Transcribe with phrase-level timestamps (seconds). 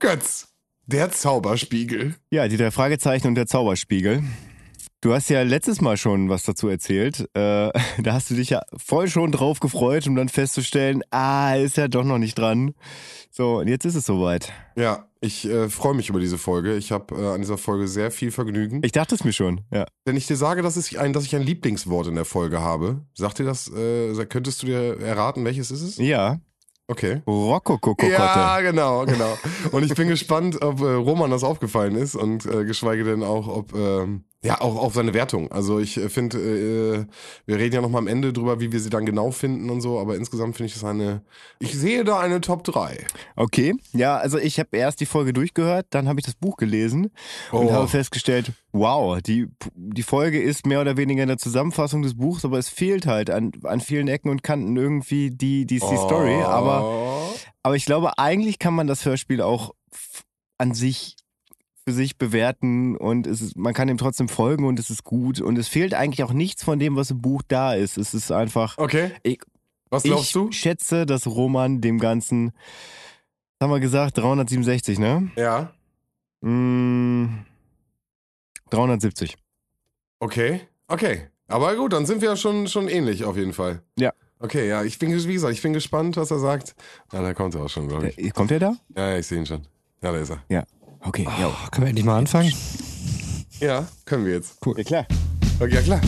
[0.00, 0.48] Götz,
[0.86, 2.14] der Zauberspiegel.
[2.30, 4.22] Ja, die drei Fragezeichen und der Zauberspiegel.
[5.02, 7.28] Du hast ja letztes Mal schon was dazu erzählt.
[7.34, 7.70] Äh,
[8.02, 11.86] da hast du dich ja voll schon drauf gefreut, um dann festzustellen, ah, ist ja
[11.86, 12.72] doch noch nicht dran.
[13.30, 14.50] So, und jetzt ist es soweit.
[14.74, 16.78] Ja, ich äh, freue mich über diese Folge.
[16.78, 18.80] Ich habe äh, an dieser Folge sehr viel Vergnügen.
[18.82, 19.84] Ich dachte es mir schon, ja.
[20.06, 23.04] Wenn ich dir sage, dass ich ein, dass ich ein Lieblingswort in der Folge habe,
[23.12, 25.96] sagt dir das, äh, könntest du dir erraten, welches ist es?
[25.98, 26.40] Ja.
[26.90, 27.22] Okay.
[27.24, 28.10] Rokokokotte.
[28.10, 29.38] Ja, genau, genau.
[29.70, 33.46] Und ich bin gespannt, ob äh, Roman das aufgefallen ist und äh, geschweige denn auch,
[33.46, 35.52] ob ähm, ja, auch auf seine Wertung.
[35.52, 37.04] Also ich äh, finde, äh,
[37.46, 39.80] wir reden ja noch mal am Ende drüber, wie wir sie dann genau finden und
[39.82, 41.22] so, aber insgesamt finde ich das eine,
[41.58, 43.04] ich sehe da eine Top 3.
[43.36, 47.10] Okay, ja, also ich habe erst die Folge durchgehört, dann habe ich das Buch gelesen
[47.52, 47.72] und Oh.
[47.72, 52.58] habe festgestellt, wow, die, die Folge ist mehr oder weniger eine Zusammenfassung des Buchs, aber
[52.58, 56.82] es fehlt halt an, an vielen Ecken und Kanten irgendwie die, die, die Story, aber
[56.82, 57.10] Oh.
[57.62, 59.74] Aber ich glaube, eigentlich kann man das Hörspiel auch
[60.56, 61.16] an sich
[61.86, 65.40] für sich bewerten und es ist, man kann dem trotzdem folgen und es ist gut
[65.40, 67.96] und es fehlt eigentlich auch nichts von dem, was im Buch da ist.
[67.98, 68.76] Es ist einfach.
[68.78, 69.12] Okay.
[69.22, 69.40] Ich-
[69.90, 70.52] Was glaubst ich du?
[70.52, 72.52] schätze, dass Roman dem Ganzen,
[73.58, 75.30] was haben wir gesagt, 367, ne?
[75.36, 75.72] Ja.
[76.42, 77.44] Mm,
[78.70, 79.36] 370.
[80.20, 80.60] Okay.
[80.88, 81.28] Okay.
[81.48, 83.82] Aber gut, dann sind wir ja schon, schon ähnlich auf jeden Fall.
[83.98, 84.12] Ja.
[84.38, 86.74] Okay, ja, ich bin, wie gesagt, ich bin gespannt, was er sagt.
[87.12, 88.32] Ja, da kommt er auch schon, glaube ich.
[88.32, 88.76] Kommt er da?
[88.96, 89.66] Ja, ja, ich sehe ihn schon.
[90.02, 90.42] Ja, da ist er.
[91.02, 91.48] Okay, ja.
[91.48, 92.52] Oh, können wir endlich mal anfangen?
[93.58, 94.60] Ja, können wir jetzt.
[94.66, 95.06] Ja, klar.
[95.58, 96.00] Okay, ja, klar.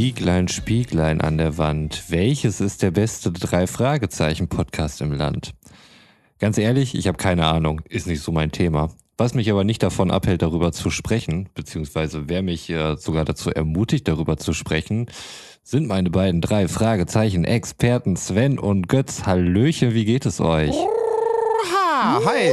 [0.00, 2.04] Spieglein, Spieglein an der Wand.
[2.08, 5.52] Welches ist der beste Drei-Fragezeichen-Podcast im Land?
[6.38, 7.82] Ganz ehrlich, ich habe keine Ahnung.
[7.86, 8.88] Ist nicht so mein Thema.
[9.18, 13.50] Was mich aber nicht davon abhält, darüber zu sprechen, beziehungsweise wer mich äh, sogar dazu
[13.50, 15.04] ermutigt, darüber zu sprechen,
[15.62, 19.26] sind meine beiden drei Fragezeichen Experten Sven und Götz.
[19.26, 20.74] Hallöchen, wie geht es euch?
[21.76, 22.52] Ah, hi.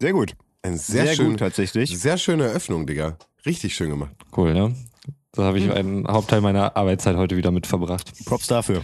[0.00, 0.32] Sehr gut.
[0.62, 1.98] Ein sehr, Sehr, schön, gut tatsächlich.
[1.98, 3.18] sehr schöne Eröffnung, Digga.
[3.44, 4.12] Richtig schön gemacht.
[4.34, 4.74] Cool, ne?
[5.34, 8.12] So habe ich einen Hauptteil meiner Arbeitszeit heute wieder mit verbracht.
[8.26, 8.82] Props dafür.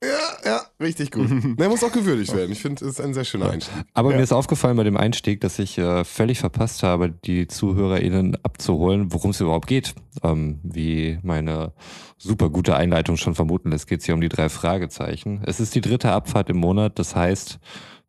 [0.00, 0.08] Ja,
[0.44, 1.28] ja, richtig gut.
[1.58, 2.52] Der muss auch gewürdigt werden.
[2.52, 3.74] Ich finde, es ist ein sehr schöner Einstieg.
[3.94, 4.16] Aber Ja.
[4.18, 9.12] mir ist aufgefallen bei dem Einstieg, dass ich äh, völlig verpasst habe, die ZuhörerInnen abzuholen,
[9.12, 9.96] worum es überhaupt geht.
[10.22, 11.72] Ähm, wie meine
[12.16, 15.42] super gute Einleitung schon vermuten lässt, geht es hier um die drei Fragezeichen.
[15.44, 17.58] Es ist die dritte Abfahrt im Monat, das heißt,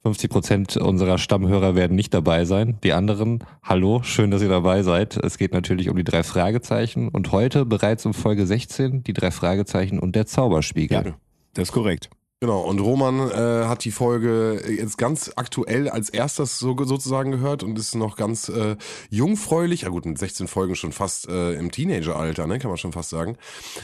[0.03, 2.77] 50 Prozent unserer Stammhörer werden nicht dabei sein.
[2.83, 5.17] Die anderen, hallo, schön, dass ihr dabei seid.
[5.17, 9.31] Es geht natürlich um die drei Fragezeichen und heute bereits um Folge 16 die drei
[9.31, 11.05] Fragezeichen und der Zauberspiegel.
[11.05, 11.13] Ja.
[11.53, 12.09] Das ist korrekt.
[12.41, 17.63] Genau, und Roman äh, hat die Folge jetzt ganz aktuell als erstes so, sozusagen gehört
[17.63, 18.77] und ist noch ganz äh,
[19.09, 22.94] jungfräulich, ja gut, mit 16 Folgen schon fast äh, im Teenageralter, ne, kann man schon
[22.94, 23.35] fast sagen.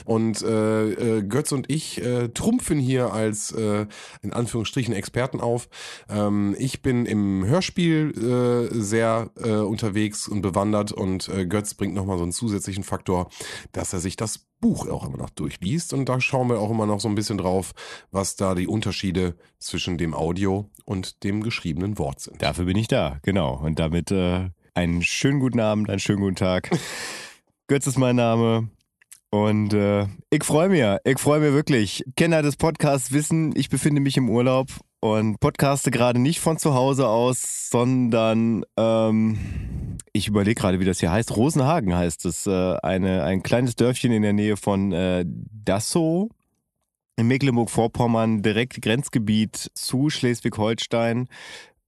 [0.06, 3.88] Und äh, äh, Götz und ich äh, trumpfen hier als äh,
[4.22, 5.68] in Anführungsstrichen Experten auf.
[6.08, 11.94] Ähm, ich bin im Hörspiel äh, sehr äh, unterwegs und bewandert und äh, Götz bringt
[11.94, 13.28] nochmal so einen zusätzlichen Faktor,
[13.74, 16.88] dass er sich das Buch auch immer noch durchliest und da schauen wir auch immer
[16.88, 17.74] noch so ein bisschen drauf,
[18.10, 22.42] was da die Unterschiede zwischen dem Audio und dem geschriebenen Wort sind.
[22.42, 23.60] Dafür bin ich da, genau.
[23.64, 26.72] Und damit äh, einen schönen guten Abend, einen schönen guten Tag.
[27.68, 28.70] Götz ist mein Name.
[29.30, 32.04] Und äh, ich freue mich, ich freue mich wirklich.
[32.16, 34.70] Kenner des Podcasts wissen, ich befinde mich im Urlaub
[35.06, 39.38] und podcaste gerade nicht von zu Hause aus, sondern ähm,
[40.14, 41.38] ich überlege gerade, wie das hier heißt.
[41.38, 42.48] Rosenhagen heißt es.
[42.48, 46.30] Äh, eine, ein kleines Dörfchen in der Nähe von äh, Dassow
[47.18, 51.28] in Mecklenburg-Vorpommern, direkt Grenzgebiet zu Schleswig-Holstein.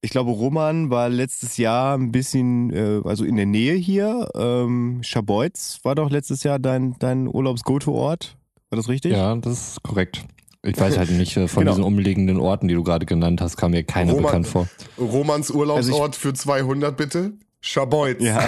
[0.02, 4.30] Ich glaube, Roman war letztes Jahr ein bisschen, äh, also in der Nähe hier.
[4.36, 8.38] Ähm, Schabeutz war doch letztes Jahr dein, dein Urlaubs-Go-To-Ort.
[8.70, 9.14] War das richtig?
[9.14, 10.24] Ja, das ist korrekt.
[10.68, 11.72] Ich weiß halt nicht, äh, von Genau.
[11.72, 14.68] diesen umliegenden Orten, die du gerade genannt hast, kam mir keiner Roman- bekannt vor.
[15.00, 17.34] Romans Urlaubsort für 200 bitte?
[17.62, 18.22] Schabeutz.
[18.22, 18.40] Ja.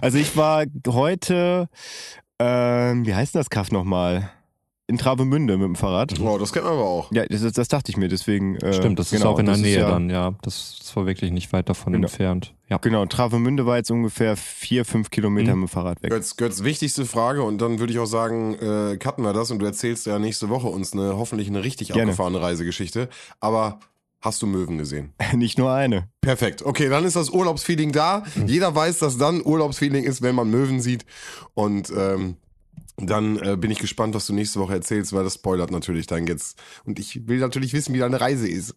[0.00, 1.68] also ich war heute,
[2.38, 4.30] ähm, wie heißt das Kaff nochmal?
[4.88, 6.20] In Travemünde mit dem Fahrrad.
[6.20, 7.10] Oh, das kennt man aber auch.
[7.10, 8.54] Ja, das, das dachte ich mir, deswegen.
[8.56, 10.34] Äh, Stimmt, das ist genau, auch in der Nähe ja, dann, ja.
[10.42, 12.06] Das, das war wirklich nicht weit davon Genau.
[12.06, 12.54] entfernt.
[12.68, 12.78] Ja.
[12.78, 15.62] Genau, Travemünde war jetzt ungefähr vier, fünf Kilometer Mhm.
[15.62, 16.10] mit dem Fahrrad weg.
[16.10, 19.58] Götz, Götz, wichtigste Frage und dann würde ich auch sagen, äh, cutten wir das und
[19.58, 22.02] du erzählst ja nächste Woche uns eine hoffentlich eine richtig Gerne.
[22.02, 23.08] abgefahrene Reisegeschichte.
[23.40, 23.80] Aber
[24.20, 25.12] hast du Möwen gesehen.
[25.34, 26.08] Nicht nur eine.
[26.20, 26.64] Perfekt.
[26.64, 28.22] Okay, dann ist das Urlaubsfeeling da.
[28.46, 31.04] Jeder weiß, dass dann Urlaubsfeeling ist, wenn man Möwen sieht.
[31.54, 32.36] Und ähm,
[32.96, 36.26] dann äh, bin ich gespannt, was du nächste Woche erzählst, weil das spoilert natürlich dann
[36.26, 36.58] jetzt.
[36.84, 38.74] Und ich will natürlich wissen, wie deine Reise ist.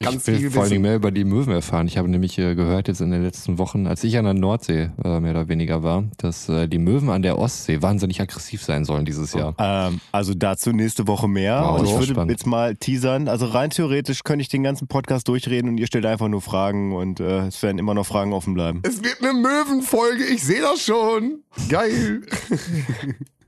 [0.00, 1.86] Ganz ich will viel vor allem mehr über die Möwen erfahren.
[1.86, 4.90] Ich habe nämlich äh, gehört jetzt in den letzten Wochen, als ich an der Nordsee
[5.04, 8.84] äh, mehr oder weniger war, dass äh, die Möwen an der Ostsee wahnsinnig aggressiv sein
[8.84, 9.54] sollen dieses Jahr.
[9.58, 11.62] Ähm, also dazu nächste Woche mehr.
[11.62, 12.32] Wow, und ich würde spannend.
[12.32, 13.28] jetzt mal teasern.
[13.28, 16.92] Also rein theoretisch könnte ich den ganzen Podcast durchreden und ihr stellt einfach nur Fragen
[16.92, 18.82] und äh, es werden immer noch Fragen offen bleiben.
[18.82, 21.44] Es wird eine Möwenfolge, ich sehe das schon.
[21.68, 22.22] Geil.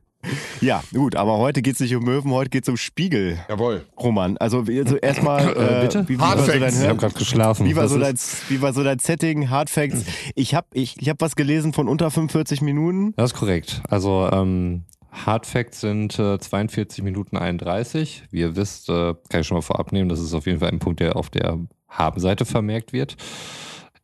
[0.61, 3.39] Ja, gut, aber heute geht es nicht um Möwen, heute geht es um Spiegel.
[3.49, 3.85] Jawohl.
[3.99, 6.09] Roman, also, also erstmal, äh, bitte?
[6.09, 6.53] Wie, wie Hard Facts.
[6.53, 7.67] So dein, ich habe gerade geschlafen.
[7.67, 8.17] Wie war, so dein,
[8.49, 10.05] wie war so dein Setting, Hard Facts?
[10.35, 13.15] Ich habe ich, ich hab was gelesen von unter 45 Minuten.
[13.17, 13.83] Das ist korrekt.
[13.89, 18.25] Also ähm, Hard Facts sind äh, 42 Minuten 31.
[18.31, 20.71] Wie ihr wisst, äh, kann ich schon mal vorab nehmen, das ist auf jeden Fall
[20.71, 21.59] ein Punkt, der auf der
[21.89, 23.17] Habenseite vermerkt wird.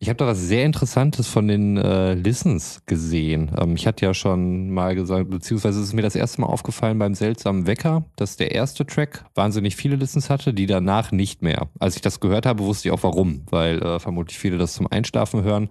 [0.01, 3.51] Ich habe da was sehr Interessantes von den äh, Listens gesehen.
[3.59, 7.15] Ähm, ich hatte ja schon mal gesagt, beziehungsweise ist mir das erste Mal aufgefallen beim
[7.15, 11.69] seltsamen Wecker, dass der erste Track wahnsinnig viele Listens hatte, die danach nicht mehr.
[11.81, 14.87] Als ich das gehört habe, wusste ich auch warum, weil äh, vermutlich viele das zum
[14.87, 15.69] Einschlafen hören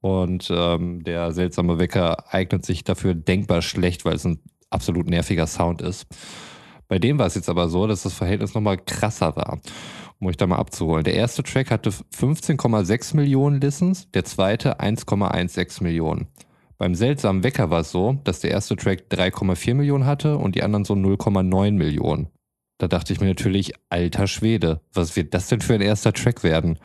[0.00, 4.40] und ähm, der seltsame Wecker eignet sich dafür denkbar schlecht, weil es ein
[4.70, 6.08] absolut nerviger Sound ist.
[6.88, 9.60] Bei dem war es jetzt aber so, dass das Verhältnis nochmal krasser war
[10.20, 11.04] um euch da mal abzuholen.
[11.04, 16.28] Der erste Track hatte 15,6 Millionen Listens, der zweite 1,16 Millionen.
[16.76, 20.62] Beim seltsamen Wecker war es so, dass der erste Track 3,4 Millionen hatte und die
[20.62, 22.28] anderen so 0,9 Millionen.
[22.78, 26.44] Da dachte ich mir natürlich, alter Schwede, was wird das denn für ein erster Track
[26.44, 26.78] werden?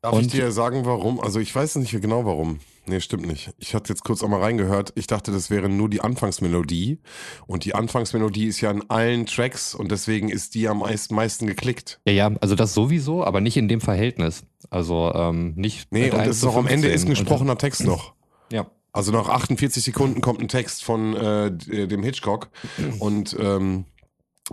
[0.00, 1.20] Darf und ich dir sagen, warum?
[1.20, 2.60] Also ich weiß nicht genau warum.
[2.86, 3.50] Nee, stimmt nicht.
[3.58, 4.92] Ich hatte jetzt kurz auch mal reingehört.
[4.96, 6.98] Ich dachte, das wäre nur die Anfangsmelodie.
[7.46, 10.78] Und die Anfangsmelodie ist ja in allen Tracks und deswegen ist die am
[11.10, 12.00] meisten, geklickt.
[12.06, 14.44] Ja, ja, also das sowieso, aber nicht in dem Verhältnis.
[14.70, 15.92] Also ähm, nicht.
[15.92, 18.14] Nee, und es ist auch am Ende ist ein gesprochener Text noch.
[18.52, 18.66] Ja.
[18.92, 22.50] Also nach 48 Sekunden kommt ein Text von äh, dem Hitchcock.
[22.98, 23.84] Und ähm,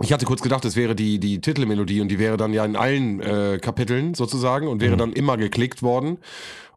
[0.00, 2.76] ich hatte kurz gedacht, es wäre die, die Titelmelodie und die wäre dann ja in
[2.76, 4.98] allen äh, Kapiteln sozusagen und wäre mhm.
[4.98, 6.18] dann immer geklickt worden.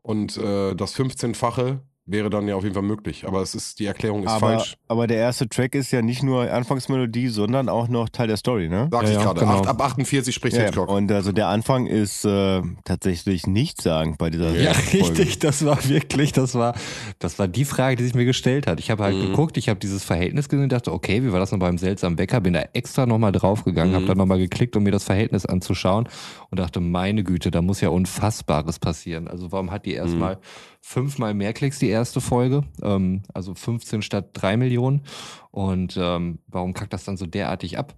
[0.02, 3.28] Und äh, das 15-fache wäre dann ja auf jeden Fall möglich.
[3.28, 4.78] Aber es ist, die Erklärung ist aber, falsch.
[4.88, 8.70] Aber der erste Track ist ja nicht nur Anfangsmelodie, sondern auch noch Teil der Story,
[8.70, 8.90] ne?
[8.92, 9.40] Sag ja, ich gerade.
[9.40, 9.62] Genau.
[9.62, 10.90] Ab 48 spricht ja, Hitchcock.
[10.90, 15.10] Und also der Anfang ist äh, tatsächlich nichtssagend bei dieser Ja, Folge.
[15.10, 15.40] richtig.
[15.40, 16.74] Das war wirklich, das war,
[17.20, 18.80] das war die Frage, die sich mir gestellt hat.
[18.80, 19.28] Ich habe halt mhm.
[19.28, 22.16] geguckt, ich habe dieses Verhältnis gesehen und dachte, okay, wie war das noch beim seltsamen
[22.16, 22.42] Bäcker?
[22.42, 23.96] Bin da extra nochmal draufgegangen, mhm.
[23.96, 26.10] habe da nochmal geklickt, um mir das Verhältnis anzuschauen
[26.50, 29.28] und dachte, meine Güte, da muss ja Unfassbares passieren.
[29.28, 30.40] Also warum hat die erstmal mhm
[30.82, 35.04] fünfmal mehr Klicks die erste Folge, ähm, also 15 statt 3 Millionen.
[35.52, 37.96] Und ähm, warum kackt das dann so derartig ab?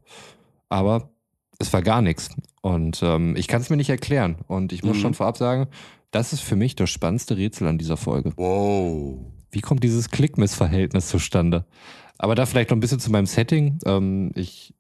[0.69, 1.09] Aber
[1.59, 2.29] es war gar nichts.
[2.61, 4.37] Und ähm, ich kann es mir nicht erklären.
[4.47, 5.01] Und ich muss mhm.
[5.01, 5.67] schon vorab sagen,
[6.11, 8.33] das ist für mich das spannendste Rätsel an dieser Folge.
[8.35, 9.19] Wow.
[9.49, 11.65] Wie kommt dieses Klickmissverhältnis zustande?
[12.17, 13.79] Aber da vielleicht noch ein bisschen zu meinem Setting.
[13.85, 14.73] Ähm, ich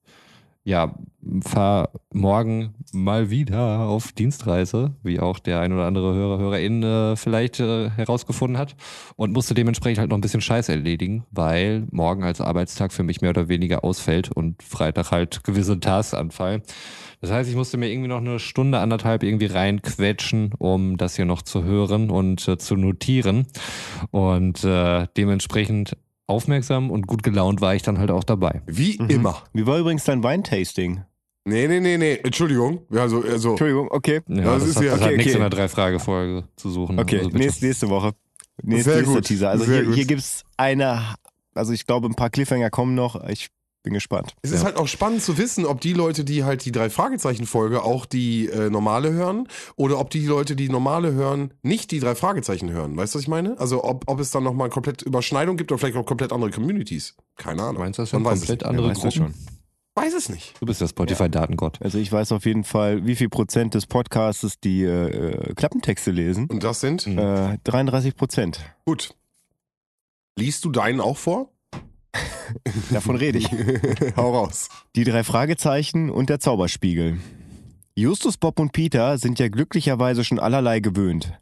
[0.65, 0.95] ja,
[1.41, 7.15] fahr morgen mal wieder auf Dienstreise, wie auch der ein oder andere Hörer, Hörerin äh,
[7.17, 8.75] vielleicht äh, herausgefunden hat
[9.15, 13.21] und musste dementsprechend halt noch ein bisschen Scheiß erledigen, weil morgen als Arbeitstag für mich
[13.21, 16.61] mehr oder weniger ausfällt und Freitag halt gewisse Tasks anfallen.
[17.19, 21.25] Das heißt, ich musste mir irgendwie noch eine Stunde, anderthalb irgendwie reinquetschen, um das hier
[21.25, 23.47] noch zu hören und äh, zu notieren.
[24.11, 25.95] Und äh, dementsprechend
[26.27, 28.61] aufmerksam und gut gelaunt war ich dann halt auch dabei.
[28.65, 29.09] Wie mhm.
[29.09, 29.43] immer.
[29.53, 31.03] Wie war übrigens dein Weintasting?
[31.45, 32.19] Nee, nee, nee, nee.
[32.23, 32.85] Entschuldigung.
[32.89, 33.51] Also, also.
[33.51, 34.21] Entschuldigung, okay.
[34.27, 35.35] Ja, das, das, ist hat, ja, das okay, hat nichts okay.
[35.35, 36.99] in der Drei-Frage-Folge zu suchen.
[36.99, 38.13] Okay, also nächste, nächste Woche.
[38.61, 39.25] Nächste, gut.
[39.25, 39.49] Teaser.
[39.49, 41.15] Also Sehr hier, hier gibt es eine,
[41.53, 43.21] also ich glaube, ein paar Cliffhanger kommen noch.
[43.27, 43.49] Ich
[43.83, 44.35] bin gespannt.
[44.41, 47.45] Es ist halt auch spannend zu wissen, ob die Leute, die halt die drei Fragezeichen
[47.45, 51.99] Folge auch die äh, normale hören oder ob die Leute, die normale hören, nicht die
[51.99, 52.95] drei Fragezeichen hören.
[52.95, 53.59] Weißt du, was ich meine?
[53.59, 57.15] Also ob, ob es dann nochmal komplett Überschneidung gibt oder vielleicht auch komplett andere Communities.
[57.35, 57.81] Keine Ahnung.
[57.81, 59.11] Meinst du das schon komplett andere ja, Gruppen?
[59.11, 59.33] Schon.
[59.95, 60.59] Weiß es nicht.
[60.59, 61.79] Du bist der Spotify-Datengott.
[61.81, 66.09] Also ich weiß auf jeden Fall, wie viel Prozent des Podcasts die äh, äh Klappentexte
[66.09, 66.47] lesen.
[66.47, 67.05] Und das sind?
[67.05, 68.59] Äh, 33 Prozent.
[68.85, 69.13] Gut.
[70.35, 71.52] Liest du deinen auch vor?
[72.91, 73.49] Davon rede ich.
[74.17, 74.69] Hau raus.
[74.95, 77.17] Die drei Fragezeichen und der Zauberspiegel.
[77.95, 81.33] Justus, Bob und Peter sind ja glücklicherweise schon allerlei gewöhnt.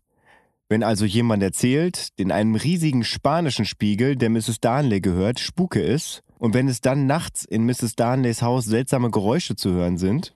[0.70, 4.60] Wenn also jemand erzählt, in einem riesigen spanischen Spiegel, der Mrs.
[4.62, 7.96] Darnley gehört, Spuke ist, und wenn es dann nachts in Mrs.
[7.96, 10.34] Darnleys Haus seltsame Geräusche zu hören sind,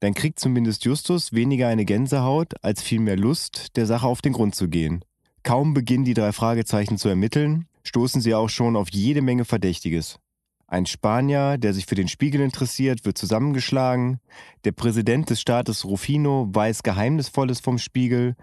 [0.00, 4.54] dann kriegt zumindest Justus weniger eine Gänsehaut als vielmehr Lust, der Sache auf den Grund
[4.54, 5.04] zu gehen.
[5.42, 10.18] Kaum beginnen die drei Fragezeichen zu ermitteln, stoßen sie auch schon auf jede Menge Verdächtiges.
[10.66, 14.20] Ein Spanier, der sich für den Spiegel interessiert, wird zusammengeschlagen.
[14.64, 18.36] Der Präsident des Staates Rufino weiß Geheimnisvolles vom Spiegel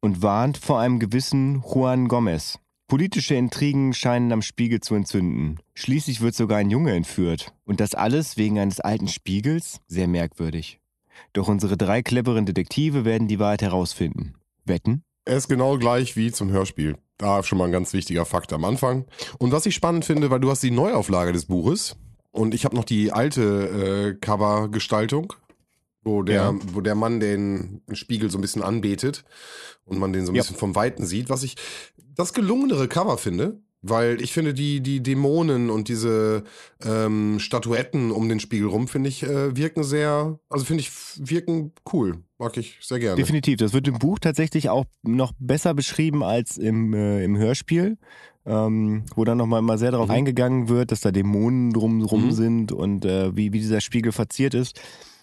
[0.00, 2.58] und warnt vor einem gewissen Juan Gomez.
[2.88, 5.58] Politische Intrigen scheinen am Spiegel zu entzünden.
[5.74, 7.52] Schließlich wird sogar ein Junge entführt.
[7.64, 9.80] Und das alles wegen eines alten Spiegels?
[9.86, 10.80] Sehr merkwürdig.
[11.34, 14.34] Doch unsere drei cleveren Detektive werden die Wahrheit herausfinden.
[14.64, 15.02] Wetten?
[15.26, 16.96] Er ist genau gleich wie zum Hörspiel.
[17.18, 19.06] Da schon mal ein ganz wichtiger Fakt am Anfang.
[19.38, 21.96] Und was ich spannend finde, weil du hast die Neuauflage des Buches
[22.30, 25.32] und ich habe noch die alte äh, Covergestaltung,
[26.02, 26.54] wo der, Ja.
[26.74, 29.24] wo der Mann den Spiegel so ein bisschen anbetet
[29.86, 30.42] und man den so ein Ja.
[30.42, 31.56] bisschen vom Weiten sieht, was ich
[32.14, 33.60] das gelungenere Cover finde.
[33.82, 36.42] Weil ich finde, die, die Dämonen und diese
[36.84, 41.72] ähm, Statuetten um den Spiegel rum, finde ich, äh, wirken sehr, also finde ich, wirken
[41.92, 42.24] cool.
[42.38, 43.16] Mag ich sehr gerne.
[43.16, 43.58] Definitiv.
[43.58, 47.96] Das wird im Buch tatsächlich auch noch besser beschrieben als im, äh, im Hörspiel.
[48.48, 50.14] Ähm, wo dann nochmal mal sehr darauf Mhm.
[50.14, 52.30] eingegangen wird, dass da Dämonen drumrum Mhm.
[52.32, 54.80] sind und äh, wie, wie dieser Spiegel verziert ist.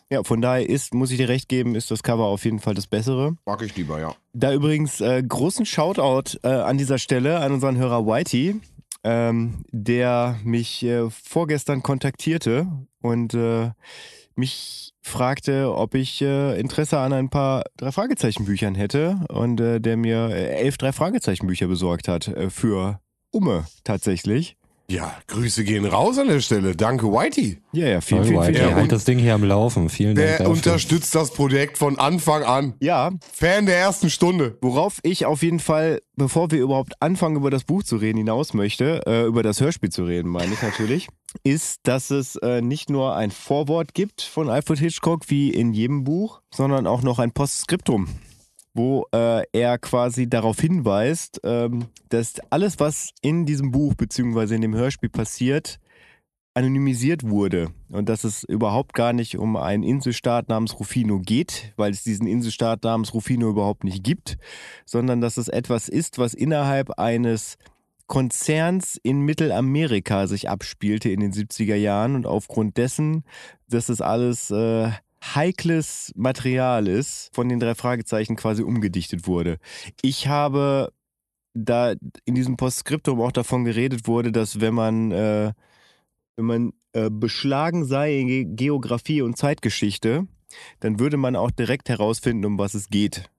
[0.09, 2.73] Ja, von daher ist, muss ich dir recht geben, ist das Cover auf jeden Fall
[2.73, 3.35] das Bessere.
[3.45, 4.15] Mag ich lieber, ja.
[4.33, 8.59] Da übrigens äh, großen Shoutout äh, an dieser Stelle an unseren Hörer Whitey,
[9.03, 12.67] ähm, der mich äh, vorgestern kontaktierte
[13.01, 13.71] und äh,
[14.35, 19.79] mich fragte, ob ich äh, Interesse an ein paar drei Fragezeichen Büchern hätte und äh,
[19.79, 22.99] der mir äh, elf drei Fragezeichen Bücher besorgt hat äh, für
[23.31, 24.57] Umme tatsächlich.
[24.93, 26.75] Ja, Grüße gehen raus an der Stelle.
[26.75, 27.57] Danke, Whitey.
[27.71, 28.77] Ja, ja, vielen, vielen, Whitey, vielen Ja, Dank.
[28.81, 29.89] halt das Ding hier am Laufen.
[29.89, 32.75] Vielen Dank Der unterstützt das Projekt von Anfang an.
[32.79, 34.55] Ja, Fan der ersten Stunde.
[34.61, 38.53] Worauf ich auf jeden Fall, bevor wir überhaupt anfangen, über das Buch zu reden, hinaus
[38.53, 41.07] möchte, äh, über das Hörspiel zu reden, meine ich natürlich,
[41.43, 46.03] ist, dass es äh, nicht nur ein Vorwort gibt von Alfred Hitchcock wie in jedem
[46.03, 48.09] Buch, sondern auch noch ein Postskriptum,
[48.73, 54.61] wo äh, er quasi darauf hinweist, ähm, dass alles, was in diesem Buch beziehungsweise in
[54.61, 55.79] dem Hörspiel passiert,
[56.55, 61.91] anonymisiert wurde und dass es überhaupt gar nicht um einen Inselstaat namens Rufino geht, weil
[61.91, 64.37] es diesen Inselstaat namens Rufino überhaupt nicht gibt,
[64.85, 67.57] sondern dass es etwas ist, was innerhalb eines
[68.05, 73.23] Konzerns in Mittelamerika sich abspielte in den 70er Jahren und aufgrund dessen,
[73.69, 74.91] dass es alles äh,
[75.35, 79.57] heikles Material ist, von den drei Fragezeichen quasi umgedichtet wurde.
[80.01, 80.91] Ich habe
[81.53, 81.93] da
[82.25, 85.53] in diesem Postskriptum auch davon geredet wurde, dass wenn man äh,
[86.35, 90.27] wenn man äh, beschlagen sei in Ge Geografie und Zeitgeschichte,
[90.79, 93.29] dann würde man auch direkt herausfinden, um was es geht,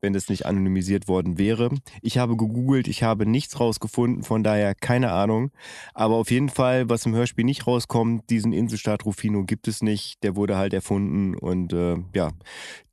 [0.00, 1.70] wenn es nicht anonymisiert worden wäre.
[2.02, 5.50] Ich habe gegoogelt, ich habe nichts rausgefunden, von daher keine Ahnung.
[5.94, 10.22] Aber auf jeden Fall, was im Hörspiel nicht rauskommt, diesen Inselstaat Rufino gibt es nicht.
[10.22, 12.30] Der wurde halt erfunden und äh, ja,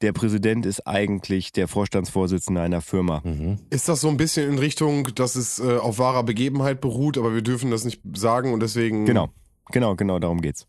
[0.01, 3.21] der Präsident ist eigentlich der Vorstandsvorsitzende einer Firma.
[3.23, 3.59] Mhm.
[3.69, 7.33] Ist das so ein bisschen in Richtung, dass es äh, auf wahrer Begebenheit beruht, aber
[7.33, 9.05] wir dürfen das nicht sagen und deswegen.
[9.05, 9.29] Genau,
[9.71, 10.67] genau, genau, darum geht's.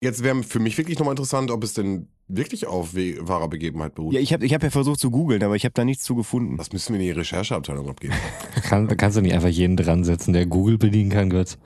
[0.00, 4.14] Jetzt wäre für mich wirklich nochmal interessant, ob es denn wirklich auf wahrer Begebenheit beruht.
[4.14, 6.14] Ja, ich habe ich hab ja versucht zu googeln, aber ich habe da nichts zu
[6.14, 6.56] gefunden.
[6.56, 8.14] das müssen wir in die Rechercheabteilung abgeben.
[8.62, 11.58] Kann, kannst du nicht einfach jeden dran setzen, der Google bedienen kann, Götz?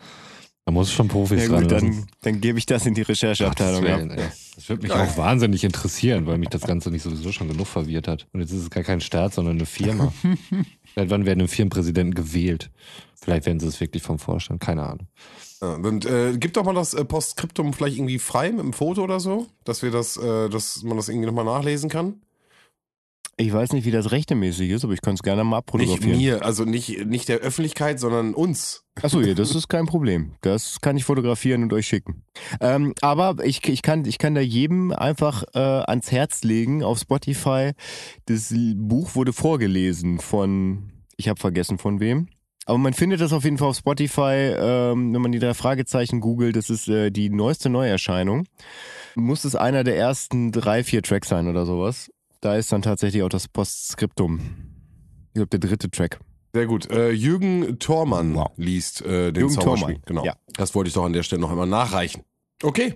[0.64, 4.16] Da muss schon Profis Ja gut, dann, dann gebe ich das in die Rechercheabteilung ab.
[4.54, 5.08] Das würde mich Geil.
[5.08, 8.28] auch wahnsinnig interessieren, weil mich das Ganze nicht sowieso schon genug verwirrt hat.
[8.32, 10.12] Und jetzt ist es gar kein Staat, sondern eine Firma.
[10.94, 12.70] Seit wann werden denn Firmenpräsidenten gewählt?
[13.20, 15.08] Vielleicht werden sie es wirklich vom Vorstand, keine Ahnung.
[15.62, 19.02] Ja, und äh, gib doch mal das äh, Postskriptum vielleicht irgendwie frei mit einem Foto
[19.04, 22.20] oder so, dass wir das, äh, dass man das irgendwie nochmal nachlesen kann.
[23.38, 26.18] Ich weiß nicht, wie das rechtemäßig ist, aber ich kann es gerne mal Nicht abfotografieren.
[26.18, 28.84] mir, also nicht, nicht der Öffentlichkeit, sondern uns.
[29.00, 30.32] Achso, ja, das ist kein Problem.
[30.42, 32.24] Das kann ich fotografieren und euch schicken.
[32.60, 36.98] Ähm, aber ich, ich, kann, ich kann da jedem einfach äh, ans Herz legen auf
[36.98, 37.72] Spotify.
[38.26, 42.28] Das Buch wurde vorgelesen von, ich habe vergessen von wem.
[42.66, 46.20] Aber man findet das auf jeden Fall auf Spotify, ähm, wenn man die drei Fragezeichen
[46.20, 46.54] googelt.
[46.56, 48.46] Das ist äh, die neueste Neuerscheinung.
[49.16, 52.10] Muss es einer der ersten drei, vier Tracks sein oder sowas.
[52.40, 54.40] Da ist dann tatsächlich auch das Postskriptum.
[55.28, 56.20] Ich glaube, der dritte Track.
[56.54, 56.90] Sehr gut.
[56.90, 58.50] Äh, Jürgen Thormann Wow.
[58.56, 59.86] liest äh, den Jürgen Zauberspiel.
[59.94, 60.24] Thormann, Genau.
[60.24, 60.34] ja.
[60.56, 62.22] Das wollte ich doch an der Stelle noch einmal nachreichen.
[62.62, 62.94] Okay.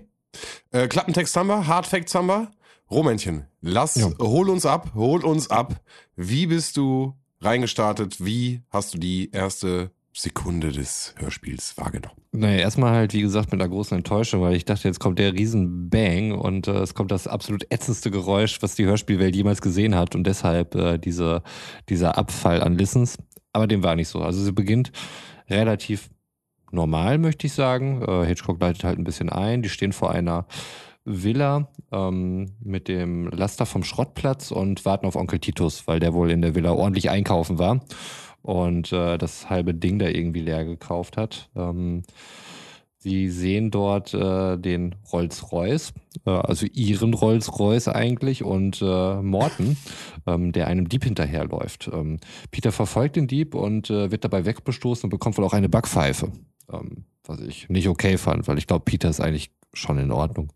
[0.71, 2.51] Äh, Klappentext haben wir, Hardfacts haben wir.
[2.91, 4.09] Romännchen, lass, Ja.
[4.19, 5.81] hol uns ab, hol uns ab.
[6.15, 8.23] Wie bist du reingestartet?
[8.23, 12.17] Wie hast du die erste Sekunde des Hörspiels wahrgenommen?
[12.31, 15.33] Naja, erstmal halt, wie gesagt, mit einer großen Enttäuschung, weil ich dachte, jetzt kommt der
[15.33, 19.95] riesen Bang und äh, es kommt das absolut ätzendste Geräusch, was die Hörspielwelt jemals gesehen
[19.95, 21.43] hat und deshalb äh, diese,
[21.89, 23.17] dieser Abfall an Listens.
[23.53, 24.21] Aber dem war nicht so.
[24.21, 24.91] Also sie beginnt
[25.49, 26.09] relativ
[26.71, 28.01] normal, möchte ich sagen.
[28.01, 29.61] Äh, Hitchcock leitet halt ein bisschen ein.
[29.61, 30.45] Die stehen vor einer
[31.07, 36.29] Villa ähm, mit dem Laster vom Schrottplatz und warten auf Onkel Titus, weil der wohl
[36.29, 37.79] in der Villa ordentlich einkaufen war
[38.41, 41.49] und äh, das halbe Ding da irgendwie leer gekauft hat.
[41.55, 42.03] Ähm,
[42.99, 45.93] Sie sehen dort äh, den Rolls-Royce,
[46.25, 49.77] äh, also ihren Rolls-Royce eigentlich, und äh, Morton,
[50.25, 51.89] ähm, der einem Dieb hinterherläuft.
[51.93, 52.19] Ähm,
[52.51, 56.31] Peter verfolgt den Dieb und äh, wird dabei wegbestoßen und bekommt wohl auch eine Backpfeife,
[56.73, 60.51] ähm, was ich nicht okay fand, weil ich glaube, Peter ist eigentlich schon in Ordnung.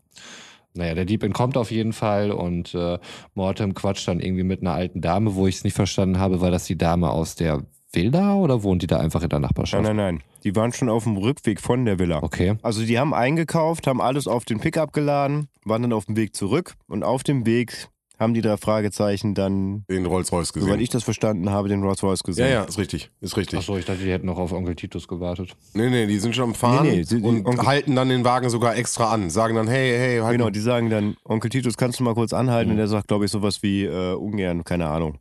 [0.74, 2.98] Naja, der Dieb entkommt auf jeden Fall und äh,
[3.34, 6.50] Mortem quatscht dann irgendwie mit einer alten Dame, wo ich es nicht verstanden habe, war
[6.50, 9.82] das die Dame aus der Villa oder wohnt die da einfach in der Nachbarschaft?
[9.82, 10.24] Nein, nein, nein.
[10.44, 12.22] Die waren schon auf dem Rückweg von der Villa.
[12.22, 12.56] Okay.
[12.62, 16.34] Also die haben eingekauft, haben alles auf den Pickup geladen, waren dann auf dem Weg
[16.34, 17.88] zurück und auf dem Weg
[18.22, 20.68] haben die drei Fragezeichen dann, Den Rolls-Royce gesehen.
[20.68, 22.46] soweit ich das verstanden habe, den Rolls Royce gesehen.
[22.46, 23.10] ja, ja, ist richtig.
[23.20, 23.58] Ist richtig.
[23.58, 25.50] Achso, ich dachte, die hätten noch auf Onkel Titus gewartet.
[25.74, 28.48] Nee, nee, die sind schon am Fahren Nee, nee, und Onkel- halten dann den Wagen
[28.48, 29.28] sogar extra an.
[29.30, 32.32] Sagen dann, hey, hey, halt Genau, die sagen dann, Onkel Titus, kannst du mal kurz
[32.32, 32.68] anhalten?
[32.70, 32.72] Mhm.
[32.72, 35.18] Und der sagt, glaube ich, sowas wie äh, ungern, keine Ahnung.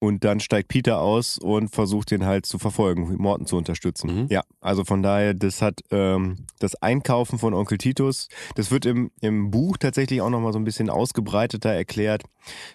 [0.00, 4.24] Und dann steigt Peter aus und versucht den halt zu verfolgen, Morten zu unterstützen.
[4.24, 4.26] Mhm.
[4.28, 9.10] Ja, also von daher, das hat ähm, das Einkaufen von Onkel Titus, das wird im,
[9.22, 12.22] im Buch tatsächlich auch nochmal so ein bisschen ausgebreiteter erklärt,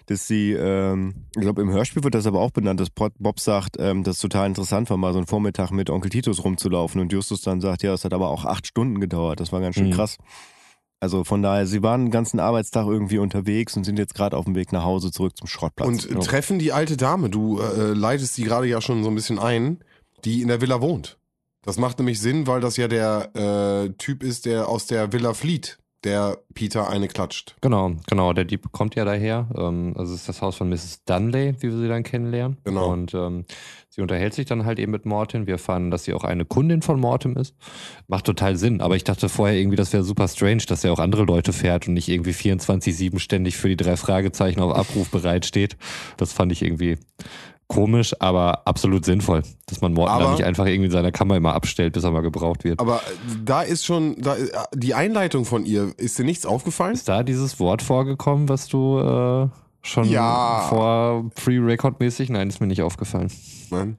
[0.06, 3.76] dass sie, ähm, ich glaube, im Hörspiel wird das aber auch benannt, dass Bob sagt,
[3.78, 7.00] ähm, das total interessant war, mal so einen Vormittag mit Onkel Titus rumzulaufen.
[7.00, 9.38] Und Justus dann sagt, ja, es hat aber auch acht Stunden gedauert.
[9.38, 9.92] Das war ganz schön Mhm.
[9.92, 10.16] krass.
[11.00, 14.44] Also von daher, sie waren den ganzen Arbeitstag irgendwie unterwegs und sind jetzt gerade auf
[14.44, 15.88] dem Weg nach Hause zurück zum Schrottplatz.
[15.88, 16.18] Und Ja.
[16.20, 19.78] treffen die alte Dame, du äh, leitest die gerade ja schon so ein bisschen ein,
[20.26, 21.16] die in der Villa wohnt.
[21.62, 25.32] Das macht nämlich Sinn, weil das ja der äh, Typ ist, der aus der Villa
[25.34, 27.56] flieht, der Peter eine klatscht.
[27.60, 28.32] Genau, genau.
[28.32, 29.48] Der Dieb kommt ja daher.
[29.56, 31.04] Ähm, also es ist das Haus von Mrs.
[31.04, 32.56] Dunley, wie wir sie dann kennenlernen.
[32.64, 32.90] Genau.
[32.90, 33.44] Und ähm,
[33.88, 35.46] sie unterhält sich dann halt eben mit Morten.
[35.46, 37.54] Wir erfahren, dass sie auch eine Kundin von Mortem ist.
[38.06, 38.80] Macht total Sinn.
[38.80, 41.86] Aber ich dachte vorher irgendwie, das wäre super strange, dass er auch andere Leute fährt
[41.86, 45.76] und nicht irgendwie 24-7 ständig für die drei Fragezeichen auf Abruf bereitsteht.
[46.16, 46.98] Das fand ich irgendwie
[47.70, 51.36] komisch, aber absolut sinnvoll, dass man Morten Aber- dann nicht einfach irgendwie in seiner Kammer
[51.36, 52.80] immer abstellt, bis er mal gebraucht wird.
[52.80, 53.00] Aber äh,
[53.44, 56.94] da ist schon, da, äh, die Einleitung von ihr, ist dir nichts aufgefallen?
[56.94, 59.48] Ist da dieses Wort vorgekommen, was du äh,
[59.82, 60.66] schon Ja.
[60.68, 62.28] vor Pre-Record-mäßig?
[62.30, 63.30] Nein, ist mir nicht aufgefallen.
[63.70, 63.96] Nein.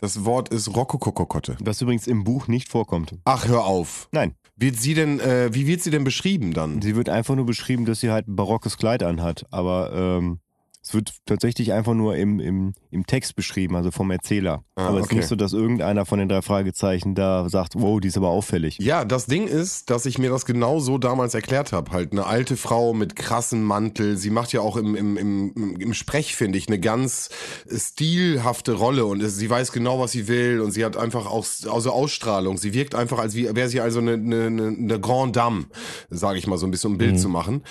[0.00, 1.56] Das Wort ist Rokokokokotte.
[1.60, 3.14] Was übrigens im Buch nicht vorkommt.
[3.24, 4.08] Ach, hör auf.
[4.12, 6.82] Nein, Wird sie denn, äh, wie wird sie denn beschrieben dann?
[6.82, 9.46] sie wird einfach nur beschrieben, dass sie halt ein barockes Kleid anhat.
[9.50, 10.38] Aber ähm,
[10.82, 14.64] es wird tatsächlich einfach nur im, im, im Text beschrieben, also vom Erzähler.
[14.74, 15.16] Ah, aber es ist okay.
[15.16, 18.78] nicht so, dass irgendeiner von den drei Fragezeichen da sagt, wow, die ist aber auffällig.
[18.80, 21.90] Ja, das Ding ist, dass ich mir das genau so damals erklärt habe.
[21.90, 24.16] Halt eine alte Frau mit krassem Mantel.
[24.16, 27.28] Sie macht ja auch im, im, im, im Sprech, finde ich, eine ganz
[27.70, 31.90] stilhafte Rolle und sie weiß genau, was sie will und sie hat einfach auch also
[31.90, 32.56] Ausstrahlung.
[32.56, 35.66] Sie wirkt einfach, als wäre sie also eine, eine, eine, Grande Dame,
[36.08, 37.62] sage ich mal so ein bisschen, um ein Bild zu machen.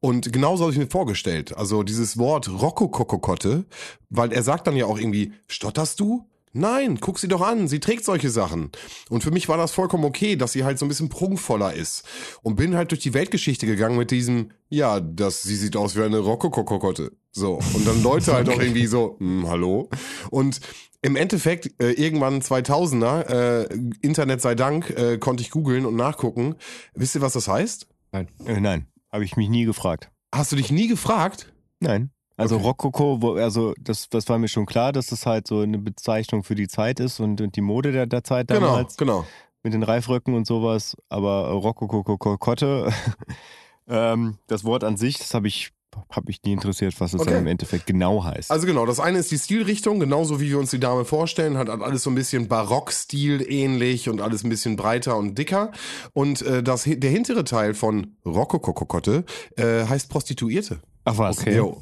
[0.00, 1.56] Und genau so habe ich mir vorgestellt.
[1.56, 3.64] Also dieses Wort Rokokokokotte,
[4.10, 6.26] weil er sagt dann ja auch irgendwie, stotterst du?
[6.56, 8.70] Nein, guck sie doch an, sie trägt solche Sachen.
[9.10, 12.04] Und für mich war das vollkommen okay, dass sie halt so ein bisschen prunkvoller ist.
[12.42, 16.02] Und bin halt durch die Weltgeschichte gegangen mit diesem, ja, das, sie sieht aus wie
[16.02, 17.10] eine Rokokokokotte.
[17.32, 17.58] So.
[17.74, 19.90] Und dann Leute halt auch irgendwie so, hm, hallo.
[20.30, 20.60] Und
[21.02, 26.54] im Endeffekt, äh, irgendwann 2000er, äh, Internet sei Dank, äh, konnte ich googeln und nachgucken.
[26.94, 27.88] Wisst ihr, was das heißt?
[28.12, 28.28] Nein.
[28.46, 30.12] Äh, nein, habe ich mich nie gefragt.
[30.32, 31.52] Hast du dich nie gefragt?
[31.80, 32.10] Nein.
[32.36, 32.64] Also Okay.
[32.64, 36.42] Rokoko, wo, also das, das war mir schon klar, dass das halt so eine Bezeichnung
[36.42, 39.24] für die Zeit ist und, und die Mode der, der Zeit Genau, damals genau.
[39.62, 40.96] mit den Reifröcken und sowas.
[41.08, 42.92] Aber Rokoko-Kotte,
[43.88, 45.70] ähm, das Wort an sich, das habe ich,
[46.10, 47.30] hab mich nie interessiert, was es Okay.
[47.30, 48.50] dann im Endeffekt genau heißt.
[48.50, 51.68] Also genau, das eine ist die Stilrichtung, genauso wie wir uns die Dame vorstellen, hat
[51.68, 55.70] alles so ein bisschen Barockstil ähnlich und alles ein bisschen breiter und dicker.
[56.12, 59.24] Und äh, das, der hintere Teil von Rokokokokotte
[59.56, 60.80] äh, heißt Prostituierte.
[61.04, 61.56] Ach was, okay.
[61.56, 61.80] Jo.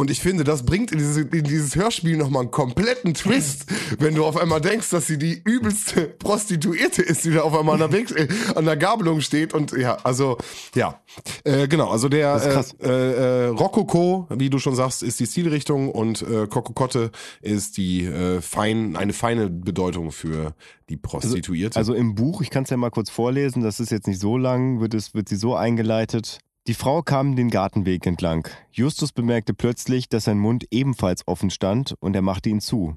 [0.00, 3.66] Und ich finde, das bringt in, diese, in dieses Hörspiel nochmal einen kompletten Twist,
[3.98, 7.74] wenn du auf einmal denkst, dass sie die übelste Prostituierte ist, die da auf einmal
[7.74, 9.52] an der, Weg, äh, an der Gabelung steht.
[9.52, 10.38] Und ja, also,
[10.74, 11.02] ja.
[11.44, 12.74] Äh, genau, also der krass.
[12.80, 17.10] äh, äh, Rokoko, wie du schon sagst, ist die Stilrichtung und äh, Kokokotte
[17.42, 20.54] ist die äh, fein, eine feine Bedeutung für
[20.88, 21.78] die Prostituierte.
[21.78, 24.38] Also im Buch, ich kann es ja mal kurz vorlesen, das ist jetzt nicht so
[24.38, 26.38] lang, wird, es, wird sie so eingeleitet.
[26.66, 28.46] Die Frau kam den Gartenweg entlang.
[28.70, 32.96] Justus bemerkte plötzlich, dass sein Mund ebenfalls offen stand und er machte ihn zu.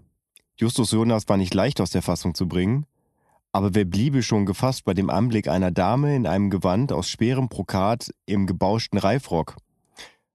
[0.57, 2.85] Justus Jonas war nicht leicht aus der Fassung zu bringen,
[3.53, 7.47] aber wer bliebe schon gefasst bei dem Anblick einer Dame in einem Gewand aus schwerem
[7.47, 9.55] Brokat im gebauschten Reifrock?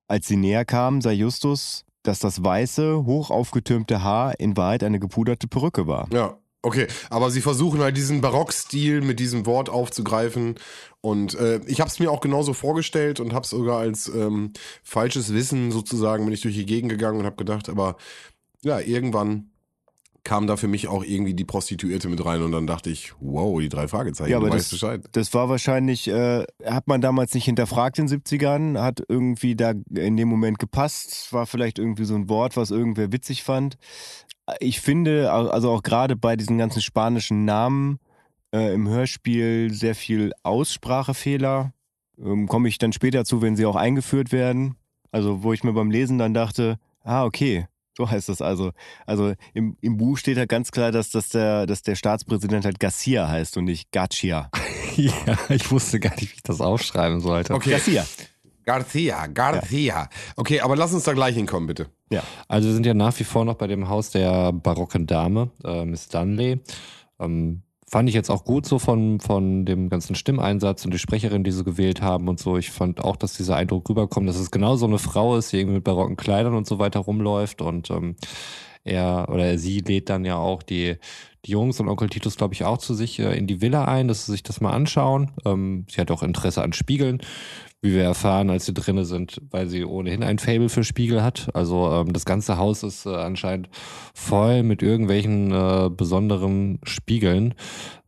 [0.06, 4.98] Als sie näher kam, sah Justus, dass das weiße, hoch aufgetürmte Haar in Wahrheit eine
[4.98, 6.08] gepuderte Perücke war.
[6.12, 6.87] Ja, okay.
[7.11, 10.57] Aber sie versuchen halt diesen Barockstil mit diesem Wort aufzugreifen.
[11.01, 14.53] Und äh, ich habe es mir auch genauso vorgestellt und habe es sogar als ähm,
[14.83, 17.97] falsches Wissen sozusagen bin ich durch die Gegend gegangen und habe gedacht, aber
[18.62, 19.51] ja, irgendwann
[20.24, 23.59] kam da für mich auch irgendwie die Prostituierte mit rein und dann dachte ich, wow,
[23.61, 25.00] die drei Fragezeichen, Ja, aber du weißt das- Bescheid.
[25.12, 29.72] Das war wahrscheinlich, äh, hat man damals nicht hinterfragt in den 70ern, hat irgendwie da
[29.94, 33.78] in dem Moment gepasst, war vielleicht irgendwie so ein Wort, was irgendwer witzig fand.
[34.61, 37.98] Ich finde, also auch gerade bei diesen ganzen spanischen Namen
[38.54, 41.72] äh, im Hörspiel sehr viel Aussprachefehler.
[42.22, 44.76] Ähm, Komme ich dann später zu, wenn sie auch eingeführt werden.
[45.11, 47.66] Also wo ich mir beim Lesen dann dachte, ah, okay,
[47.98, 48.70] so heißt das also.
[49.06, 52.78] Also im, im Buch steht halt ganz klar, dass, dass, der, dass der Staatspräsident halt
[52.78, 54.50] Garcia heißt und nicht Garcia.
[54.96, 55.12] ja,
[55.48, 57.54] ich wusste gar nicht, wie ich das aufschreiben sollte.
[57.54, 57.72] Okay.
[57.72, 58.06] Garcia.
[58.64, 60.08] Garcia, Garcia.
[60.37, 61.88] Okay, aber lass uns da gleich hinkommen, bitte.
[62.12, 62.22] Ja.
[62.46, 65.84] Also wir sind ja nach wie vor noch bei dem Haus der barocken Dame, äh,
[65.84, 66.61] Miss Dunley.
[67.18, 71.44] Ähm, fand ich jetzt auch gut so von, von dem ganzen Stimmeinsatz und die Sprecherin,
[71.44, 72.59] die sie gewählt haben und so.
[72.59, 75.59] Ich fand auch, dass dieser Eindruck rüberkommt, dass es genau so eine Frau ist, die
[75.59, 78.16] irgendwie mit barocken Kleidern und so weiter rumläuft und ähm,
[78.85, 80.96] er oder sie lädt dann ja auch die,
[81.44, 84.09] die Jungs und Onkel Titus, glaube ich, auch zu sich äh, in die Villa ein,
[84.09, 85.31] dass sie sich das mal anschauen.
[85.44, 87.20] Ähm, sie hat auch Interesse an Spiegeln,
[87.80, 91.48] wie wir erfahren, als sie drinne sind, weil sie ohnehin ein Fable für Spiegel hat.
[91.54, 93.68] Also ähm, das ganze Haus ist äh, anscheinend
[94.14, 97.54] voll mit irgendwelchen äh, besonderen Spiegeln,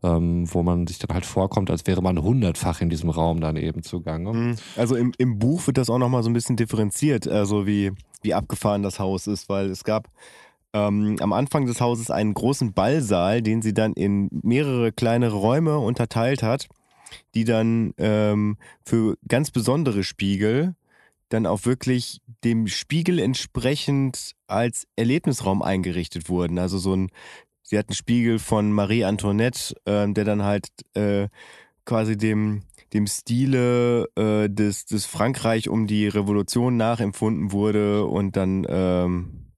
[0.02, 3.56] ähm, wo man sich dann halt vorkommt, als wäre man hundertfach in diesem Raum dann
[3.56, 4.33] eben zugange.
[4.33, 4.56] Mhm.
[4.76, 8.35] Also im, im Buch wird das auch nochmal so ein bisschen differenziert, also wie, wie
[8.35, 10.09] abgefahren das Haus ist, weil es gab
[10.72, 15.78] ähm, am Anfang des Hauses einen großen Ballsaal, den sie dann in mehrere kleinere Räume
[15.78, 16.68] unterteilt hat,
[17.35, 20.75] die dann ähm, für ganz besondere Spiegel
[21.31, 26.59] dann auch wirklich dem Spiegel entsprechend als Erlebnisraum eingerichtet wurden.
[26.59, 27.11] Also so ein,
[27.62, 31.29] sie hat einen Spiegel von Marie Antoinette, ähm, der dann halt äh,
[31.85, 38.66] quasi dem, dem Stile äh, des, des Frankreich um die Revolution nachempfunden wurde und dann,
[38.68, 39.50] ähm,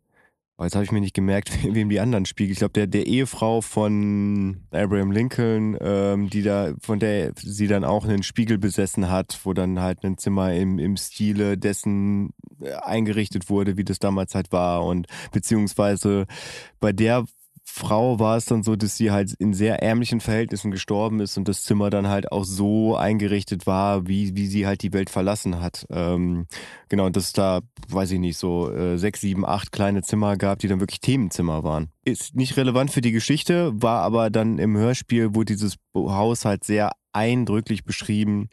[0.62, 2.52] oh, jetzt habe ich mir nicht gemerkt, wem die anderen Spiegel.
[2.52, 7.84] Ich glaube, der, der Ehefrau von Abraham Lincoln, ähm, die da, von der sie dann
[7.84, 12.72] auch einen Spiegel besessen hat, wo dann halt ein Zimmer im, im Stile dessen äh,
[12.74, 14.84] eingerichtet wurde, wie das damals halt war.
[14.84, 16.26] Und beziehungsweise
[16.80, 17.24] bei der
[17.74, 21.48] Frau war es dann so, dass sie halt in sehr ärmlichen Verhältnissen gestorben ist und
[21.48, 25.58] das Zimmer dann halt auch so eingerichtet war, wie, wie sie halt die Welt verlassen
[25.62, 25.86] hat.
[25.88, 26.46] Ähm,
[26.90, 30.36] genau, und dass es da, weiß ich nicht, so äh, sechs, sieben, acht kleine Zimmer
[30.36, 31.88] gab, die dann wirklich Themenzimmer waren.
[32.04, 36.64] Ist nicht relevant für die Geschichte, war aber dann im Hörspiel, wurde dieses Haus halt
[36.64, 38.50] sehr eindrücklich beschrieben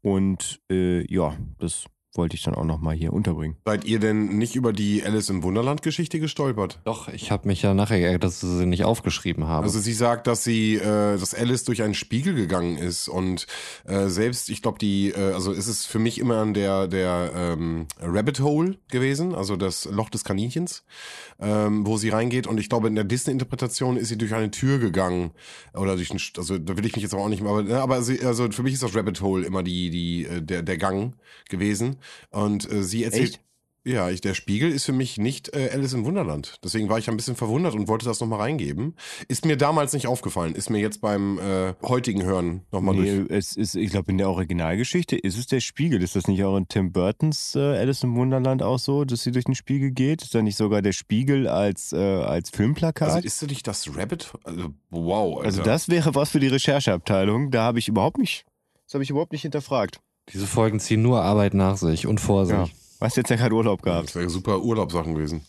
[0.00, 1.84] und äh, ja, das
[2.18, 3.56] wollte ich dann auch nochmal hier unterbringen.
[3.64, 6.80] Seid ihr denn nicht über die Alice im Wunderland Geschichte gestolpert?
[6.84, 9.64] Doch, ich habe mich ja nachher geärgert, dass sie sie nicht aufgeschrieben haben.
[9.64, 13.46] Also sie sagt, dass sie, äh, dass Alice durch einen Spiegel gegangen ist und
[13.86, 17.32] äh, selbst, ich glaube, die, äh, also ist es für mich immer an der der
[17.34, 20.84] ähm, Rabbit Hole gewesen, also das Loch des Kaninchens,
[21.40, 24.78] ähm, wo sie reingeht und ich glaube in der Disney-Interpretation ist sie durch eine Tür
[24.78, 25.30] gegangen
[25.74, 27.80] oder durch ein, also da will ich mich jetzt aber auch nicht mehr, aber, ne,
[27.80, 30.76] aber sie, also für mich ist das Rabbit Hole immer die die äh, der der
[30.76, 31.14] Gang
[31.48, 31.96] gewesen
[32.30, 33.30] und äh, sie erzählt.
[33.34, 33.40] Echt?
[33.84, 36.56] Ja, ich, der Spiegel ist für mich nicht äh, Alice im Wunderland.
[36.62, 38.96] Deswegen war ich ein bisschen verwundert und wollte das nochmal reingeben.
[39.28, 40.54] Ist mir damals nicht aufgefallen.
[40.54, 43.30] Ist mir jetzt beim äh, heutigen Hören nochmal Nee, durch.
[43.30, 46.02] es ist, ich glaube, in der Originalgeschichte ist es der Spiegel.
[46.02, 49.30] Ist das nicht auch in Tim Burtons äh, Alice im Wunderland auch so, dass sie
[49.32, 50.20] durch den Spiegel geht?
[50.20, 53.08] Ist da nicht sogar der Spiegel als, äh, als Filmplakat?
[53.08, 54.32] Also Also, ist nicht das Rabbit?
[54.44, 55.62] Also, wow, Alter.
[55.62, 57.50] das wäre was für die Rechercheabteilung.
[57.52, 58.44] Da habe ich überhaupt nicht,
[58.84, 60.00] das habe ich überhaupt nicht hinterfragt.
[60.32, 62.54] Diese Folgen ziehen nur Arbeit nach sich und vor sich.
[62.56, 62.68] Ja.
[63.00, 64.08] Hast jetzt ja keinen Urlaub gehabt.
[64.08, 65.42] Das wäre super Urlaubssachen gewesen.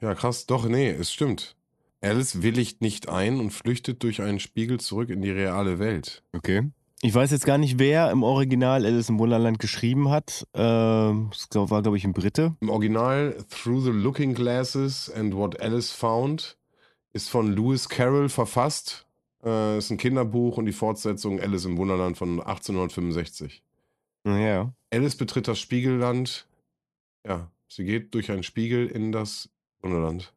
[0.00, 0.46] Ja, krass.
[0.46, 1.54] Doch, nee, es stimmt.
[2.00, 6.22] Alice willigt nicht ein und flüchtet durch einen Spiegel zurück in die reale Welt.
[6.32, 6.70] Okay.
[7.00, 10.44] Ich weiß jetzt gar nicht, wer im Original Alice im Wunderland geschrieben hat.
[10.54, 12.56] Ähm, Das glaub- war, glaube ich, ein Brite.
[12.60, 16.56] Im Original Through the Looking Glasses and What Alice Found
[17.12, 19.06] ist von Lewis Carroll verfasst.
[19.44, 23.62] Äh, ist ein Kinderbuch und die Fortsetzung Alice im Wunderland von 1865.
[24.36, 24.72] Ja.
[24.92, 26.46] Alice betritt das Spiegelland.
[27.26, 30.32] Ja, sie geht durch einen Spiegel in das Wunderland.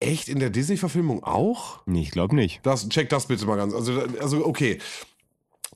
[0.00, 1.80] Echt in der Disney-Verfilmung auch?
[1.86, 2.60] Nee, ich glaube nicht.
[2.64, 3.74] Das, check das bitte mal ganz.
[3.74, 4.78] Also, also okay.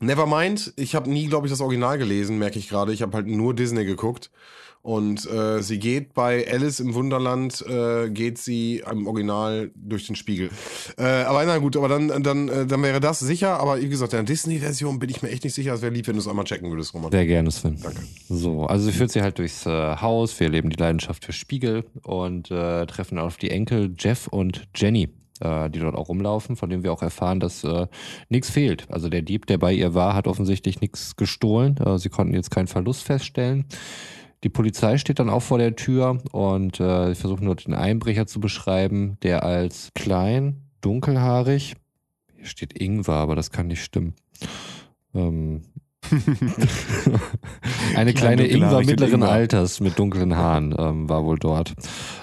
[0.00, 2.92] Nevermind, ich habe nie, glaube ich, das Original gelesen, merke ich gerade.
[2.92, 4.30] Ich habe halt nur Disney geguckt.
[4.80, 10.14] Und äh, sie geht bei Alice im Wunderland, äh, geht sie im Original durch den
[10.16, 10.50] Spiegel.
[10.96, 13.60] Äh, aber na gut, aber dann, dann, äh, dann wäre das sicher.
[13.60, 15.74] Aber wie gesagt, in der Disney-Version bin ich mir echt nicht sicher.
[15.74, 17.10] Es wäre lieb, wenn du es einmal checken würdest, Roman.
[17.10, 17.76] Sehr gerne, Sven.
[17.82, 18.00] Danke.
[18.28, 21.84] So, also sie führt sie halt durchs äh, Haus, wir erleben die Leidenschaft für Spiegel
[22.04, 25.08] und äh, treffen auf die Enkel Jeff und Jenny,
[25.40, 27.86] äh, die dort auch rumlaufen, von denen wir auch erfahren, dass äh,
[28.28, 28.86] nichts fehlt.
[28.90, 31.76] Also der Dieb, der bei ihr war, hat offensichtlich nichts gestohlen.
[31.78, 33.66] Äh, sie konnten jetzt keinen Verlust feststellen.
[34.44, 38.26] Die Polizei steht dann auch vor der Tür und äh, ich versuche nur den Einbrecher
[38.26, 41.74] zu beschreiben, der als klein, dunkelhaarig,
[42.36, 44.14] hier steht Ingwer, aber das kann nicht stimmen.
[45.12, 45.62] Ähm,
[47.96, 49.30] eine kleine Ingwer mittleren Ingwer.
[49.30, 51.74] Alters mit dunklen Haaren ähm, war wohl dort.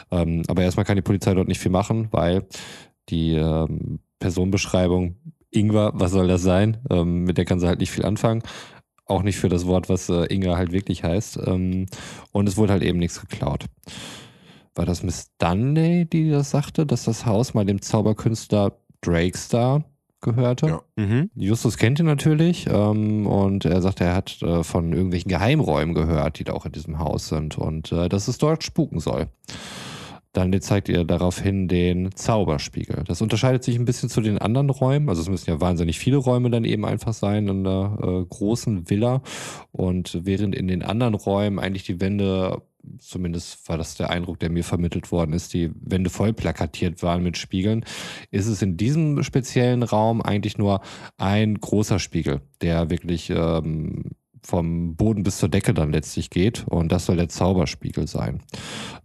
[0.09, 2.45] Ähm, aber erstmal kann die Polizei dort nicht viel machen, weil
[3.09, 5.17] die ähm, Personenbeschreibung
[5.51, 6.77] Ingwer, was soll das sein?
[6.89, 8.43] Ähm, mit der kann sie halt nicht viel anfangen.
[9.05, 11.39] Auch nicht für das Wort, was äh, Ingwer halt wirklich heißt.
[11.45, 11.85] Ähm,
[12.31, 13.65] und es wurde halt eben nichts geklaut.
[14.73, 19.85] War das Miss Dunley, die das sagte, dass das Haus mal dem Zauberkünstler Drakestar
[20.21, 20.67] gehörte.
[20.67, 20.81] Ja.
[20.95, 21.29] Mhm.
[21.35, 26.39] Justus kennt ihn natürlich ähm, und er sagt, er hat äh, von irgendwelchen Geheimräumen gehört,
[26.39, 29.27] die da auch in diesem Haus sind und äh, dass es dort spuken soll.
[30.35, 33.05] Dann zeigt ihr daraufhin den Zauberspiegel.
[33.07, 35.07] Das unterscheidet sich ein bisschen zu den anderen Räumen.
[35.07, 38.89] Also es müssen ja wahnsinnig viele Räume dann eben einfach sein in einer äh, großen
[38.89, 39.21] Villa.
[39.71, 42.61] Und während in den anderen Räumen eigentlich die Wände
[42.99, 47.23] zumindest war das der Eindruck, der mir vermittelt worden ist, die Wände voll plakatiert waren
[47.23, 47.83] mit Spiegeln,
[48.29, 50.81] ist es in diesem speziellen Raum eigentlich nur
[51.17, 54.11] ein großer Spiegel, der wirklich ähm,
[54.45, 56.65] vom Boden bis zur Decke dann letztlich geht.
[56.67, 58.41] Und das soll der Zauberspiegel sein.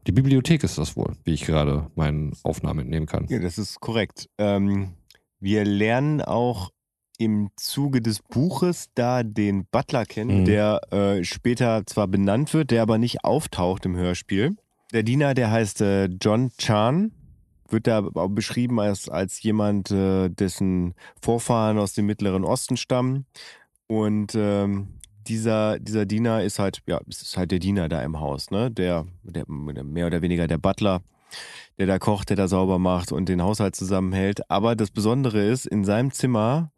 [0.06, 3.26] Die Bibliothek ist das wohl, wie ich gerade meinen Aufnahmen entnehmen kann.
[3.28, 4.28] Ja, das ist korrekt.
[4.38, 4.94] Ähm,
[5.40, 6.70] wir lernen auch
[7.18, 10.44] im Zuge des Buches da den Butler kennen, mhm.
[10.46, 14.56] der äh, später zwar benannt wird, der aber nicht auftaucht im Hörspiel.
[14.92, 17.12] Der Diener, der heißt äh, John Chan,
[17.68, 23.26] wird da beschrieben als, als jemand, äh, dessen Vorfahren aus dem Mittleren Osten stammen.
[23.86, 24.99] Und ähm,
[25.30, 28.70] dieser, dieser Diener ist halt, ja, ist halt der Diener da im Haus, ne?
[28.70, 31.02] Der, der mehr oder weniger der Butler,
[31.78, 34.50] der da kocht, der da sauber macht und den Haushalt zusammenhält.
[34.50, 36.72] Aber das Besondere ist, in seinem Zimmer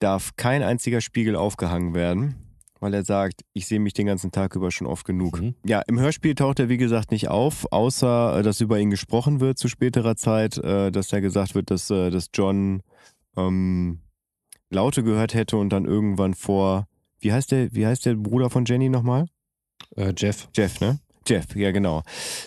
[0.00, 2.34] darf kein einziger Spiegel aufgehangen werden,
[2.80, 5.40] weil er sagt, ich sehe mich den ganzen Tag über schon oft genug.
[5.40, 5.54] Mhm.
[5.64, 9.40] Ja, im Hörspiel taucht er wie gesagt nicht auf, außer äh, dass über ihn gesprochen
[9.40, 12.82] wird zu späterer Zeit, äh, dass da gesagt wird, dass, äh, dass John
[13.36, 14.00] ähm,
[14.70, 16.88] Laute gehört hätte und dann irgendwann vor,
[17.20, 19.26] wie heißt der, wie heißt der Bruder von Jenny nochmal?
[19.96, 20.48] Äh, Jeff.
[20.54, 20.98] Jeff, ne?
[21.28, 22.02] Jeff, ja genau.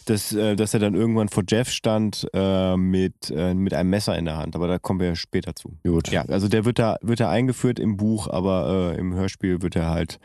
[0.06, 4.18] Dass, äh, dass er dann irgendwann vor Jeff stand äh, mit, äh, mit einem Messer
[4.18, 5.78] in der Hand, aber da kommen wir später zu.
[5.84, 6.10] Gut.
[6.12, 9.76] Ja, also der wird da, wird da eingeführt im Buch, aber äh, im Hörspiel wird
[9.76, 10.20] er halt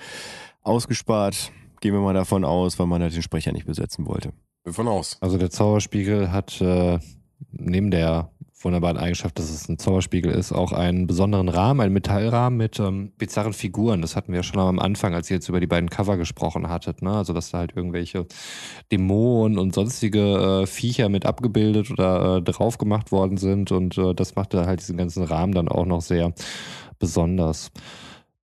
[0.63, 1.53] ausgespart.
[1.81, 4.33] Gehen wir mal davon aus, weil man halt den Sprecher nicht besetzen wollte.
[4.65, 5.19] Davon aus.
[5.21, 6.99] Also der Zauberspiegel hat äh,
[7.51, 8.31] neben der
[8.65, 13.13] wunderbaren Eigenschaft, dass es ein Zauberspiegel ist, auch einen besonderen Rahmen, einen Metallrahmen mit ähm,
[13.19, 14.03] bizarren Figuren.
[14.03, 16.69] Das hatten wir ja schon am Anfang, als ihr jetzt über die beiden Cover gesprochen
[16.69, 17.03] hattet.
[17.03, 17.11] Ne?
[17.11, 18.27] Also, dass da halt irgendwelche
[18.91, 23.73] Dämonen und sonstige äh, Viecher mit abgebildet oder äh, drauf gemacht worden sind.
[23.73, 26.33] Und äh, das machte halt diesen ganzen Rahmen dann auch noch sehr
[26.99, 27.71] besonders.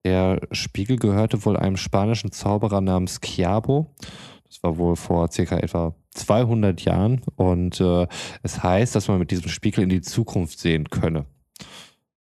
[0.06, 3.94] Der Spiegel gehörte wohl einem spanischen Zauberer namens Chiabo.
[4.48, 8.08] Das war wohl vor circa etwa 200 Jahren und äh,
[8.44, 11.26] es heißt, dass man mit diesem Spiegel in die Zukunft sehen könne.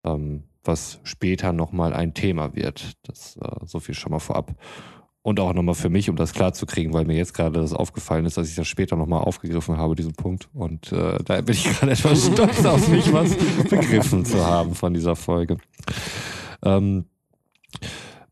[0.04, 2.92] Ähm, was später nochmal ein Thema wird.
[3.02, 4.54] Das äh, so viel schon mal vorab.
[5.24, 8.36] Und auch nochmal für mich, um das klarzukriegen, weil mir jetzt gerade das aufgefallen ist,
[8.36, 10.48] dass ich das später nochmal aufgegriffen habe, diesen Punkt.
[10.52, 13.36] Und äh, da bin ich gerade etwas stolz auf mich, was
[13.68, 15.58] begriffen zu haben von dieser Folge.
[16.64, 17.04] Ähm,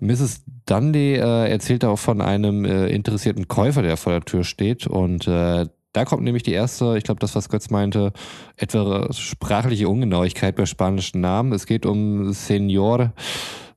[0.01, 0.45] Mrs.
[0.67, 4.87] Dundee äh, erzählt auch von einem äh, interessierten Käufer, der vor der Tür steht.
[4.87, 8.13] Und äh, da kommt nämlich die erste, ich glaube, das, was Götz meinte,
[8.57, 11.53] etwa sprachliche Ungenauigkeit bei spanischen Namen.
[11.53, 13.13] Es geht um Senor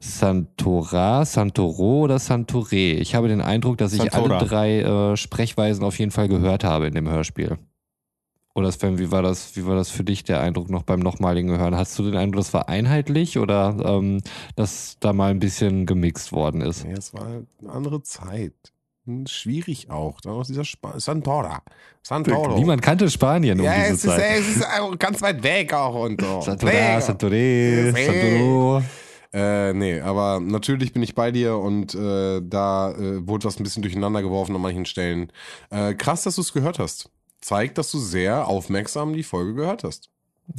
[0.04, 2.76] Santora, Santoro oder Santore.
[2.76, 4.38] Ich habe den Eindruck, dass ich Santora.
[4.38, 7.58] alle drei äh, Sprechweisen auf jeden Fall gehört habe in dem Hörspiel.
[8.56, 11.58] Oder Sven, wie war das, wie war das für dich der Eindruck noch beim nochmaligen
[11.58, 11.76] Hören?
[11.76, 14.22] Hast du den Eindruck, das war einheitlich oder ähm,
[14.56, 16.84] dass da mal ein bisschen gemixt worden ist?
[16.84, 18.54] Ja, es war eine andere Zeit.
[19.06, 20.22] Hm, schwierig auch.
[20.22, 21.64] Dann aus dieser Sp Santora.
[22.04, 22.56] Santoro.
[22.56, 24.40] Niemand kannte Spanien um ja, diese es Zeit.
[24.40, 26.42] Ist, es ist ganz weit weg auch und so.
[26.42, 28.84] Santora, Santore, Santoro.
[29.34, 33.64] Äh, nee, aber natürlich bin ich bei dir und äh, da äh, wurde was ein
[33.64, 35.32] bisschen durcheinander geworfen an manchen Stellen.
[35.72, 37.10] Äh, krass, dass du es gehört hast
[37.44, 40.10] zeigt, dass du sehr aufmerksam die Folge gehört hast.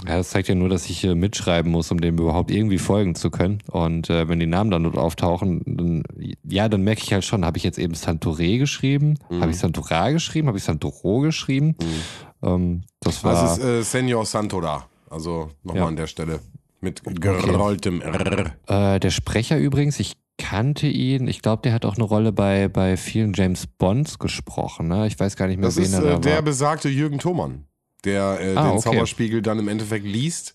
[0.07, 3.15] Ja, das zeigt ja nur, dass ich äh, mitschreiben muss, um dem überhaupt irgendwie folgen
[3.15, 3.59] zu können.
[3.71, 6.03] Und äh, wenn die Namen dann dort auftauchen, dann,
[6.43, 9.19] ja, dann merke ich halt schon, habe ich jetzt eben Santoré geschrieben?
[9.29, 9.43] Mhm.
[9.43, 10.49] Habe ich Santora geschrieben?
[10.49, 11.77] Habe ich Santoro geschrieben?
[11.81, 12.49] Mhm.
[12.49, 13.35] Ähm, das war.
[13.35, 14.87] Das ist äh, Senor Santora.
[15.11, 15.89] Also nochmal ja.
[15.89, 16.41] an der Stelle.
[16.81, 18.53] Mit gerolltem R.
[18.67, 21.27] Äh, der Sprecher übrigens, ich kannte ihn.
[21.27, 24.89] Ich glaube, der hat auch eine Rolle bei, bei vielen James Bonds gesprochen.
[24.89, 25.07] Ne?
[25.07, 26.43] Ich weiß gar nicht mehr, das wen ist, er da äh, der war.
[26.43, 27.65] besagte Jürgen Thomann,
[28.05, 28.81] der äh, ah, den okay.
[28.81, 30.53] Zauberspiegel dann im Endeffekt liest,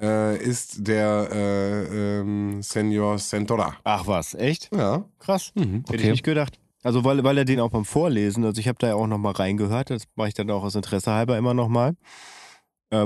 [0.00, 3.76] äh, ist der äh, ähm, Senor Centora.
[3.84, 4.68] Ach was, echt?
[4.74, 5.06] Ja.
[5.18, 5.52] Krass.
[5.54, 5.76] Mhm.
[5.76, 6.02] Hätte okay.
[6.02, 6.58] ich nicht gedacht.
[6.82, 9.32] Also weil, weil er den auch beim Vorlesen, also ich habe da ja auch nochmal
[9.32, 11.94] reingehört, das mache ich dann auch aus Interesse halber immer nochmal, äh,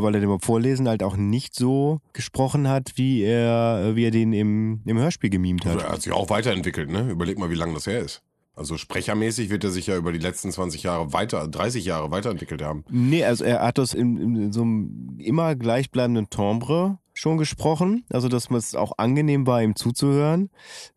[0.03, 4.11] weil er den beim Vorlesen halt auch nicht so gesprochen hat, wie er, wie er
[4.11, 5.87] den im, im Hörspiel gemimt Also hat.
[5.87, 7.11] er hat sich auch weiterentwickelt, ne?
[7.11, 8.22] Überleg mal, wie lange das her ist.
[8.55, 12.62] Also sprechermäßig wird er sich ja über die letzten 20 Jahre weiter, 30 Jahre weiterentwickelt
[12.62, 12.85] haben.
[12.88, 18.29] Nee, also er hat das in, in so einem immer gleichbleibenden Timbre schon gesprochen, also
[18.29, 20.49] dass es auch angenehm war, ihm zuzuhören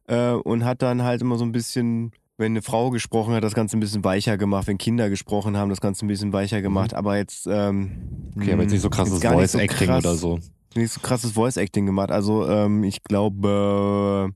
[0.08, 3.54] äh, und hat dann halt immer so ein bisschen, wenn eine Frau gesprochen hat, das
[3.54, 6.94] Ganze ein bisschen weicher gemacht, wenn Kinder gesprochen haben, das Ganze ein bisschen weicher gemacht,
[6.94, 10.06] aber jetzt ähm, Okay, aber jetzt nicht so krasses jetzt gar nicht Voice Acting krass-
[10.06, 10.40] oder so.
[10.76, 12.12] nicht so krasses Voice Acting gemacht.
[12.12, 14.32] Also ähm, ich glaube,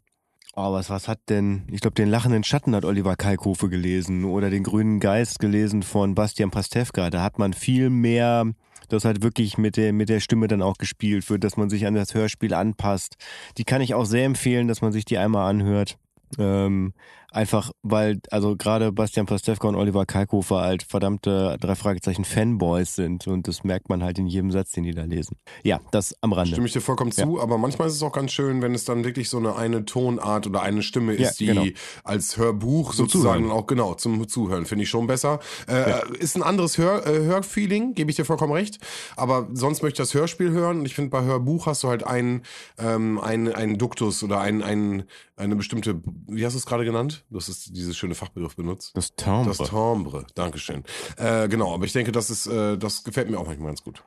[0.55, 4.49] oh, was, was hat denn, ich glaube, den lachenden Schatten hat Oliver Kalkofe gelesen oder
[4.49, 7.09] den grünen Geist gelesen von Bastian Pastewka.
[7.09, 8.45] Da hat man viel mehr,
[8.89, 11.85] das halt wirklich mit der, mit der Stimme dann auch gespielt wird, dass man sich
[11.85, 13.15] an das Hörspiel anpasst.
[13.57, 15.97] Die kann ich auch sehr empfehlen, dass man sich die einmal anhört.
[16.37, 16.93] Ähm,
[17.33, 23.27] einfach, weil, also gerade Bastian Pastewka und Oliver Kalkofer halt verdammte drei Fragezeichen Fanboys sind
[23.27, 25.37] und das merkt man halt in jedem Satz, den die da lesen.
[25.63, 26.51] Ja, das am Rande.
[26.51, 29.03] Stimme ich dir vollkommen zu, aber manchmal ist es auch ganz schön, wenn es dann
[29.03, 31.65] wirklich so eine eine Tonart oder eine Stimme Ja, ist, die genau.
[32.03, 33.57] als Hörbuch Zum sozusagen Zuhören.
[33.57, 35.39] auch genau zum Zuhören finde ich schon besser.
[35.67, 38.79] Äh, Ist ein anderes Hör, äh, Hörfeeling, gebe ich dir vollkommen recht.
[39.15, 42.05] Aber sonst möchte ich das Hörspiel hören und ich finde bei Hörbuch hast du halt
[42.05, 42.43] einen
[42.77, 45.03] ähm, einen einen Duktus oder einen einen
[45.35, 47.22] eine bestimmte, wie hast du es gerade genannt?
[47.29, 48.91] Du hast dieses schöne Fachbegriff benutzt.
[48.95, 49.55] Das Timbre.
[49.57, 50.83] Das Timbre, Dankeschön.
[51.17, 54.03] Äh, genau, aber ich denke, das ist, äh, das gefällt mir auch manchmal ganz gut.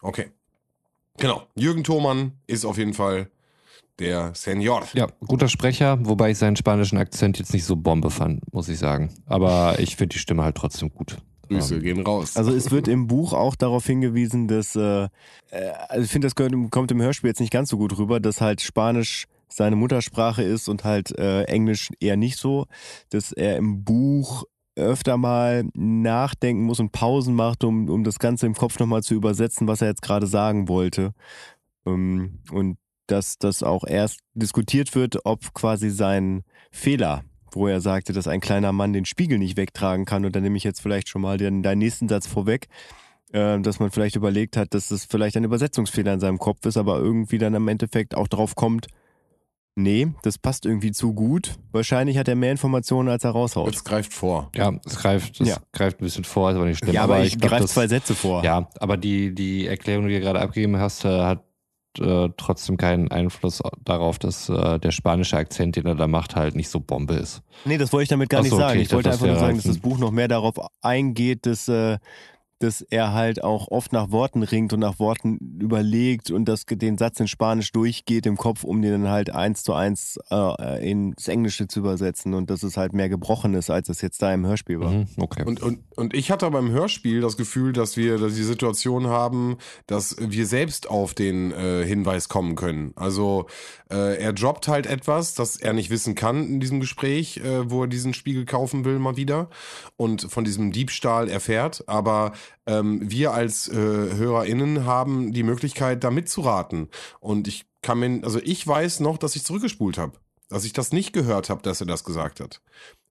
[0.00, 0.30] Okay.
[1.18, 1.42] Genau.
[1.56, 3.30] Jürgen Thomann ist auf jeden Fall
[3.98, 4.84] der Senior.
[4.94, 8.78] Ja, guter Sprecher, wobei ich seinen spanischen Akzent jetzt nicht so Bombe fand, muss ich
[8.78, 9.12] sagen.
[9.26, 11.18] Aber ich finde die Stimme halt trotzdem gut.
[11.48, 12.36] Grüße Ähm, gehen raus.
[12.36, 15.08] Also es wird im Buch auch darauf hingewiesen, dass, äh,
[15.50, 18.20] äh, also ich finde, das gehört, kommt im Hörspiel jetzt nicht ganz so gut rüber,
[18.20, 22.66] dass halt Spanisch seine Muttersprache ist und halt äh, Englisch eher nicht so,
[23.10, 24.44] dass er im Buch
[24.78, 29.14] öfter mal nachdenken muss und Pausen macht, um, um das Ganze im Kopf nochmal zu
[29.14, 31.12] übersetzen, was er jetzt gerade sagen wollte.
[31.86, 38.12] Ähm, und dass das auch erst diskutiert wird, ob quasi sein Fehler, wo er sagte,
[38.12, 41.08] dass ein kleiner Mann den Spiegel nicht wegtragen kann, und dann nehme ich jetzt vielleicht
[41.08, 42.68] schon mal den, deinen nächsten Satz vorweg,
[43.32, 46.76] äh, dass man vielleicht überlegt hat, dass es vielleicht ein Übersetzungsfehler in seinem Kopf ist,
[46.76, 48.86] aber irgendwie dann im Endeffekt auch drauf kommt,
[49.78, 51.54] nee, das passt irgendwie zu gut.
[51.72, 53.66] Wahrscheinlich hat er mehr Informationen, als er raushaut.
[53.72, 54.50] Jetzt greift vor.
[54.54, 55.56] Ja, es greift, es Ja.
[55.72, 56.92] greift ein bisschen vor, ist aber nicht schlimm.
[56.94, 58.44] ja, aber, ich glaub, greife zwei Sätze vor.
[58.44, 61.44] Ja, aber die, die Erklärung, die du gerade abgegeben hast, äh, hat
[61.98, 66.54] äh, trotzdem keinen Einfluss darauf, dass äh, der spanische Akzent, den er da macht, halt
[66.54, 67.42] nicht so Bombe ist.
[67.64, 68.72] Nee, das wollte ich damit gar Ach nicht so, sagen.
[68.72, 71.46] okay, ich ich wollte einfach nur sagen, dass halt das Buch noch mehr darauf eingeht,
[71.46, 71.98] dass, äh,
[72.58, 76.98] dass er halt auch oft nach Worten ringt und nach Worten überlegt und das den
[76.98, 81.28] Satz in Spanisch durchgeht im Kopf, um den dann halt eins zu eins äh, ins
[81.28, 84.46] Englische zu übersetzen und dass es halt mehr gebrochen ist, als es jetzt da im
[84.46, 84.90] Hörspiel war.
[84.90, 85.44] Mhm, okay.
[85.44, 89.58] Und, und, und ich hatte beim Hörspiel das Gefühl, dass wir dass die Situation haben,
[89.86, 92.92] dass wir selbst auf den äh, Hinweis kommen können.
[92.96, 93.46] Also
[93.90, 97.82] äh, er droppt halt etwas, das er nicht wissen kann in diesem Gespräch, äh, wo
[97.82, 99.48] er diesen Spiegel kaufen will mal wieder
[99.96, 101.84] und von diesem Diebstahl erfährt.
[101.86, 102.32] Aber
[102.66, 106.88] ähm, wir als äh, HörerInnen haben die Möglichkeit, da mitzuraten.
[107.20, 110.12] Und ich kann mir, also ich weiß noch, dass ich zurückgespult habe.
[110.48, 112.62] Dass ich das nicht gehört habe, dass er das gesagt hat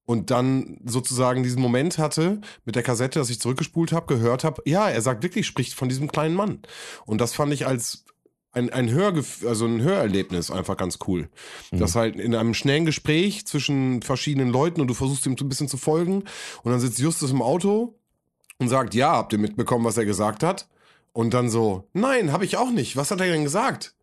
[0.08, 4.62] und dann sozusagen diesen Moment hatte mit der Kassette, dass ich zurückgespult habe, gehört habe,
[4.66, 6.62] ja, er sagt wirklich, spricht von diesem kleinen Mann.
[7.06, 8.06] Und das fand ich als
[8.54, 11.30] ein, ein Hörgef also ein Hörerlebnis einfach ganz cool.
[11.72, 11.80] Mhm.
[11.80, 15.50] Das halt in einem schnellen Gespräch zwischen verschiedenen Leuten und du versuchst ihm so ein
[15.50, 16.24] bisschen zu folgen
[16.64, 18.00] und dann sitzt Justus im Auto
[18.60, 20.68] und sagt, ja, habt ihr mitbekommen, was er gesagt hat?
[21.14, 22.96] Und dann so, nein, habe ich auch nicht.
[22.96, 23.96] Was hat er denn gesagt?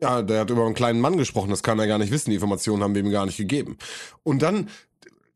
[0.00, 2.36] Ja, der hat über einen kleinen Mann gesprochen, das kann er gar nicht wissen, die
[2.36, 3.76] Informationen haben wir ihm gar nicht gegeben.
[4.22, 4.70] Und dann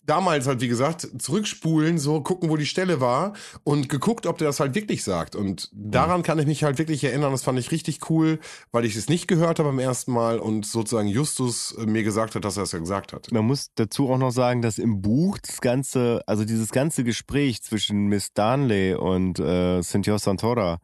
[0.06, 3.32] damals halt, wie gesagt, zurückspulen, so gucken, wo die Stelle war
[3.64, 5.34] und geguckt, ob der das halt wirklich sagt.
[5.36, 8.38] Und daran kann ich mich halt wirklich erinnern, das fand ich richtig cool,
[8.72, 12.34] weil ich es nicht gehört habe beim ersten Mal und sozusagen Justus äh, mir gesagt
[12.34, 13.32] hat, dass er es ja gesagt hat.
[13.32, 17.62] Man muss dazu auch noch sagen, dass im Buch das ganze, also dieses ganze Gespräch
[17.62, 20.78] zwischen Miss Darnley und äh, Cynthia Santora,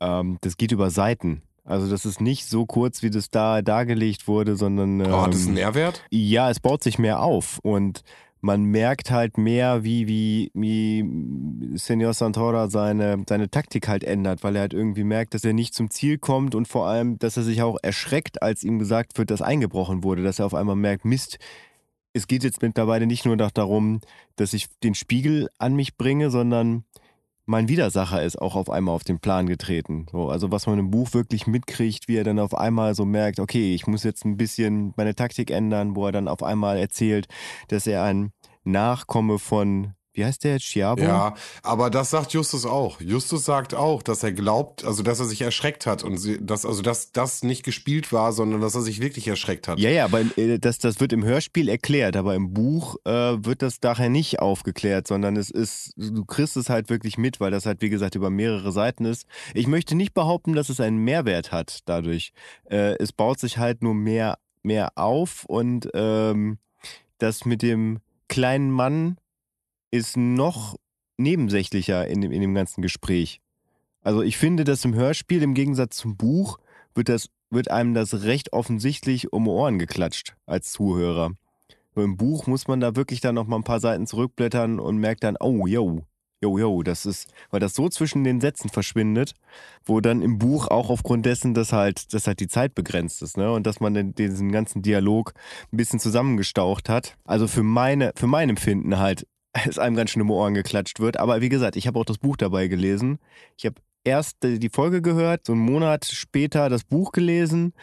[0.00, 1.42] ähm, das geht über Seiten.
[1.64, 5.34] Also das ist nicht so kurz, wie das da dargelegt wurde, sondern ähm, Oh, hat
[5.34, 6.02] das einen Nährwert?
[6.10, 8.02] ja, es baut sich mehr auf und
[8.40, 14.54] man merkt halt mehr, wie, wie, wie Senor Santora seine, seine Taktik halt ändert, weil
[14.56, 17.42] er halt irgendwie merkt, dass er nicht zum Ziel kommt und vor allem, dass er
[17.42, 21.04] sich auch erschreckt, als ihm gesagt wird, dass eingebrochen wurde, dass er auf einmal merkt,
[21.04, 21.38] Mist,
[22.12, 24.00] es geht jetzt mittlerweile nicht nur noch darum,
[24.36, 26.84] dass ich den Spiegel an mich bringe, sondern
[27.48, 30.06] mein Widersacher ist auch auf einmal auf den Plan getreten.
[30.12, 33.40] So, also was man im Buch wirklich mitkriegt, wie er dann auf einmal so merkt,
[33.40, 37.26] okay, ich muss jetzt ein bisschen meine Taktik ändern, wo er dann auf einmal erzählt,
[37.68, 38.32] dass er ein
[38.64, 41.02] Nachkomme von, wie heißt der, Chiabo?
[41.02, 43.00] Ja, aber das sagt Justus auch.
[43.00, 46.66] Justus sagt auch, dass er glaubt, also dass er sich erschreckt hat und sie, dass
[46.66, 49.78] also dass das nicht gespielt war, sondern dass er sich wirklich erschreckt hat.
[49.78, 53.62] Ja, ja, aber äh, das, das wird im Hörspiel erklärt, aber im Buch äh, wird
[53.62, 57.64] das daher nicht aufgeklärt, sondern es ist, du kriegst es halt wirklich mit, weil das
[57.64, 59.24] halt, wie gesagt, über mehrere Seiten ist.
[59.54, 62.32] Ich möchte nicht behaupten, dass es einen Mehrwert hat dadurch.
[62.68, 66.58] Äh, es baut sich halt nur mehr, mehr auf und ähm,
[67.18, 69.16] das mit dem kleinen Mann
[69.90, 70.76] ist noch
[71.16, 73.40] nebensächlicher in dem, in dem ganzen Gespräch.
[74.02, 76.58] Also ich finde, dass im Hörspiel im Gegensatz zum Buch
[76.94, 81.32] wird, das, wird einem das recht offensichtlich um Ohren geklatscht als Zuhörer.
[81.94, 84.98] Nur im Buch muss man da wirklich dann noch mal ein paar Seiten zurückblättern und
[84.98, 86.02] merkt dann, oh, yo,
[86.40, 89.34] yo, yo, das ist, weil das so zwischen den Sätzen verschwindet,
[89.84, 93.36] wo dann im Buch auch aufgrund dessen, dass halt, dass halt die Zeit begrenzt ist,
[93.36, 95.34] ne, und dass man diesen ganzen Dialog
[95.72, 97.16] ein bisschen zusammengestaucht hat.
[97.24, 99.26] Also für meine, für mein Empfinden halt,
[99.66, 101.18] es einem ganz schön um Ohren geklatscht wird.
[101.18, 103.18] Aber wie gesagt, ich habe auch das Buch dabei gelesen.
[103.56, 107.74] Ich habe erst die Folge gehört, so einen Monat später das Buch gelesen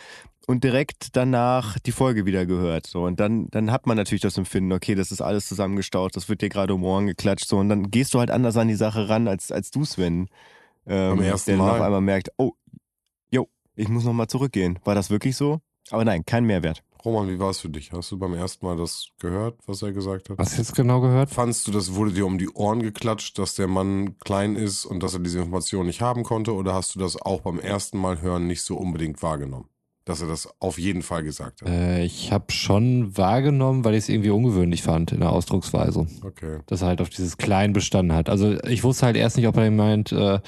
[0.48, 2.88] und direkt danach die Folge wieder gehört.
[2.88, 6.30] So, und dann, dann hat man natürlich das Empfinden, okay, das ist alles zusammengestaut, das
[6.30, 7.48] wird dir gerade um Ohren geklatscht.
[7.48, 10.30] So, und dann gehst du halt anders an die Sache ran, als, als du, Sven.
[10.88, 11.76] Ähm, Beim ersten der dann Mal.
[11.76, 12.52] auf einmal merkt, oh,
[13.32, 14.80] jo, ich muss nochmal zurückgehen.
[14.84, 15.62] War das wirklich so?
[15.90, 16.84] Aber nein, kein Mehrwert.
[17.06, 17.92] Roman, wie war es für dich?
[17.92, 20.38] Hast du beim ersten Mal das gehört, was er gesagt hat?
[20.40, 21.30] Was jetzt genau gehört?
[21.30, 25.04] Fandst du, das wurde dir um die Ohren geklatscht, dass der Mann klein ist und
[25.04, 26.54] dass er diese Information nicht haben konnte?
[26.54, 29.70] Oder hast du das auch beim ersten Mal hören nicht so unbedingt wahrgenommen?
[30.06, 31.70] Dass er das auf jeden Fall gesagt hat.
[31.70, 36.08] Äh, ich habe schon wahrgenommen, weil ich es irgendwie ungewöhnlich fand in der Ausdrucksweise.
[36.24, 36.60] Okay.
[36.68, 38.30] dass er halt auf dieses Klein bestanden hat.
[38.30, 40.40] Also ich wusste halt erst nicht, ob er meint, äh,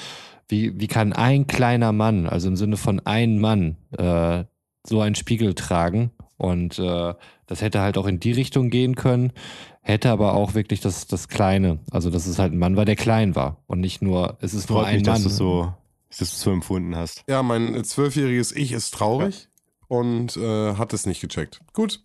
[0.47, 4.45] wie, wie kann ein kleiner Mann, also im Sinne von ein Mann, äh,
[4.87, 6.11] so einen Spiegel tragen.
[6.37, 7.13] Und äh,
[7.47, 9.33] das hätte halt auch in die Richtung gehen können,
[9.81, 12.95] hätte aber auch wirklich das, das Kleine, also dass es halt ein Mann war, der
[12.95, 13.57] klein war.
[13.67, 15.15] Und nicht nur, es ist nur Freut ein mich, Mann.
[15.15, 15.73] dass du so,
[16.09, 17.23] dass du es so empfunden hast.
[17.27, 19.49] Ja, mein zwölfjähriges Ich ist traurig
[19.87, 21.61] und äh, hat es nicht gecheckt.
[21.73, 22.03] Gut,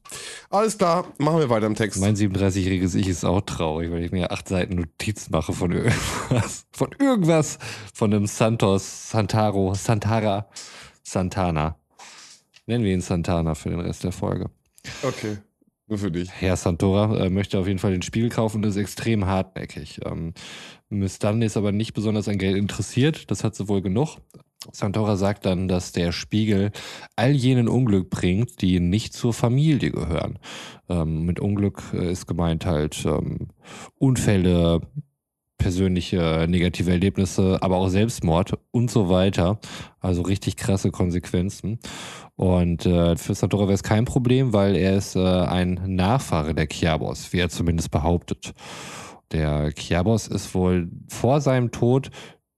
[0.51, 2.01] alles klar, machen wir weiter im Text.
[2.01, 6.67] Mein 37-jähriges Ich ist auch traurig, weil ich mir acht Seiten Notizen mache von irgendwas.
[6.73, 7.59] Von irgendwas.
[7.93, 10.47] Von einem Santos, Santaro, Santara,
[11.03, 11.77] Santana.
[12.67, 14.51] Nennen wir ihn Santana für den Rest der Folge.
[15.03, 15.39] okay,
[15.89, 16.31] nur für dich.
[16.31, 20.01] Herr Santora äh, möchte auf jeden Fall den Spiegel kaufen und ist extrem hartnäckig.
[20.05, 20.33] Ähm,
[20.89, 23.31] Miss Dunn ist aber nicht besonders an Geld interessiert.
[23.31, 24.19] Das hat sie wohl genug.
[24.71, 26.71] Santora sagt dann, dass der Spiegel
[27.17, 30.39] all jenen Unglück bringt, die nicht zur Familie gehören.
[30.89, 33.49] Ähm, mit Unglück äh, ist gemeint halt ähm,
[33.99, 34.81] Unfälle,
[35.63, 39.61] persönliche negative Erlebnisse, aber auch Selbstmord und so weiter.
[40.01, 41.79] Also richtig krasse Konsequenzen.
[42.35, 46.67] Und äh, für Santora wäre es kein Problem, weil er ist äh, ein Nachfahre der
[46.67, 48.55] Kiabos, wie er zumindest behauptet.
[49.31, 52.11] Der Kiabos ist wohl vor seinem Tod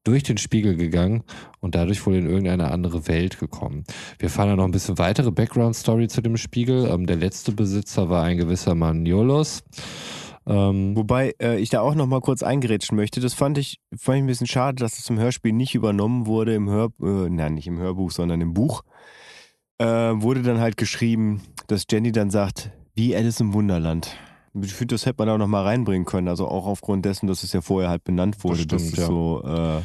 [0.05, 1.25] durch den Spiegel gegangen
[1.61, 3.85] und dadurch wohl in irgendeine andere Welt gekommen.
[4.19, 6.89] Wir fahren da noch ein bisschen weitere Background-Story zu dem Spiegel.
[6.91, 9.63] Ähm, der letzte Besitzer war ein gewisser Maniolos.
[10.47, 13.21] Ähm, Wobei äh, ich da auch noch mal kurz eingerätschen möchte.
[13.21, 16.55] Das fand ich, fand ich ein bisschen schade, dass es im Hörspiel nicht übernommen wurde,
[16.55, 18.83] im Hör, äh, nein, nicht im Hörbuch, sondern im Buch.
[19.79, 24.17] Äh, wurde dann halt geschrieben, dass Jenny dann sagt, wie Alice im Wunderland.
[24.61, 26.29] Ich finde, das hätte man auch noch mal reinbringen können.
[26.29, 29.01] Also auch aufgrund dessen, dass es ja vorher halt benannt wurde, Das dass stimmt, es
[29.01, 29.07] ja.
[29.07, 29.83] so äh,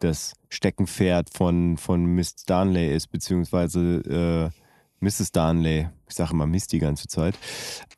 [0.00, 5.32] das Steckenpferd von, von Miss Darnley ist, beziehungsweise äh, Mrs.
[5.32, 5.88] Darnley.
[6.06, 7.38] Ich sage immer Miss die ganze Zeit.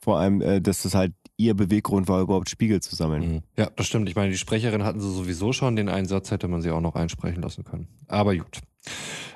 [0.01, 3.34] Vor allem, äh, dass das halt ihr Beweggrund war, überhaupt Spiegel zu sammeln.
[3.34, 3.43] Mhm.
[3.57, 4.09] Ja, das stimmt.
[4.09, 5.76] Ich meine, die Sprecherin hatten sie sowieso schon.
[5.76, 7.89] Den einen Satz hätte man sie auch noch einsprechen lassen können.
[8.09, 8.61] Aber gut.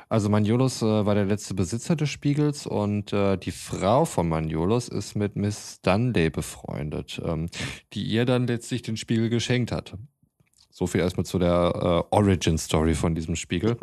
[0.09, 4.89] Also Maniolos äh, war der letzte Besitzer des Spiegels und äh, die Frau von Maniolos
[4.89, 7.49] ist mit Miss Dunley befreundet, ähm,
[7.93, 9.97] die ihr dann letztlich den Spiegel geschenkt hat.
[10.69, 13.77] So viel erstmal zu der äh, Origin-Story von diesem Spiegel.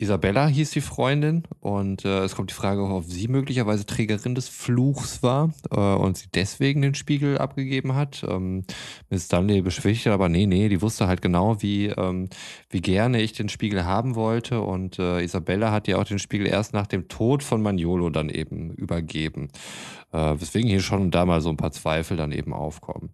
[0.00, 4.48] Isabella hieß die Freundin und äh, es kommt die Frage, ob sie möglicherweise Trägerin des
[4.48, 8.24] Fluchs war äh, und sie deswegen den Spiegel abgegeben hat.
[8.28, 8.62] Ähm,
[9.10, 12.28] Miss Dunley beschwichtigt aber, nee, nee, die wusste halt genau, wie, ähm,
[12.70, 16.46] wie gerne ich den Spiegel haben wollte und äh, Isabella hat ja auch den Spiegel
[16.46, 19.48] erst nach dem Tod von Maniolo dann eben übergeben.
[20.12, 23.10] Äh, weswegen hier schon und da mal so ein paar Zweifel dann eben aufkommen.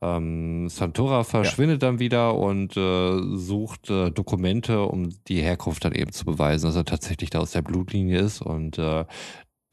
[0.00, 6.12] Ähm, Santora verschwindet dann wieder und äh, sucht äh, Dokumente, um die Herkunft dann eben
[6.12, 9.04] zu beweisen, dass er tatsächlich da aus der Blutlinie ist und äh,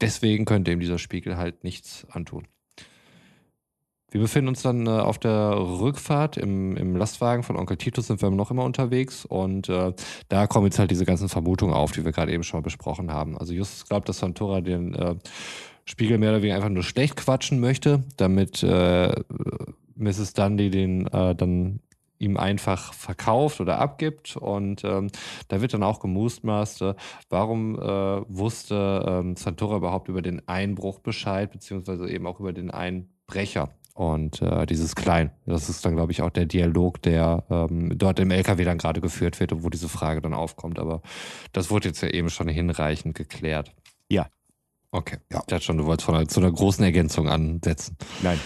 [0.00, 2.48] deswegen könnte ihm dieser Spiegel halt nichts antun.
[4.10, 8.20] Wir befinden uns dann äh, auf der Rückfahrt im, im Lastwagen von Onkel Titus, sind
[8.20, 9.92] wir noch immer unterwegs und äh,
[10.28, 13.12] da kommen jetzt halt diese ganzen Vermutungen auf, die wir gerade eben schon mal besprochen
[13.12, 13.38] haben.
[13.38, 15.14] Also Justus glaubt, dass Santora den äh,
[15.84, 18.64] Spiegel mehr oder weniger einfach nur schlecht quatschen möchte, damit
[19.96, 20.32] Mrs.
[20.34, 21.80] Dundee den äh, dann
[22.18, 24.36] ihm einfach verkauft oder abgibt.
[24.36, 25.08] Und ähm,
[25.48, 26.84] da wird dann auch gemustmaßt,
[27.28, 27.82] warum äh,
[28.28, 33.70] wusste ähm, Santora überhaupt über den Einbruch Bescheid, beziehungsweise eben auch über den Einbrecher.
[33.94, 38.20] Und äh, dieses Klein, das ist dann, glaube ich, auch der Dialog, der ähm, dort
[38.20, 40.78] im LKW dann gerade geführt wird, wo diese Frage dann aufkommt.
[40.78, 41.00] Aber
[41.52, 43.72] das wurde jetzt ja eben schon hinreichend geklärt.
[44.10, 44.26] Ja.
[44.90, 45.16] Okay.
[45.32, 45.40] Ja.
[45.40, 47.96] Ich dachte schon, du wolltest von einer, zu einer großen Ergänzung ansetzen.
[48.22, 48.38] Nein.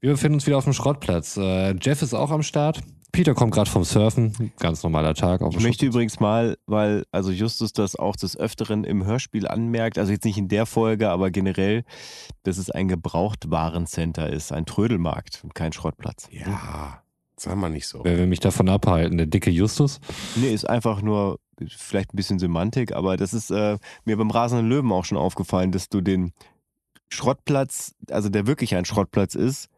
[0.00, 1.36] Wir befinden uns wieder auf dem Schrottplatz.
[1.36, 2.80] Äh, Jeff ist auch am Start.
[3.10, 5.40] Peter kommt gerade vom Surfen, ganz normaler Tag.
[5.50, 10.12] ich möchte übrigens mal, weil also Justus das auch des Öfteren im Hörspiel anmerkt, also
[10.12, 11.84] jetzt nicht in der Folge, aber generell,
[12.42, 16.28] dass es ein Gebrauchtwarencenter ist, ein Trödelmarkt und kein Schrottplatz.
[16.30, 17.02] Ja,
[17.36, 18.04] sag mal nicht so.
[18.04, 19.16] Wer will mich davon abhalten?
[19.16, 20.00] Der dicke Justus?
[20.36, 24.68] Nee, ist einfach nur vielleicht ein bisschen Semantik, aber das ist äh, mir beim Rasenden
[24.68, 26.32] Löwen auch schon aufgefallen, dass du den
[27.08, 29.70] Schrottplatz, also der wirklich ein Schrottplatz ist,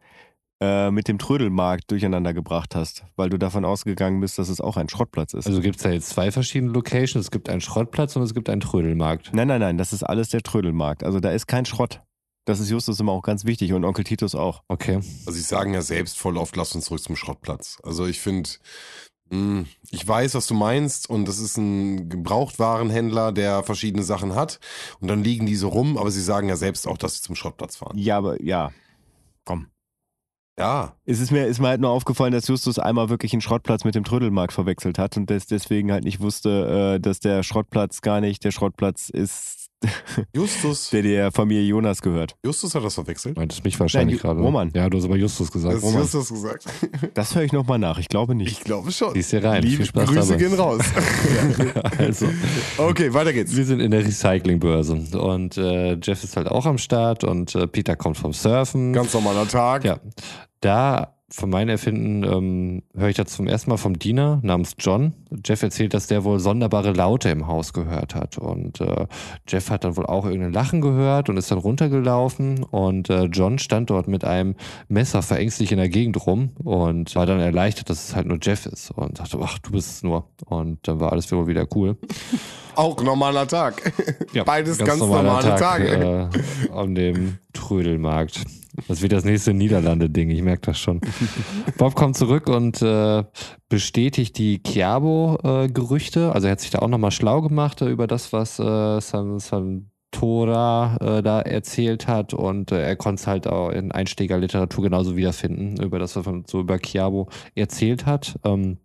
[0.61, 4.77] äh, mit dem Trödelmarkt durcheinander gebracht hast, weil du davon ausgegangen bist, dass es auch
[4.77, 5.47] ein Schrottplatz ist.
[5.47, 7.25] Also gibt es da jetzt zwei verschiedene Locations.
[7.25, 9.31] Es gibt einen Schrottplatz und es gibt einen Trödelmarkt.
[9.33, 11.03] Nein, nein, nein, das ist alles der Trödelmarkt.
[11.03, 12.01] Also da ist kein Schrott.
[12.45, 14.61] Das ist Justus immer auch ganz wichtig und Onkel Titus auch.
[14.67, 14.95] Okay.
[14.95, 17.79] Also sie sagen ja selbst voll oft, lass uns zurück zum Schrottplatz.
[17.83, 18.49] Also ich finde,
[19.31, 24.59] hm, ich weiß, was du meinst und das ist ein Gebrauchtwarenhändler, der verschiedene Sachen hat
[24.99, 27.35] und dann liegen die so rum, aber sie sagen ja selbst auch, dass sie zum
[27.35, 27.97] Schrottplatz fahren.
[27.97, 28.71] Ja, aber ja,
[29.45, 29.67] komm.
[30.59, 30.95] Ja.
[31.05, 33.95] Es ist mir, ist mir halt nur aufgefallen, dass Justus einmal wirklich einen Schrottplatz mit
[33.95, 38.21] dem Trödelmarkt verwechselt hat und des, deswegen halt nicht wusste, äh, dass der Schrottplatz gar
[38.21, 39.60] nicht der Schrottplatz ist,
[40.35, 40.89] Justus.
[40.89, 42.35] der der Familie Jonas gehört.
[42.45, 43.35] Justus hat das verwechselt.
[43.37, 44.41] Meintest mich wahrscheinlich Nein, gerade.
[44.41, 44.71] Roman.
[44.75, 45.75] Ja, du hast aber Justus gesagt.
[45.75, 46.01] Das Roman.
[46.01, 46.65] Justus gesagt.
[47.13, 47.97] Das höre ich nochmal nach.
[47.97, 48.51] Ich glaube nicht.
[48.51, 49.13] Ich glaube schon.
[49.13, 49.63] Siehst hier rein.
[49.63, 50.35] Liebe Viel Spaß Grüße dabei.
[50.43, 50.81] gehen raus.
[51.97, 52.27] Also,
[52.77, 53.55] okay, weiter geht's.
[53.55, 57.67] wir sind in der Recyclingbörse und äh, Jeff ist halt auch am Start und äh,
[57.67, 58.93] Peter kommt vom Surfen.
[58.93, 59.83] Ganz normaler Tag.
[59.83, 59.99] Ja,
[60.61, 65.13] da von meinem Erfinden ähm, höre ich das zum ersten Mal vom Diener namens John.
[65.45, 68.37] Jeff erzählt, dass der wohl sonderbare Laute im Haus gehört hat.
[68.37, 69.07] Und äh,
[69.47, 72.63] Jeff hat dann wohl auch irgendein Lachen gehört und ist dann runtergelaufen.
[72.63, 74.55] Und äh, John stand dort mit einem
[74.89, 78.65] Messer verängstlich in der Gegend rum und war dann erleichtert, dass es halt nur Jeff
[78.65, 78.91] ist.
[78.91, 80.27] Und dachte, ach, du bist es nur.
[80.45, 81.97] Und dann war alles wohl wieder cool.
[82.75, 83.93] Auch normaler Tag.
[84.33, 86.29] Ja, Beides ganz, normaler normale Tag, Tage.
[86.69, 88.45] Äh, an dem Trödelmarkt.
[88.87, 91.01] Das wird das nächste Niederlande-Ding, ich merke das schon.
[91.77, 93.23] Bob kommt zurück und äh,
[93.69, 96.31] bestätigt die Chiabo-Gerüchte.
[96.33, 99.39] also er hat sich da auch nochmal schlau gemacht äh, über das, was äh, San,
[99.39, 102.33] Santora äh, da erzählt hat.
[102.33, 106.43] Und äh, er konnte es halt auch in Einsteigerliteratur genauso wiederfinden, über das, was er
[106.47, 108.39] so über Chiabo erzählt hat.
[108.43, 108.77] Ähm,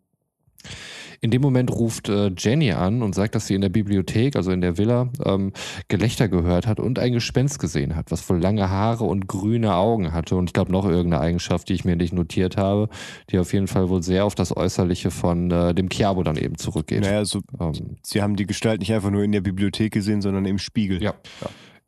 [1.20, 4.50] in dem Moment ruft äh, Jenny an und sagt, dass sie in der Bibliothek, also
[4.50, 5.52] in der Villa, ähm,
[5.88, 10.12] Gelächter gehört hat und ein Gespenst gesehen hat, was wohl lange Haare und grüne Augen
[10.12, 10.36] hatte.
[10.36, 12.88] Und ich glaube noch irgendeine Eigenschaft, die ich mir nicht notiert habe,
[13.30, 16.56] die auf jeden Fall wohl sehr auf das Äußerliche von äh, dem Chiabo dann eben
[16.56, 17.02] zurückgeht.
[17.02, 20.44] Naja, so, Ähm, sie haben die Gestalt nicht einfach nur in der Bibliothek gesehen, sondern
[20.44, 21.02] im Spiegel.
[21.02, 21.14] ja.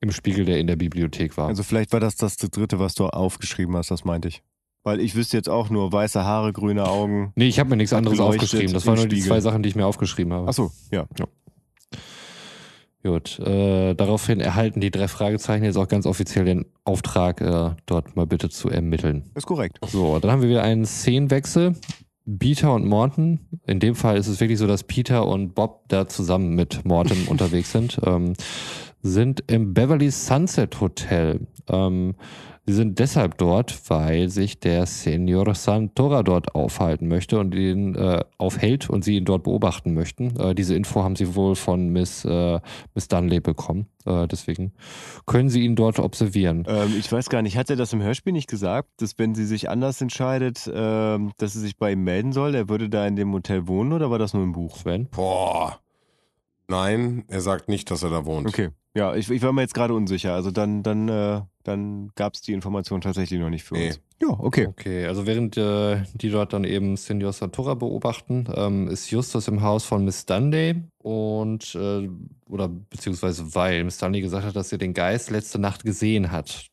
[0.00, 1.48] Im Spiegel, der in der Bibliothek war.
[1.48, 4.42] Also vielleicht war das das dritte, was du aufgeschrieben hast, das meinte ich.
[4.88, 7.32] Weil ich wüsste jetzt auch nur weiße Haare, grüne Augen.
[7.36, 8.72] nee, ich habe mir nichts anderes aufgeschrieben.
[8.72, 9.28] Das waren nur die Spiegel.
[9.28, 10.48] zwei Sachen, die ich mir aufgeschrieben habe.
[10.48, 11.04] Achso, ja.
[13.02, 18.16] Gut, äh, daraufhin erhalten die drei Fragezeichen jetzt auch ganz offiziell den Auftrag, äh, dort
[18.16, 19.30] mal bitte zu ermitteln.
[19.34, 19.78] Ist korrekt.
[19.86, 21.74] So, dann haben wir wieder einen Szenenwechsel.
[22.38, 23.40] Peter und Morton.
[23.66, 27.24] In dem Fall ist es wirklich so, dass Peter und Bob da zusammen mit Morton
[27.28, 28.00] unterwegs sind.
[28.06, 28.32] Ähm,
[29.02, 31.46] sind im Beverly Sunset Hotel.
[31.68, 32.14] Ähm,
[32.68, 38.22] sie sind deshalb dort, weil sich der Senor Santora dort aufhalten möchte und ihn äh,
[38.36, 40.38] aufhält und sie ihn dort beobachten möchten.
[40.38, 42.60] Äh, diese Info haben sie wohl von Miss, äh,
[42.94, 43.86] Miss Dunley bekommen.
[44.04, 44.72] Äh, deswegen
[45.24, 46.64] können sie ihn dort observieren.
[46.68, 49.46] Ähm, ich weiß gar nicht, hat er das im Hörspiel nicht gesagt, dass wenn sie
[49.46, 53.16] sich anders entscheidet, ähm, dass sie sich bei ihm melden soll, er würde da in
[53.16, 54.76] dem Hotel wohnen oder war das nur im Buch?
[54.76, 55.08] Sven?
[55.10, 55.80] Boah.
[56.68, 58.46] Nein, er sagt nicht, dass er da wohnt.
[58.46, 58.68] Okay.
[58.94, 60.34] Ja, ich, ich war mir jetzt gerade unsicher.
[60.34, 63.88] Also dann, dann, äh, dann gab es die Information tatsächlich noch nicht für Nee.
[63.88, 64.00] uns.
[64.20, 64.66] Ja, okay.
[64.66, 69.62] Okay, also während äh, die dort dann eben Senor Santora beobachten, ähm, ist Justus im
[69.62, 72.08] Haus von Miss Dundee und äh,
[72.48, 76.66] oder beziehungsweise weil Miss Dundee gesagt hat, dass sie den Geist letzte Nacht gesehen hat.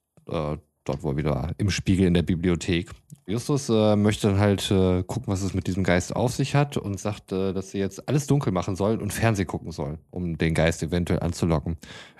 [0.86, 2.92] Dort wohl wieder im Spiegel in der Bibliothek.
[3.28, 6.78] Justus äh, möchte dann halt äh, gucken, was es mit diesem Geist auf sich hat
[6.78, 10.38] und sagt, äh, dass sie jetzt alles dunkel machen sollen und Fernsehen gucken sollen, um
[10.38, 11.78] den Geist eventuell anzulocken.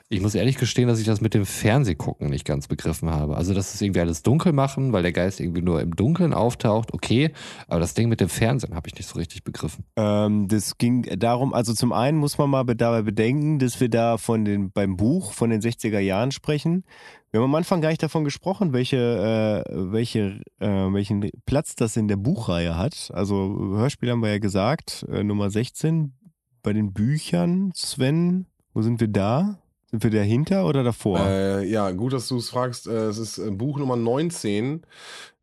[0.08, 3.38] Ich muss ehrlich gestehen, dass ich das mit dem Fernsehgucken nicht ganz begriffen habe.
[3.38, 6.94] Also, dass es irgendwie alles dunkel machen, weil der Geist irgendwie nur im Dunkeln auftaucht,
[6.94, 7.32] okay.
[7.68, 9.84] Aber das Ding mit dem Fernsehen habe ich nicht so richtig begriffen.
[9.96, 14.20] Ähm, das ging darum, also zum einen muss man mal dabei bedenken, dass wir da
[14.20, 16.84] von den, beim Buch von den 60er Jahren sprechen.
[17.32, 21.98] Wir haben am Anfang gar nicht davon gesprochen, welche, äh, welche, äh, welchen Platz das
[21.98, 23.10] in der Buchreihe hat.
[23.12, 26.14] Also Hörspiel haben wir ja gesagt, äh, Nummer 16.
[26.62, 28.46] Bei den Büchern, Sven,
[28.76, 29.58] wo sind wir da?
[29.96, 31.22] Sind wir dahinter oder davor?
[31.26, 32.86] Äh, ja, gut, dass du es fragst.
[32.86, 34.82] Äh, es ist äh, Buch Nummer 19.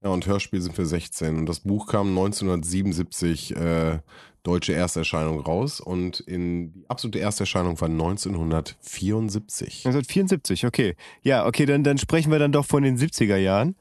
[0.04, 1.38] Ja, und Hörspiel sind wir 16.
[1.38, 4.00] Und das Buch kam 1977, äh,
[4.42, 5.80] deutsche Ersterscheinung raus.
[5.80, 9.86] Und in die absolute Ersterscheinung war 1974.
[9.86, 10.96] 1974, okay.
[11.22, 13.76] Ja, okay, dann, dann sprechen wir dann doch von den 70er Jahren.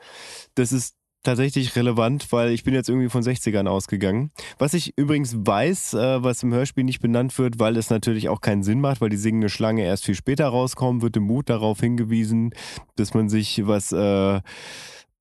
[0.56, 4.32] Das ist tatsächlich relevant, weil ich bin jetzt irgendwie von 60ern ausgegangen.
[4.58, 8.42] Was ich übrigens weiß, äh, was im Hörspiel nicht benannt wird, weil es natürlich auch
[8.42, 11.80] keinen Sinn macht, weil die singende Schlange erst viel später rauskommt, wird im Mut darauf
[11.80, 12.54] hingewiesen,
[12.96, 14.42] dass man sich was äh,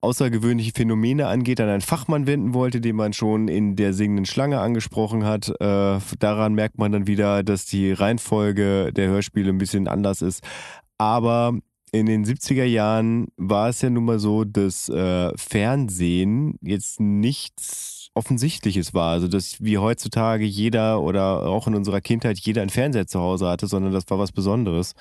[0.01, 4.59] außergewöhnliche Phänomene angeht, an einen Fachmann wenden wollte, den man schon in der singenden Schlange
[4.59, 5.49] angesprochen hat.
[5.49, 10.43] Äh, daran merkt man dann wieder, dass die Reihenfolge der Hörspiele ein bisschen anders ist.
[10.97, 11.53] Aber
[11.91, 18.09] in den 70er Jahren war es ja nun mal so, dass äh, Fernsehen jetzt nichts
[18.13, 19.11] Offensichtliches war.
[19.11, 23.47] Also, dass wie heutzutage jeder oder auch in unserer Kindheit jeder einen Fernseher zu Hause
[23.47, 24.93] hatte, sondern das war was Besonderes.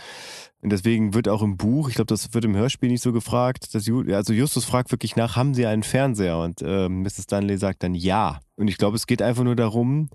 [0.63, 3.75] Und deswegen wird auch im Buch, ich glaube, das wird im Hörspiel nicht so gefragt,
[3.75, 6.39] dass, also Justus fragt wirklich nach, haben Sie einen Fernseher?
[6.39, 7.23] Und äh, Mrs.
[7.23, 8.41] Stanley sagt dann ja.
[8.57, 10.11] Und ich glaube, es geht einfach nur darum,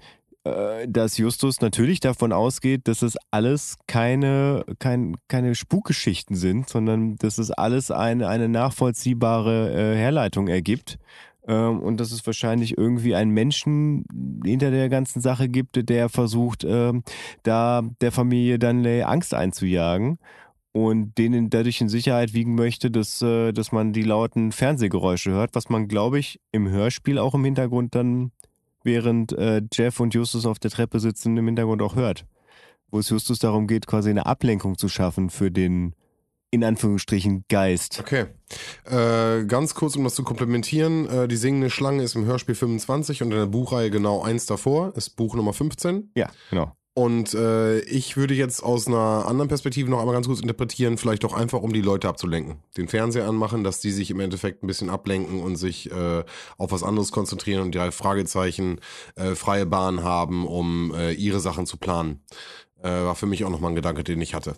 [0.88, 7.40] dass Justus natürlich davon ausgeht, dass es alles keine, kein, keine Spukgeschichten sind, sondern dass
[7.40, 11.00] es alles eine, eine nachvollziehbare äh, Herleitung ergibt.
[11.48, 14.06] Ähm, und dass es wahrscheinlich irgendwie einen Menschen
[14.44, 16.94] hinter der ganzen Sache gibt, der versucht, äh,
[17.44, 20.18] da der Familie Dunley Angst einzujagen
[20.72, 25.56] und denen dadurch in Sicherheit wiegen möchte, dass, äh, dass man die lauten Fernsehgeräusche hört,
[25.56, 28.32] was man, glaube ich, im Hörspiel auch im Hintergrund dann
[28.86, 32.26] während äh, Jeff und Justus auf der Treppe sitzen, im Hintergrund auch hört.
[32.90, 35.96] Wo es Justus darum geht, quasi eine Ablenkung zu schaffen für den,
[36.52, 38.00] in Anführungsstrichen, Geist.
[38.00, 38.28] Okay.
[38.86, 41.10] Äh, ganz kurz, um das zu komplementieren.
[41.10, 44.96] Äh, die singende Schlange ist im Hörspiel 25 und in der Buchreihe genau eins davor,
[44.96, 46.12] ist Buch Nummer 15.
[46.16, 46.76] Ja, genau.
[46.98, 51.26] Und äh, ich würde jetzt aus einer anderen Perspektive noch einmal ganz kurz interpretieren, vielleicht
[51.26, 52.60] auch einfach, um die Leute abzulenken.
[52.78, 56.24] Den Fernseher anmachen, dass die sich im Endeffekt ein bisschen ablenken und sich äh,
[56.58, 58.80] auf was anderes konzentrieren und drei Fragezeichen
[59.18, 62.22] äh, freie Bahn haben, um äh, ihre Sachen zu planen.
[62.82, 64.56] Äh, war für mich auch nochmal ein Gedanke, den ich hatte.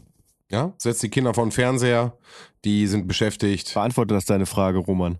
[0.52, 2.20] Ja, setzt die Kinder vor den Fernseher,
[2.66, 3.74] die sind beschäftigt.
[3.74, 5.18] Beantworte das deine Frage, Roman.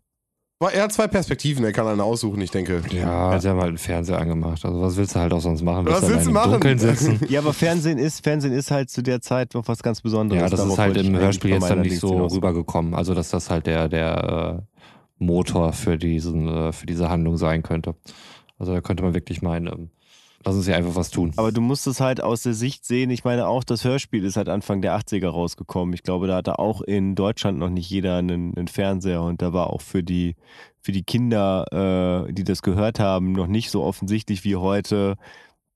[0.59, 2.81] Er hat zwei Perspektiven, er kann eine aussuchen, ich denke.
[2.89, 4.65] Ja, also sie haben halt einen Fernseher angemacht.
[4.65, 5.85] Also was willst du halt auch sonst machen?
[5.85, 6.53] Was willst du machen?
[6.53, 7.19] Dunkeln sitzen?
[7.29, 10.41] ja, aber Fernsehen ist, Fernsehen ist halt zu der Zeit noch was ganz Besonderes.
[10.41, 12.95] Ja, das Darauf ist halt im Hörspiel jetzt dann nicht so rübergekommen.
[12.95, 17.61] Also dass das halt der, der äh, Motor für, diesen, äh, für diese Handlung sein
[17.61, 17.93] könnte.
[18.57, 19.89] Also da könnte man wirklich meinen, ähm,
[20.47, 21.33] Lass uns ja einfach was tun.
[21.35, 23.09] Aber du musst es halt aus der Sicht sehen.
[23.09, 25.93] Ich meine, auch das Hörspiel ist halt Anfang der 80er rausgekommen.
[25.93, 29.51] Ich glaube, da hatte auch in Deutschland noch nicht jeder einen, einen Fernseher und da
[29.51, 30.37] war auch für die,
[30.79, 35.17] für die Kinder, äh, die das gehört haben, noch nicht so offensichtlich wie heute,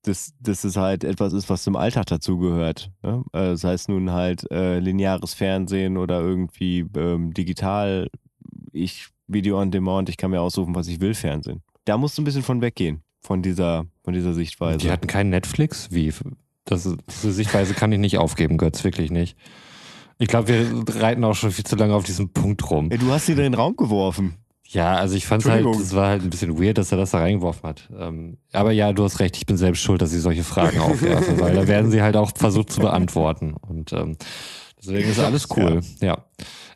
[0.04, 2.92] dass, dass es halt etwas ist, was zum Alltag dazugehört.
[3.04, 3.26] Ne?
[3.34, 8.08] Äh, das heißt nun halt äh, lineares Fernsehen oder irgendwie ähm, digital,
[8.72, 11.62] ich Video on Demand, ich kann mir aussuchen, was ich will, Fernsehen.
[11.84, 14.80] Da musst du ein bisschen von weggehen von dieser, von dieser Sichtweise.
[14.80, 15.90] Die hatten keinen Netflix?
[15.92, 16.14] Wie?
[16.66, 19.38] Das, diese Sichtweise kann ich nicht aufgeben, Götz, wirklich nicht.
[20.18, 22.92] Ich glaube, wir reiten auch schon viel zu lange auf diesem Punkt rum.
[22.92, 24.36] Ey, du hast sie da in den Raum geworfen.
[24.68, 27.12] Ja, also ich fand es halt, es war halt ein bisschen weird, dass er das
[27.12, 27.90] da reingeworfen hat.
[27.98, 31.40] Ähm, aber ja, du hast recht, ich bin selbst schuld, dass ich solche Fragen aufwerfe,
[31.40, 33.54] weil da werden sie halt auch versucht zu beantworten.
[33.54, 34.16] Und ähm,
[34.80, 35.82] deswegen ist alles cool.
[36.00, 36.08] Ja.
[36.08, 36.18] ja.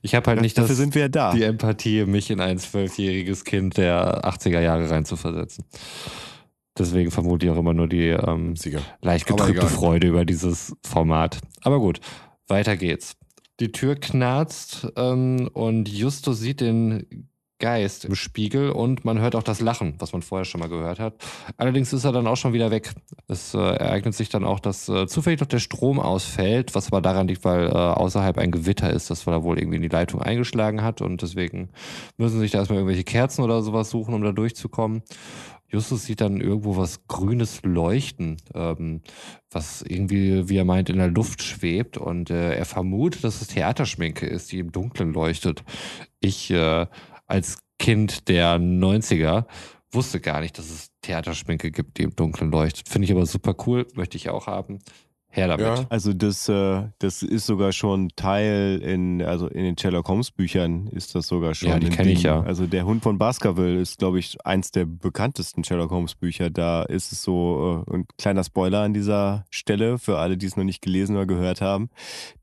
[0.01, 4.59] Ich habe halt nicht das, ja die Empathie, mich in ein zwölfjähriges Kind der 80er
[4.59, 5.63] Jahre reinzuversetzen.
[6.77, 8.55] Deswegen vermute ich auch immer nur die ähm,
[9.01, 11.39] leicht getrübte Freude über dieses Format.
[11.61, 12.01] Aber gut,
[12.47, 13.15] weiter geht's.
[13.61, 19.43] Die Tür knarzt ähm, und Justus sieht den Geist im Spiegel und man hört auch
[19.43, 21.15] das Lachen, was man vorher schon mal gehört hat.
[21.55, 22.91] Allerdings ist er dann auch schon wieder weg.
[23.29, 26.99] Es äh, ereignet sich dann auch, dass äh, zufällig noch der Strom ausfällt, was aber
[26.99, 30.21] daran liegt, weil äh, außerhalb ein Gewitter ist, das er wohl irgendwie in die Leitung
[30.21, 31.69] eingeschlagen hat und deswegen
[32.17, 35.03] müssen sich da erstmal irgendwelche Kerzen oder sowas suchen, um da durchzukommen.
[35.75, 39.01] Justus sieht dann irgendwo was Grünes leuchten, ähm,
[39.51, 43.49] was irgendwie, wie er meint, in der Luft schwebt und äh, er vermutet, dass es
[43.49, 45.65] Theaterschminke ist, die im Dunkeln leuchtet.
[46.21, 46.87] Ich äh,
[47.27, 49.47] als Kind der 90er
[49.91, 52.87] wusste gar nicht, dass es Theaterschminke gibt, die im Dunkeln leuchtet.
[52.87, 54.79] Finde ich aber super cool, möchte ich auch haben.
[55.35, 55.65] Her damit.
[55.65, 55.85] Ja.
[55.89, 60.87] Also das, äh, das ist sogar schon Teil in, also in den Sherlock Holmes Büchern
[60.87, 61.69] ist das sogar schon.
[61.69, 62.41] Ja, die ein kenn ich ja.
[62.41, 66.49] Also der Hund von Baskerville ist, glaube ich, eins der bekanntesten Sherlock Holmes Bücher.
[66.49, 70.55] Da ist es so, äh, ein kleiner Spoiler an dieser Stelle für alle, die es
[70.55, 71.89] noch nicht gelesen oder gehört haben.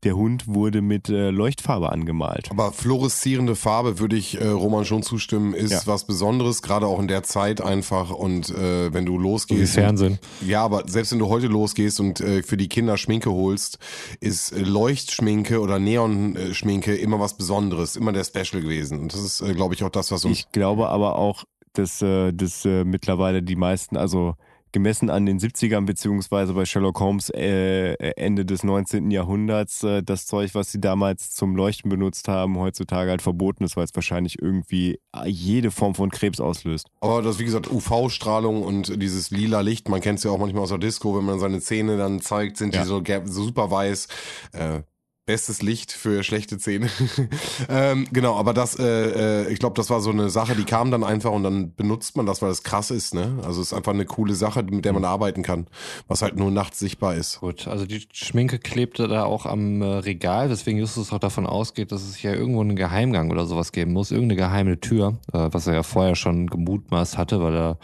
[0.03, 2.51] Der Hund wurde mit äh, Leuchtfarbe angemalt.
[2.51, 5.81] Aber fluoreszierende Farbe würde ich äh, Roman schon zustimmen, ist Ja.
[5.85, 8.11] was Besonderes, gerade auch in der Zeit einfach.
[8.11, 9.73] Und äh, wenn du So wie losgehst.
[9.73, 10.19] Fernsehen.
[10.45, 13.79] Ja, aber selbst wenn du heute losgehst und äh, für die Kinder Schminke holst,
[14.19, 18.99] ist äh, Leuchtschminke oder Neonschminke immer was Besonderes, immer der Special gewesen.
[18.99, 20.39] Und das ist, äh, glaube ich, auch das, was uns.
[20.39, 24.35] Ich glaube aber auch, dass, äh, dass mittlerweile die meisten, also
[24.73, 29.09] gemessen an den 70ern beziehungsweise bei Sherlock Holmes äh, Ende des 19.
[29.11, 33.77] Jahrhunderts, äh, das Zeug, was sie damals zum Leuchten benutzt haben, heutzutage halt verboten ist,
[33.77, 36.87] weil es wahrscheinlich irgendwie jede Form von Krebs auslöst.
[36.99, 40.63] Aber das, wie gesagt, UV-Strahlung und dieses lila Licht, man kennt es ja auch manchmal
[40.63, 42.81] aus der Disco, wenn man seine Zähne dann zeigt, sind Ja.
[42.81, 44.07] die so, so super weiß.
[44.53, 44.81] Äh,
[45.25, 46.89] bestes Licht für schlechte Zähne.
[47.69, 50.91] ähm, genau, aber das, äh, äh, ich glaube, das war so eine Sache, die kam
[50.91, 53.39] dann einfach und dann benutzt man das, weil das krass ist, ne?
[53.43, 55.67] Also es ist einfach eine coole Sache, mit der man arbeiten kann,
[56.07, 57.39] was halt nur nachts sichtbar ist.
[57.39, 61.91] Gut, also die Schminke klebte da auch am äh, Regal, weswegen Justus auch davon ausgeht,
[61.93, 65.67] dass es ja irgendwo einen Geheimgang oder sowas geben muss, irgendeine geheime Tür, äh, was
[65.67, 67.77] er ja vorher schon gemutmaßt hatte, weil er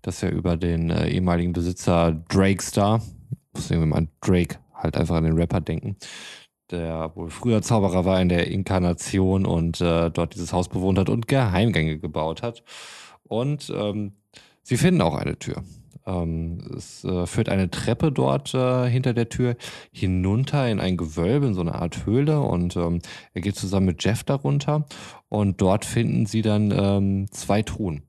[0.00, 3.02] das ja über den äh, ehemaligen Besitzer Drake Star,
[3.52, 5.96] muss irgendwie mal an Drake halt einfach an den Rapper denken,
[6.70, 11.08] der wohl früher Zauberer war in der Inkarnation und äh, dort dieses Haus bewohnt hat
[11.08, 12.62] und Geheimgänge gebaut hat.
[13.24, 14.12] Und ähm,
[14.62, 15.62] sie finden auch eine Tür.
[16.06, 19.56] Ähm, es äh, führt eine Treppe dort äh, hinter der Tür
[19.92, 22.40] hinunter in ein Gewölbe, in so eine Art Höhle.
[22.40, 23.00] Und ähm,
[23.34, 24.86] er geht zusammen mit Jeff darunter.
[25.28, 28.02] Und dort finden sie dann ähm, zwei Truhen.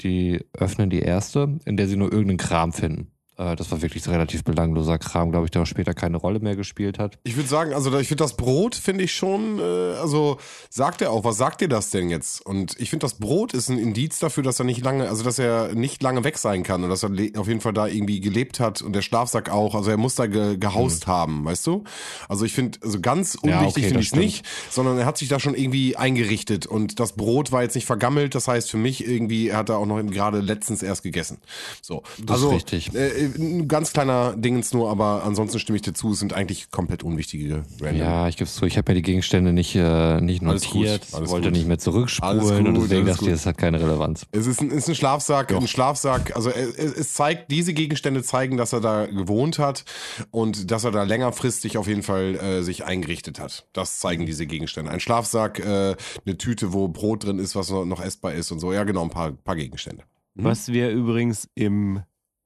[0.00, 3.13] Die öffnen die erste, in der sie nur irgendeinen Kram finden.
[3.36, 6.56] Äh, das war wirklich relativ belangloser Kram, glaube ich, der auch später keine Rolle mehr
[6.56, 7.18] gespielt hat.
[7.24, 10.38] Ich würde sagen, also da- ich finde das Brot, finde ich schon, äh, also
[10.70, 12.44] sagt er auch, was sagt dir das denn jetzt?
[12.44, 15.38] Und ich finde, das Brot ist ein Indiz dafür, dass er nicht lange, also dass
[15.38, 18.60] er nicht lange weg sein kann und dass er auf jeden Fall da irgendwie gelebt
[18.60, 21.84] hat und der Schlafsack auch, also er muss da ge gehaust haben, weißt du?
[22.28, 25.18] Also ich finde, also ganz Ja, unwichtig okay, finde ich es nicht, sondern er hat
[25.18, 28.76] sich da schon irgendwie eingerichtet und das Brot war jetzt nicht vergammelt, das heißt für
[28.76, 31.38] mich irgendwie, er hat er auch noch gerade letztens erst gegessen.
[31.82, 32.02] So.
[32.18, 32.94] Das ist also, richtig.
[32.94, 36.70] Äh, ein ganz kleiner Dingens nur, aber ansonsten stimme ich dir zu, es sind eigentlich
[36.70, 37.96] komplett unwichtige Random.
[37.96, 40.74] Ja, ich gebe es zu, ich habe mir die Gegenstände nicht, äh, nicht Alles gut,
[40.74, 41.56] notiert, alles wollte gut.
[41.56, 43.32] nicht mehr Alles zurückspulen und gut, deswegen alles dachte ich, gut.
[43.32, 44.26] das hat keine Relevanz.
[44.32, 46.34] Es ist ein, ist ein Schlafsack, ein Schlafsack.
[46.36, 49.84] Also es, es zeigt, diese Gegenstände zeigen, dass er da gewohnt hat
[50.30, 53.66] und dass er da längerfristig auf jeden Fall äh, sich eingerichtet hat.
[53.72, 54.90] Das zeigen diese Gegenstände.
[54.90, 55.96] Ein Schlafsack, äh,
[56.26, 58.72] eine Tüte, wo Brot drin ist, was noch, essbar ist und so.
[58.72, 60.04] Ja, genau, ein paar, paar Gegenstände.
[60.34, 60.44] Mhm.
[60.44, 62.02] Was wir übrigens im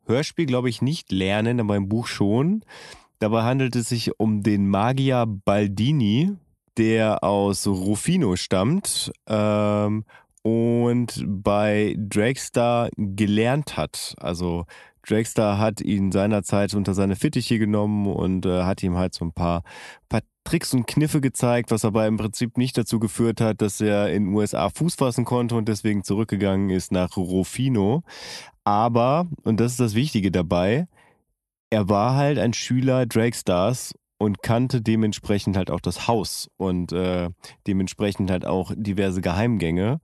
[0.08, 2.64] Hörspiel, glaube ich, nicht lernen, aber im Buch schon.
[3.18, 6.32] Dabei handelt es sich um den Magier Baldini,
[6.76, 10.04] der aus Rufino stammt ähm,
[10.42, 14.14] und bei Drakestar gelernt hat.
[14.18, 14.66] Also
[15.06, 19.32] Drakestar hat ihn seinerzeit unter seine Fittiche genommen und äh, hat ihm halt so ein
[19.32, 19.62] paar,
[20.08, 24.10] paar Tricks und Kniffe gezeigt, was aber im Prinzip nicht dazu geführt hat, dass er
[24.10, 28.02] in den USA Fuß fassen konnte und deswegen zurückgegangen ist nach Rufino.
[28.64, 30.88] Aber, und das ist das Wichtige dabei,
[31.68, 37.28] er war halt ein Schüler Drakestars und kannte dementsprechend halt auch das Haus und äh,
[37.66, 40.00] dementsprechend halt auch diverse Geheimgänge.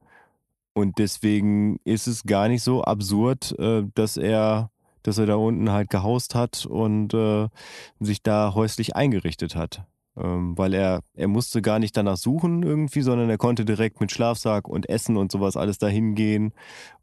[0.74, 4.70] Und deswegen ist es gar nicht so absurd, äh, dass er,
[5.04, 7.48] dass er da unten halt gehaust hat und äh,
[7.98, 9.86] sich da häuslich eingerichtet hat.
[10.16, 14.12] Ähm, weil er, er musste gar nicht danach suchen irgendwie, sondern er konnte direkt mit
[14.12, 16.52] Schlafsack und Essen und sowas alles dahin gehen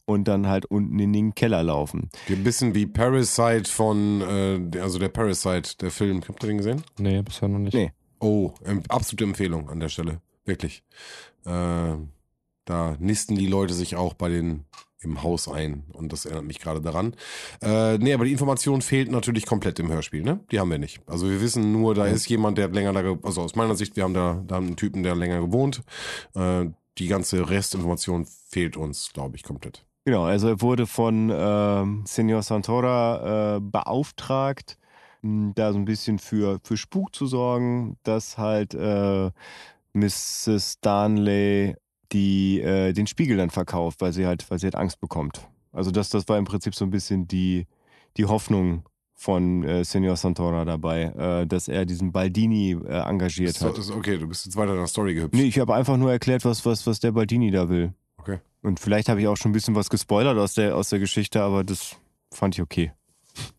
[0.06, 2.10] und dann halt unten in den Keller laufen.
[2.30, 6.22] Ein bisschen wie Parasite von, äh, also der Parasite, der Film.
[6.28, 6.84] Habt ihr den gesehen?
[6.98, 7.74] Nee, bisher noch nicht.
[7.74, 7.92] Nee.
[8.20, 10.22] Oh, ähm, absolute Empfehlung an der Stelle.
[10.46, 10.84] Wirklich.
[11.46, 11.96] Äh,
[12.66, 14.66] da nisten die Leute sich auch bei den
[15.04, 15.84] im Haus ein.
[15.94, 17.16] Und das erinnert mich gerade daran.
[17.62, 20.40] Äh, nee, aber die Information fehlt natürlich komplett im Hörspiel, ne?
[20.52, 21.02] Die haben wir nicht.
[21.08, 23.96] Also wir wissen nur, da ist jemand, der hat länger da, also aus meiner Sicht,
[23.96, 25.82] wir haben da, da einen Typen, der länger gewohnt.
[26.36, 29.86] Äh, die ganze Restinformation fehlt uns, glaube ich, komplett.
[30.06, 34.78] Genau, also er wurde von ähm, Senor Santora äh, beauftragt,
[35.22, 39.32] mh, da so ein bisschen für, für Spuk zu sorgen, dass halt äh,
[39.94, 40.80] Mrs.
[40.82, 41.76] Darnley
[42.12, 45.48] die, äh, den Spiegel dann verkauft, weil sie halt, weil sie halt Angst bekommt.
[45.72, 47.68] Also das, das war im Prinzip so ein bisschen die,
[48.18, 48.84] die Hoffnung
[49.14, 53.78] von äh, Senor Santora dabei, äh, dass er diesen Baldini äh, engagiert Ist, hat.
[53.78, 55.36] ist okay, du bist jetzt weiter in der Story gehüpft.
[55.36, 57.94] Nee, ich habe einfach nur erklärt, was, was, was der Baldini da will.
[58.18, 58.40] Okay.
[58.64, 61.42] Und vielleicht habe ich auch schon ein bisschen was gespoilert aus der, aus der Geschichte,
[61.42, 61.96] aber das
[62.32, 62.94] fand ich okay.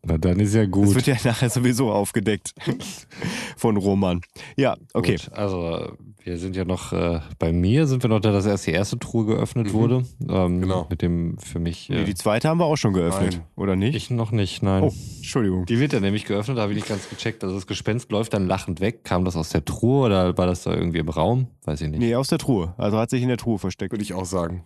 [0.05, 0.89] Na, dann ist ja gut.
[0.89, 2.55] Das wird ja nachher sowieso aufgedeckt
[3.57, 4.21] von Roman.
[4.57, 5.17] Ja, okay.
[5.17, 5.93] Gut, also
[6.25, 8.99] wir sind ja noch, äh, bei mir sind wir noch da, dass erst die erste
[8.99, 9.73] Truhe geöffnet Mhm.
[9.73, 10.05] wurde.
[10.29, 10.87] Ähm, Genau.
[10.91, 13.43] Mit dem für mich, Nee, äh, die zweite haben wir auch schon geöffnet, Nein.
[13.57, 13.95] oder nicht?
[13.97, 14.83] ich noch nicht, nein.
[14.85, 15.67] oh, Entschuldigung.
[15.67, 17.43] Die wird ja nämlich geöffnet, da habe ich nicht ganz gecheckt.
[17.45, 19.05] Also das Gespenst läuft dann lachend weg.
[19.05, 21.49] Kam das aus der Truhe oder war das da irgendwie im Raum?
[21.65, 22.01] Weiß ich nicht.
[22.01, 22.75] Nee, aus der Truhe.
[22.77, 23.93] Also hat sich in der Truhe versteckt.
[23.93, 24.65] Würde ich auch sagen.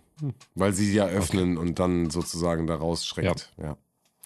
[0.55, 3.53] Weil sie ja öffnen und dann sozusagen da rausschreckt.
[3.61, 3.77] Ja.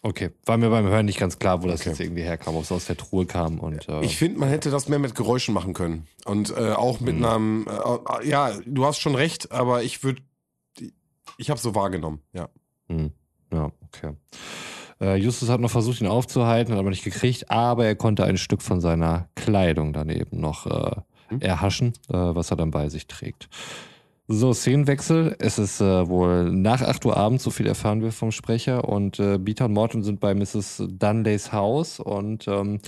[0.04, 1.90] Okay, war mir beim Hören nicht ganz klar, wo das Okay.
[1.90, 3.60] jetzt irgendwie herkam, ob es aus der Truhe kam.
[3.60, 6.08] Und, äh, Ich finde, man hätte das mehr mit Geräuschen machen können.
[6.26, 10.22] Und äh, auch mit einem, äh, ja, du hast schon recht, aber ich würde,
[11.38, 12.50] ich habe so wahrgenommen, ja.
[12.88, 13.12] Hm.
[13.54, 14.14] Ja, okay.
[15.00, 18.38] Äh, Justus hat noch versucht, ihn aufzuhalten, hat aber nicht gekriegt, aber er konnte ein
[18.38, 20.96] Stück von seiner Kleidung daneben noch äh,
[21.30, 21.42] Hm.
[21.42, 23.50] erhaschen, äh, was er dann bei sich trägt.
[24.34, 25.36] So, Szenenwechsel.
[25.40, 28.88] Es ist äh, wohl nach 8 Uhr abends, so viel erfahren wir vom Sprecher.
[28.88, 30.84] Und äh, Beater und Morton sind bei Mrs.
[30.88, 32.80] Dunleys Haus und ähm,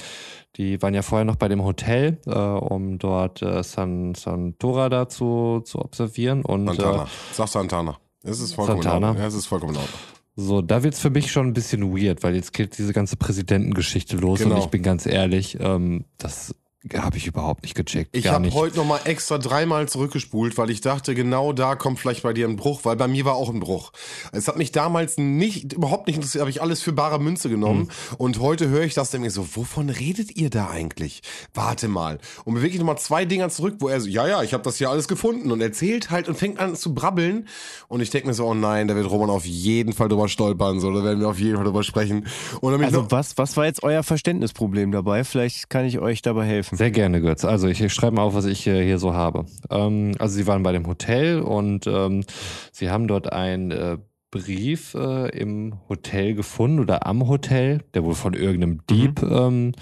[0.55, 5.09] die waren ja vorher noch bei dem Hotel, äh, um dort äh, San, Santora da
[5.09, 6.45] zu, zu observieren.
[6.45, 7.07] Und äh, Santana.
[7.33, 7.97] Sag Santana.
[8.23, 9.13] Es ist vollkommen Santana.
[9.19, 9.93] Ja, es ist vollkommen Ordnung.
[10.37, 14.15] So, da wird's für mich schon ein bisschen weird, weil jetzt geht diese ganze Präsidentengeschichte
[14.15, 14.55] los Genau.
[14.55, 16.55] und ich bin ganz ehrlich, ähm, das
[16.93, 18.15] habe ich überhaupt nicht gecheckt.
[18.15, 22.33] Ich habe heute nochmal extra dreimal zurückgespult, weil ich dachte, genau da kommt vielleicht bei
[22.33, 23.93] dir ein Bruch, weil bei mir war auch ein Bruch.
[24.33, 27.89] Es hat mich damals nicht, überhaupt nicht interessiert, habe ich alles für bare Münze genommen.
[28.17, 31.21] Und heute höre ich das, denke mir so, wovon redet ihr da eigentlich?
[31.53, 32.19] Warte mal.
[32.43, 34.77] Und bewege ich nochmal zwei Dinger zurück, wo er so, ja, ja, ich habe das
[34.77, 37.47] hier alles gefunden und erzählt halt und fängt an zu brabbeln.
[37.87, 40.81] Und ich denke mir so, oh nein, da wird Roman auf jeden Fall drüber stolpern,
[40.81, 42.25] so, da werden wir auf jeden Fall drüber sprechen.
[42.25, 45.23] Ich Also was, was war jetzt euer Verständnisproblem dabei?
[45.23, 46.72] Vielleicht kann ich euch dabei helfen.
[46.73, 47.45] Sehr gerne, Götz.
[47.45, 49.45] Also ich, ich schreibe mal auf, was ich äh, hier so habe.
[49.69, 52.23] Ähm, also sie waren bei dem Hotel und ähm,
[52.71, 53.97] sie haben dort einen äh,
[54.31, 59.73] Brief äh, im Hotel gefunden oder am Hotel, der wohl von irgendeinem Dieb ähm,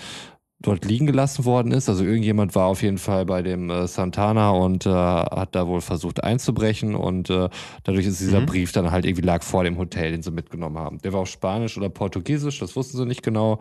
[0.60, 1.88] dort liegen gelassen worden ist.
[1.88, 5.82] Also irgendjemand war auf jeden Fall bei dem äh, Santana und äh, hat da wohl
[5.82, 7.48] versucht einzubrechen und äh,
[7.84, 8.46] dadurch ist dieser Mhm.
[8.48, 10.98] Brief dann halt irgendwie lag vor dem Hotel, den sie mitgenommen haben.
[11.00, 13.58] Der war auf Spanisch oder Portugiesisch, das wussten sie nicht genau.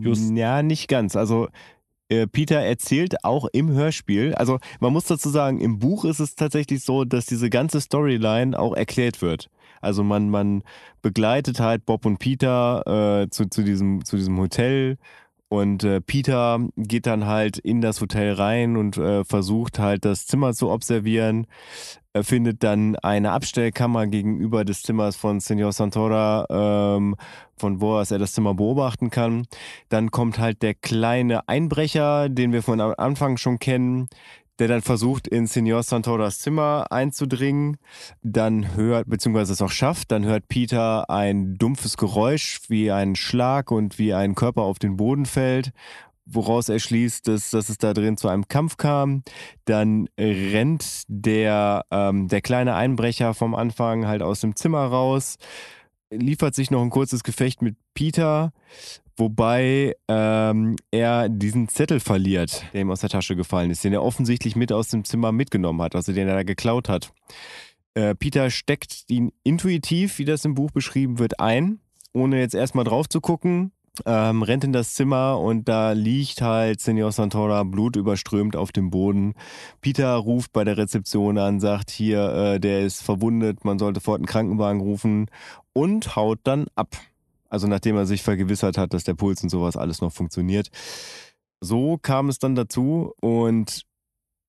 [0.00, 1.16] Just- Ja, nicht ganz.
[1.16, 1.48] Also
[2.26, 6.82] Peter erzählt auch im Hörspiel, also man muss dazu sagen, im Buch ist es tatsächlich
[6.82, 9.50] so, dass diese ganze Storyline auch erklärt wird.
[9.80, 10.62] Also man, man
[11.02, 14.98] begleitet halt Bob und Peter äh, zu, zu, diesem, zu diesem Hotel
[15.48, 20.26] und äh, Peter geht dann halt in das Hotel rein und äh, versucht halt das
[20.26, 21.46] Zimmer zu observieren.
[22.12, 26.46] Er findet dann eine Abstellkammer gegenüber des Zimmers von Senor Santora,
[26.96, 27.16] ähm,
[27.56, 29.46] von wo aus er das Zimmer beobachten kann.
[29.88, 34.08] Dann kommt halt der kleine Einbrecher, den wir von Anfang schon kennen,
[34.58, 37.78] der dann versucht, in Senor Santoras Zimmer einzudringen.
[38.22, 43.70] Dann hört, beziehungsweise es auch schafft, dann hört Peter ein dumpfes Geräusch wie ein Schlag
[43.70, 45.72] und wie ein Körper auf den Boden fällt
[46.30, 49.22] woraus er schließt, dass, dass es da drin zu einem Kampf kam.
[49.64, 55.38] Dann rennt der, ähm, der kleine Einbrecher vom Anfang halt aus dem Zimmer raus,
[56.10, 58.52] liefert sich noch ein kurzes Gefecht mit Peter,
[59.18, 64.02] wobei ähm, er diesen Zettel verliert, der ihm aus der Tasche gefallen ist, den er
[64.02, 67.12] offensichtlich mit aus dem Zimmer mitgenommen hat, also den er da geklaut hat.
[67.94, 71.80] Äh, Peter steckt ihn intuitiv, wie das im Buch beschrieben wird, ein,
[72.12, 73.72] ohne jetzt erstmal drauf zu gucken,
[74.06, 79.34] ähm, rennt in das Zimmer und da liegt halt Senor Santora blutüberströmt auf dem Boden.
[79.80, 84.18] Peter ruft bei der Rezeption an, sagt hier, äh, der ist verwundet, man sollte sofort
[84.18, 85.26] einen Krankenwagen rufen
[85.72, 86.96] und haut dann ab.
[87.48, 90.68] Also nachdem er sich vergewissert hat, dass der Puls und sowas alles noch funktioniert.
[91.60, 93.84] So kam es dann dazu und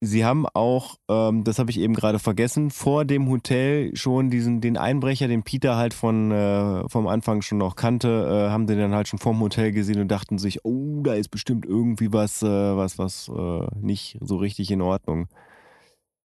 [0.02, 4.62] Sie haben auch, ähm, das habe ich eben gerade vergessen, vor dem Hotel schon diesen
[4.62, 8.80] den Einbrecher, den Peter halt von äh, vom Anfang schon noch kannte, äh, haben den
[8.80, 12.42] dann halt schon vorm Hotel gesehen und dachten sich, oh, da ist bestimmt irgendwie was,
[12.42, 15.28] äh, was, was äh, nicht so richtig in Ordnung.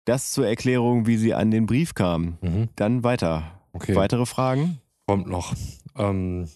[0.04, 2.40] Das zur Erklärung, wie sie an den Brief kamen.
[2.42, 2.70] Mhm.
[2.76, 3.62] Dann weiter.
[3.72, 3.96] Okay.
[3.96, 4.80] Weitere Fragen?
[5.08, 5.54] Kommt noch.
[5.96, 6.50] Ähm,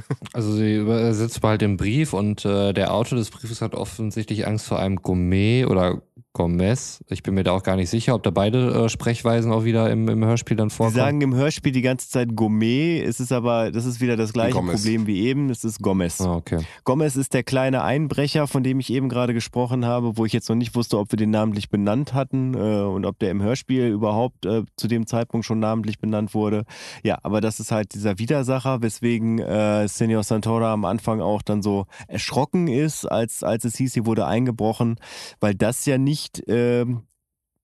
[0.32, 4.66] also sie übersetzt bald den Brief und äh, der Autor des Briefes hat offensichtlich Angst
[4.66, 6.02] vor einem Gourmet oder
[6.34, 7.02] Gomez.
[7.08, 9.90] Ich bin mir da auch gar nicht sicher, ob da beide äh, Sprechweisen auch wieder
[9.90, 10.96] im, im Hörspiel dann Sie vorkommen.
[10.96, 14.52] sagen im Hörspiel die ganze Zeit Gourmet, es ist aber, das ist wieder das gleiche
[14.52, 14.82] Gomez.
[14.82, 16.20] Problem wie eben, es ist Gomez.
[16.20, 16.60] ah, okay.
[16.84, 20.48] Gomez ist der kleine Einbrecher, von dem ich eben gerade gesprochen habe, wo ich jetzt
[20.48, 23.88] noch nicht wusste, ob wir den namentlich benannt hatten äh, und ob der im Hörspiel
[23.88, 26.64] überhaupt äh, zu dem Zeitpunkt schon namentlich benannt wurde.
[27.02, 31.62] Ja, aber das ist halt dieser Widersacher, weswegen äh, Senor Santora am Anfang auch dann
[31.62, 35.00] so erschrocken ist, als, als es hieß, sie wurde eingebrochen,
[35.40, 37.02] weil das ja nicht ähm,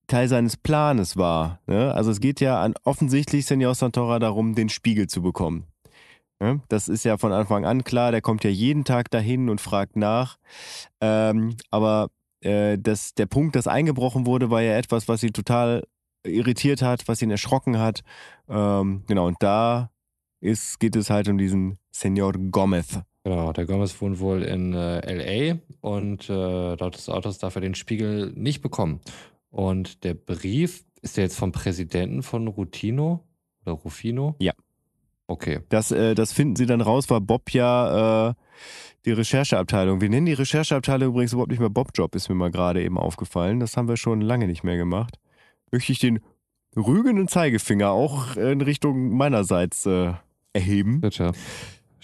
[0.07, 1.61] Teil seines Planes war.
[1.67, 1.95] Ne?
[1.95, 5.67] Also es geht ja an offensichtlich Senor Santora darum, den Spiegel zu bekommen.
[6.41, 9.61] Ja, das ist ja von Anfang an klar, der kommt ja jeden Tag dahin und
[9.61, 10.37] fragt nach.
[11.01, 12.09] Ähm, aber
[12.41, 15.85] äh, das, der Punkt, dass eingebrochen wurde, war ja etwas, was ihn total
[16.25, 18.03] irritiert hat, was ihn erschrocken hat.
[18.49, 19.91] Ähm, genau, und da
[20.41, 23.01] ist, geht es halt um diesen Senor Gomez.
[23.25, 27.63] Genau, der Gomez wohnt wohl in äh, LA und äh, dort des Autos darf er
[27.63, 29.01] den Spiegel nicht bekommen.
[29.51, 33.25] Und der Brief ist der jetzt vom Präsidenten von Rutino
[33.65, 34.37] oder Rufino?
[34.41, 34.53] Ja.
[35.27, 35.61] Okay.
[35.71, 38.35] Das, äh, das finden sie dann raus, weil Bob ja äh,
[39.07, 42.83] die Rechercheabteilung, wir nennen die Rechercheabteilung übrigens überhaupt nicht mehr Bob-Job, ist mir mal gerade
[42.83, 43.59] eben aufgefallen.
[43.59, 45.19] Das haben wir schon lange nicht mehr gemacht.
[45.71, 46.21] Möchte ich den
[46.77, 50.13] rügenden Zeigefinger auch in Richtung meinerseits äh,
[50.53, 51.01] erheben.
[51.01, 51.33] Bitte.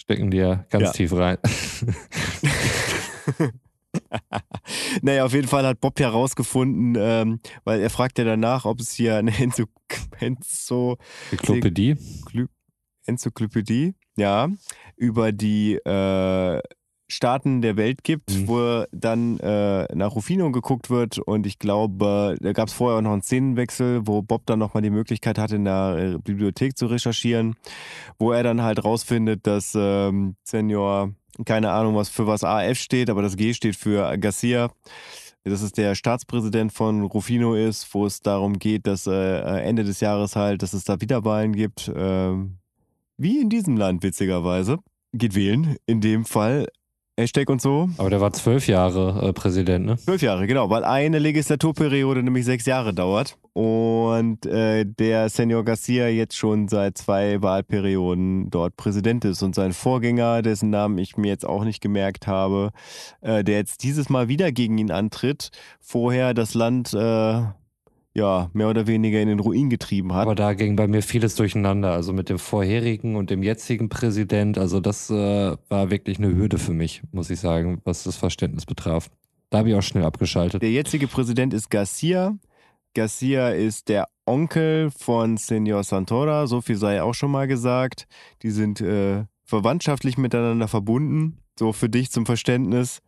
[0.00, 0.92] Stecken dir ganz Ja.
[0.92, 1.36] tief rein.
[5.02, 8.80] naja, auf jeden Fall hat Bob ja rausgefunden, ähm, weil er fragt ja danach, ob
[8.80, 9.64] es hier eine Enzo,
[10.18, 10.96] Enzo,
[11.32, 11.96] Enzyklopädie.
[13.04, 14.48] Enzyklopädie, ja,
[14.96, 16.62] über die äh,
[17.10, 18.48] Staaten der Welt gibt, Mhm.
[18.48, 23.02] wo dann äh, nach Rufino geguckt wird und ich glaube, da gab es vorher auch
[23.02, 26.86] noch einen Szenenwechsel, wo Bob dann nochmal die Möglichkeit hatte, in der äh, Bibliothek zu
[26.86, 27.56] recherchieren,
[28.18, 31.12] wo er dann halt rausfindet, dass ähm, Senior,
[31.44, 34.70] keine Ahnung, was für was AF steht, aber das G steht für Garcia.
[35.42, 40.00] Das ist der Staatspräsident von Rufino ist, wo es darum geht, dass äh, Ende des
[40.00, 41.90] Jahres halt, dass es da Wiederwahlen gibt.
[41.96, 42.58] Ähm,
[43.16, 44.78] wie in diesem Land, witzigerweise.
[45.14, 46.68] Geht wählen, in dem Fall.
[47.18, 47.90] Hashtag und so.
[47.98, 49.96] Aber der war zwölf Jahre äh, Präsident, ne?
[49.98, 53.36] Zwölf Jahre, genau, weil eine Legislaturperiode nämlich sechs Jahre dauert.
[53.52, 59.42] Und äh, der Senor Garcia jetzt schon seit zwei Wahlperioden dort Präsident ist.
[59.42, 62.70] Und sein Vorgänger, dessen Namen ich mir jetzt auch nicht gemerkt habe,
[63.20, 65.50] äh, der jetzt dieses Mal wieder gegen ihn antritt,
[65.80, 67.42] vorher das Land äh,
[68.14, 70.22] ja mehr oder weniger in den Ruin getrieben hat.
[70.22, 71.92] Aber da ging bei mir vieles durcheinander.
[71.92, 74.58] Also mit dem vorherigen und dem jetzigen Präsident.
[74.58, 78.66] Also das äh, war wirklich eine Hürde für mich, muss ich sagen, was das Verständnis
[78.66, 79.10] betraf.
[79.50, 80.62] Da habe ich auch schnell abgeschaltet.
[80.62, 82.36] Der jetzige Präsident ist Garcia.
[82.94, 88.06] Garcia ist der Onkel von Senor Santora, so viel sei auch schon mal gesagt.
[88.42, 93.00] Die sind äh, verwandtschaftlich miteinander verbunden, so für dich zum Verständnis.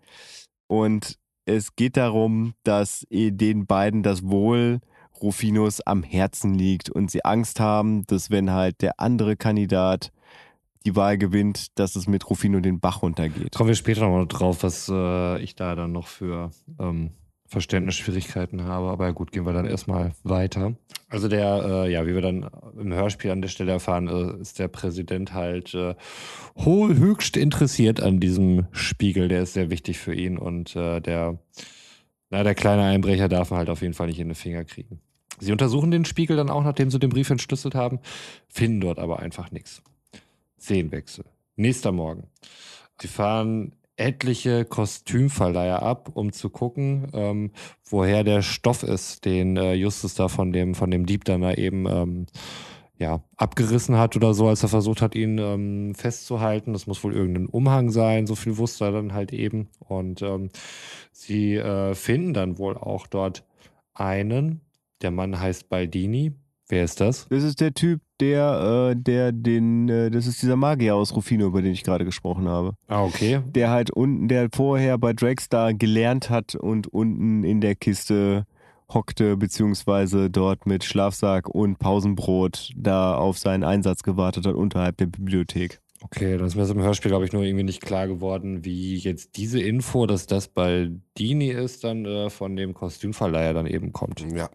[0.68, 4.80] Und es geht darum, dass den beiden das Wohl
[5.22, 10.12] Rufinos am Herzen liegt und sie Angst haben, dass wenn halt der andere Kandidat
[10.84, 13.54] die Wahl gewinnt, dass es mit Rufino den Bach runtergeht.
[13.54, 16.50] Kommen wir später nochmal drauf, was äh, ich da dann noch für
[16.80, 17.12] ähm,
[17.52, 18.88] Verständnisschwierigkeiten habe.
[18.88, 20.74] Aber gut, gehen wir dann erstmal weiter.
[21.08, 22.48] Also der, äh, ja, wie wir dann
[22.78, 25.94] im Hörspiel an der Stelle erfahren, äh, ist der Präsident halt äh,
[26.56, 29.28] höchst interessiert an diesem Spiegel.
[29.28, 31.38] Der ist sehr wichtig für ihn und äh, der,
[32.30, 35.00] na, der kleine Einbrecher darf ihn halt auf jeden Fall nicht in den Finger kriegen.
[35.42, 37.98] Sie untersuchen den Spiegel dann auch, nachdem sie den Brief entschlüsselt haben,
[38.48, 39.82] finden dort aber einfach nichts.
[40.60, 41.24] Szenenwechsel.
[41.56, 42.28] Nächster Morgen.
[43.00, 47.50] Sie fahren etliche Kostümverleiher ab, um zu gucken, ähm,
[47.84, 51.58] woher der Stoff ist, den äh, Justus da von dem, von dem Dieb dann mal
[51.58, 52.26] eben ähm,
[52.96, 56.72] ja, abgerissen hat oder so, als er versucht hat, ihn ähm, festzuhalten.
[56.72, 59.70] Das muss wohl irgendein Umhang sein, so viel wusste er dann halt eben.
[59.80, 60.50] Und ähm,
[61.10, 63.44] sie äh, finden dann wohl auch dort
[63.92, 64.60] einen.
[65.02, 66.32] Der Mann heißt Baldini.
[66.68, 67.26] Wer ist das?
[67.28, 71.46] Das ist der Typ, der, äh, der den, äh, das ist dieser Magier aus Rufino,
[71.46, 72.74] über den ich gerade gesprochen habe.
[72.86, 73.42] Ah, okay.
[73.46, 78.46] Der halt unten, der vorher bei Dragstar gelernt hat und unten in der Kiste
[78.94, 85.06] hockte, beziehungsweise dort mit Schlafsack und Pausenbrot da auf seinen Einsatz gewartet hat unterhalb der
[85.06, 85.80] Bibliothek.
[86.04, 88.96] Okay, dann ist mir das im Hörspiel, glaube ich, nur irgendwie nicht klar geworden, wie
[88.96, 94.24] jetzt diese Info, dass das Baldini ist, dann äh, von dem Kostümverleiher dann eben kommt.
[94.34, 94.50] Ja.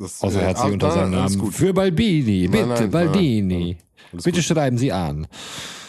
[0.00, 1.38] Das, Außer äh, sie ah, unter seinem Namen.
[1.38, 1.54] gut.
[1.54, 3.76] Für Balbini, Nein, bitte, nein, nein, Baldini.
[4.12, 4.44] Alles Bitte gut.
[4.46, 5.28] schreiben Sie an.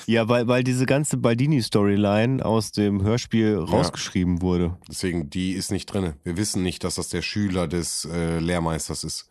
[0.06, 4.78] Ja, weil, weil diese ganze Baldini-Storyline aus dem Hörspiel rausgeschrieben wurde.
[4.90, 6.14] Deswegen, die ist nicht drin.
[6.26, 9.30] Wir wissen nicht, dass das der Schüler des äh, Lehrmeisters ist.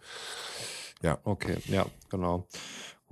[1.25, 2.47] Okay, ja, genau.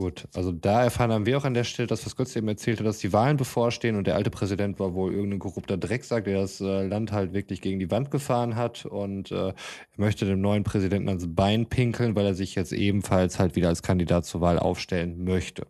[0.01, 2.85] Gut, also da erfahren haben wir auch an der Stelle, das, was Götz eben erzählte,
[2.85, 6.61] dass die Wahlen bevorstehen und der alte Präsident war wohl irgendein korrupter Drecksack, der das
[6.61, 9.55] äh, Land halt wirklich gegen die Wand gefahren hat und äh, er
[9.97, 13.83] möchte dem neuen Präsidenten ans Bein pinkeln, weil er sich jetzt ebenfalls halt wieder als
[13.83, 15.67] Kandidat zur Wahl aufstellen möchte.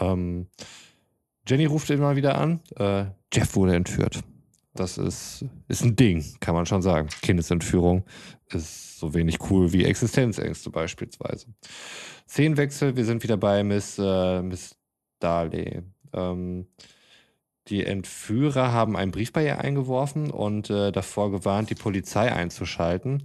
[0.00, 0.48] Ähm,
[1.46, 2.62] Jenny ruft mal wieder an.
[2.74, 4.24] Äh, Jeff wurde entführt.
[4.74, 7.08] Das ist, ist ein Ding, kann man schon sagen.
[7.22, 8.02] Kindesentführung
[8.48, 11.46] ist so wenig cool wie Existenzängste beispielsweise.
[12.34, 14.74] Szenenwechsel, wir sind wieder bei Miss, äh, Miss
[15.20, 15.82] Darley.
[16.12, 16.66] Ähm,
[17.68, 23.22] die Entführer haben einen Brief bei ihr eingeworfen und äh, davor gewarnt, die Polizei einzuschalten.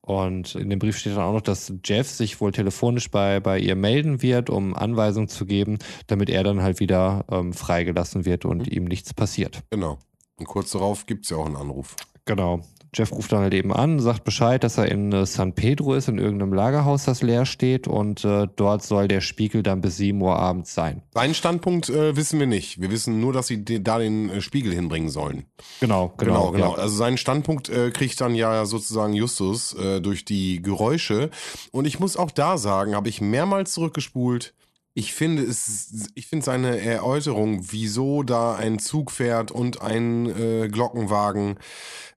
[0.00, 3.60] Und in dem Brief steht dann auch noch, dass Jeff sich wohl telefonisch bei, bei
[3.60, 5.78] ihr melden wird, um Anweisungen zu geben,
[6.08, 8.72] damit er dann halt wieder ähm, freigelassen wird und mhm.
[8.72, 9.62] ihm nichts passiert.
[9.70, 10.00] Genau.
[10.34, 11.94] Und kurz darauf gibt es ja auch einen Anruf.
[12.24, 12.64] Genau.
[12.94, 16.08] Jeff ruft dann halt eben an, sagt Bescheid, dass er in äh, San Pedro ist,
[16.08, 20.20] in irgendeinem Lagerhaus, das leer steht und äh, dort soll der Spiegel dann bis 7
[20.20, 21.02] Uhr abends sein.
[21.14, 22.80] Seinen Standpunkt äh, wissen wir nicht.
[22.82, 25.46] Wir wissen nur, dass sie da den äh, Spiegel hinbringen sollen.
[25.80, 26.52] Genau, genau, genau.
[26.52, 26.72] genau.
[26.72, 31.30] Also seinen Standpunkt äh, kriegt dann ja sozusagen Justus äh, durch die Geräusche.
[31.70, 34.52] Und ich muss auch da sagen, habe ich mehrmals zurückgespult,
[34.94, 40.68] ich finde es, ich finde seine Erläuterung, wieso da ein Zug fährt und ein äh,
[40.68, 41.58] Glockenwagen,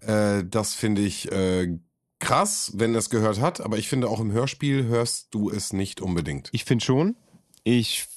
[0.02, 1.78] äh, das finde ich äh,
[2.20, 3.62] krass, wenn er es gehört hat.
[3.62, 6.50] Aber ich finde auch im Hörspiel hörst du es nicht unbedingt.
[6.52, 7.16] Ich finde schon.
[7.64, 8.08] Ich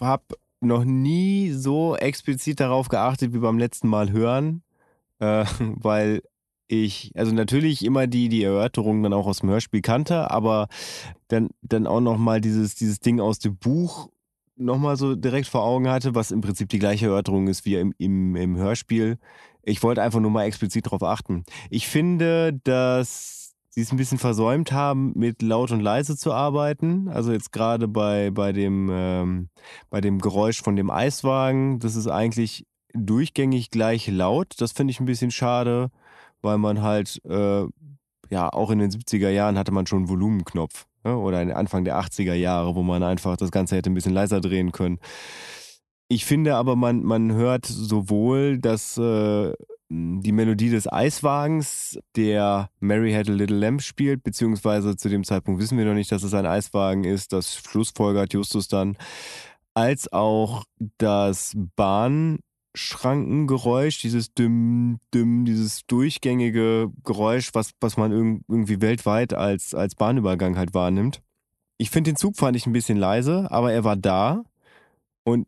[0.00, 4.62] habe noch nie so explizit darauf geachtet wie beim letzten Mal hören,
[5.18, 6.22] äh, weil
[6.66, 10.68] ich, also natürlich immer die, die Erörterung dann auch aus dem Hörspiel kannte, aber
[11.28, 14.08] dann, dann auch nochmal dieses, dieses Ding aus dem Buch
[14.56, 17.92] nochmal so direkt vor Augen hatte, was im Prinzip die gleiche Erörterung ist wie im,
[17.98, 19.18] im, im Hörspiel.
[19.62, 21.44] Ich wollte einfach nur mal explizit darauf achten.
[21.70, 27.08] Ich finde, dass sie es ein bisschen versäumt haben, mit laut und leise zu arbeiten.
[27.08, 29.48] Also jetzt gerade bei, bei, dem, ähm,
[29.90, 34.54] bei dem Geräusch von dem Eiswagen, das ist eigentlich durchgängig gleich laut.
[34.58, 35.90] Das finde ich ein bisschen schade
[36.44, 37.64] weil man halt, äh,
[38.30, 40.86] ja, auch in den 70er Jahren hatte man schon einen Volumenknopf.
[41.04, 41.16] Ne?
[41.16, 44.72] Oder Anfang der 80er Jahre, wo man einfach das Ganze hätte ein bisschen leiser drehen
[44.72, 44.98] können.
[46.08, 49.52] Ich finde aber, man, man hört sowohl, dass äh,
[49.88, 55.60] die Melodie des Eiswagens, der Mary Had a Little Lamb spielt, beziehungsweise zu dem Zeitpunkt
[55.60, 58.96] wissen wir noch nicht, dass es ein Eiswagen ist, das schlussfolgert Justus dann,
[59.74, 60.64] als auch
[60.98, 62.38] das Bahn
[62.74, 68.12] Schrankengeräusch, dieses Düm, Düm, dieses durchgängige Geräusch, was, was man
[68.48, 71.22] irgendwie weltweit als, als Bahnübergang halt wahrnimmt.
[71.78, 74.44] Ich finde den Zug fand ich ein bisschen leise, aber er war da
[75.24, 75.46] und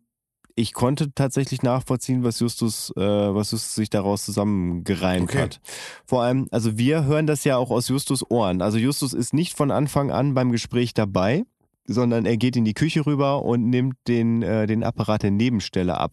[0.55, 5.43] ich konnte tatsächlich nachvollziehen, was Justus, äh, was Justus sich daraus zusammengereimt okay.
[5.43, 5.61] hat.
[6.07, 8.62] Vor allem, also wir hören das ja auch aus Justus Ohren.
[8.62, 11.45] Also Justus ist nicht von Anfang an beim Gespräch dabei
[11.87, 15.99] sondern er geht in die Küche rüber und nimmt den, äh, den Apparat der Nebenstelle
[15.99, 16.12] ab,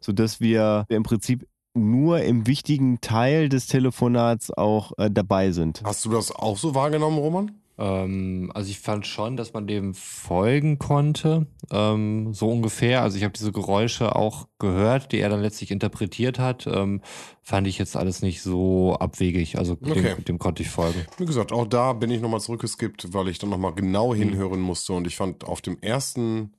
[0.00, 5.82] sodass wir im Prinzip nur im wichtigen Teil des Telefonats auch äh, dabei sind.
[5.84, 7.50] Hast du das auch so wahrgenommen, Roman?
[7.76, 13.02] Ähm, also ich fand schon, dass man dem folgen konnte, ähm, so ungefähr.
[13.02, 16.66] Also ich habe diese Geräusche auch gehört, die er dann letztlich interpretiert hat.
[16.66, 17.02] Ähm,
[17.42, 19.58] fand ich jetzt alles nicht so abwegig.
[19.58, 20.14] Also okay.
[20.14, 21.04] dem, dem, konnte ich folgen.
[21.18, 24.18] Wie gesagt, auch da bin ich nochmal zurückgeskippt, weil ich dann nochmal genau mhm.
[24.18, 24.92] hinhören musste.
[24.92, 26.52] Und ich fand auf dem ersten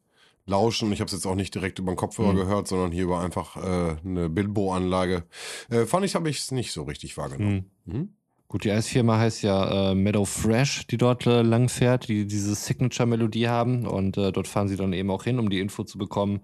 [0.47, 2.38] Lauschen, ich habe es jetzt auch nicht direkt über den Kopfhörer mhm.
[2.38, 5.24] gehört, sondern hier über einfach äh, eine Bilbo-Anlage,
[5.70, 7.72] äh, fand ich, habe ich es nicht so richtig wahrgenommen.
[7.86, 8.09] Mhm.
[8.47, 12.53] Gut, die Eisfirma heißt ja äh, Meadow Fresh, die dort äh, lang fährt, die diese
[12.53, 13.87] Signature-Melodie haben.
[13.87, 16.41] Und äh, dort fahren sie dann eben auch hin, um die Info zu bekommen,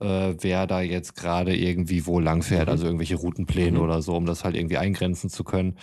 [0.00, 2.66] äh, wer da jetzt gerade irgendwie wo lang fährt.
[2.66, 2.72] Mhm.
[2.72, 3.84] Also irgendwelche Routenpläne mhm.
[3.84, 5.78] oder so, um das halt irgendwie eingrenzen zu können.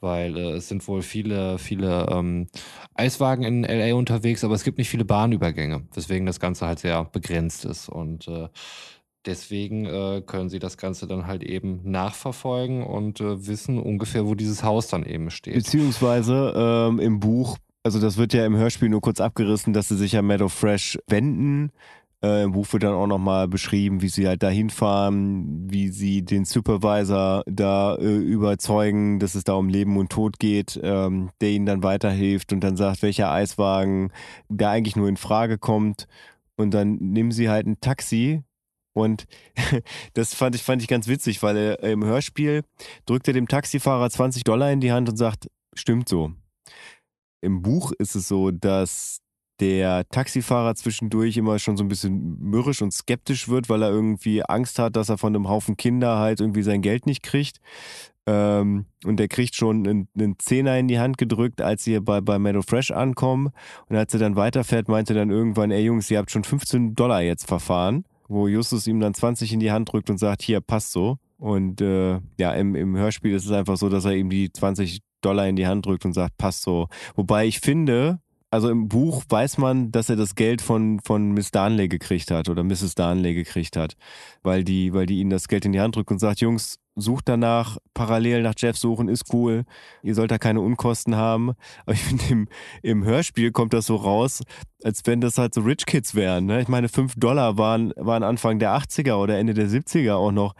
[0.00, 2.48] Weil äh, es sind wohl viele, viele ähm,
[2.94, 7.04] Eiswagen in LA unterwegs, aber es gibt nicht viele Bahnübergänge, weswegen das Ganze halt sehr
[7.04, 7.88] begrenzt ist.
[7.88, 8.48] Und äh,
[9.26, 14.34] Deswegen äh, können sie das Ganze dann halt eben nachverfolgen und äh, wissen ungefähr, wo
[14.34, 15.54] dieses Haus dann eben steht.
[15.54, 19.96] Beziehungsweise ähm, im Buch, also das wird ja im Hörspiel nur kurz abgerissen, dass sie
[19.96, 21.72] sich an Meadow Fresh wenden.
[22.22, 26.22] Äh, Im Buch wird dann auch nochmal beschrieben, wie sie halt da hinfahren, wie sie
[26.22, 31.50] den Supervisor da äh, überzeugen, dass es da um Leben und Tod geht, ähm, der
[31.50, 34.10] ihnen dann weiterhilft und dann sagt, welcher Eiswagen
[34.50, 36.08] da eigentlich nur in Frage kommt.
[36.56, 38.42] Und dann nehmen sie halt ein Taxi
[38.94, 39.26] und
[40.14, 42.62] das fand ich, fand ich ganz witzig, weil er im Hörspiel
[43.04, 46.32] drückt er dem Taxifahrer 20 Dollar in die Hand und sagt, stimmt so.
[47.42, 49.20] Im Buch ist es so, dass
[49.60, 54.42] der Taxifahrer zwischendurch immer schon so ein bisschen mürrisch und skeptisch wird, weil er irgendwie
[54.42, 57.60] Angst hat, dass er von einem Haufen Kinder halt irgendwie sein Geld nicht kriegt.
[58.26, 62.20] Ähm, und der kriegt schon einen, einen, Zehner in die Hand gedrückt, als sie bei,
[62.20, 63.50] bei Meadow Fresh ankommen.
[63.88, 67.20] Und als er dann weiterfährt, meinte dann irgendwann, ey Jungs, ihr habt schon 15 Dollar
[67.20, 70.92] jetzt verfahren wo Justus ihm dann 20 in die Hand drückt und sagt, hier, passt
[70.92, 71.18] so.
[71.38, 75.00] Und äh, ja, im, im Hörspiel ist es einfach so, dass er ihm die 20
[75.20, 76.88] Dollar in die Hand drückt und sagt, passt so.
[77.14, 78.20] Wobei ich finde,
[78.50, 82.48] also im Buch weiß man, dass er das Geld von, von Miss Darnley gekriegt hat
[82.48, 82.94] oder Mrs.
[82.94, 83.96] Darnley gekriegt hat,
[84.42, 87.28] weil die, weil die ihnen das Geld in die Hand drückt und sagt, Jungs, sucht
[87.28, 89.64] danach, parallel nach Jeff suchen, ist cool.
[90.02, 91.52] Ihr sollt da keine Unkosten haben.
[91.84, 92.48] Aber ich finde, im,
[92.82, 94.42] im Hörspiel kommt das so raus,
[94.82, 96.46] als wenn das halt so Rich Kids wären.
[96.46, 96.60] Ne?
[96.60, 100.54] Ich meine, 5 Dollar waren, waren Anfang der 80er oder Ende der 70er auch noch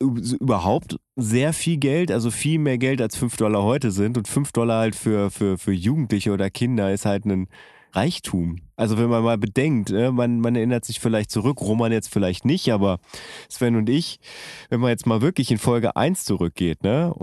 [0.00, 4.18] überhaupt sehr viel Geld, also viel mehr Geld als 5 Dollar heute sind.
[4.18, 7.48] Und 5 Dollar halt für, für, für Jugendliche oder Kinder ist halt ein
[7.94, 8.56] Reichtum.
[8.76, 12.44] Also wenn man mal bedenkt, ne, man, man erinnert sich vielleicht zurück, Roman jetzt vielleicht
[12.44, 12.98] nicht, aber
[13.48, 14.18] Sven und ich,
[14.70, 17.14] wenn man jetzt mal wirklich in Folge 1 zurückgeht, ne,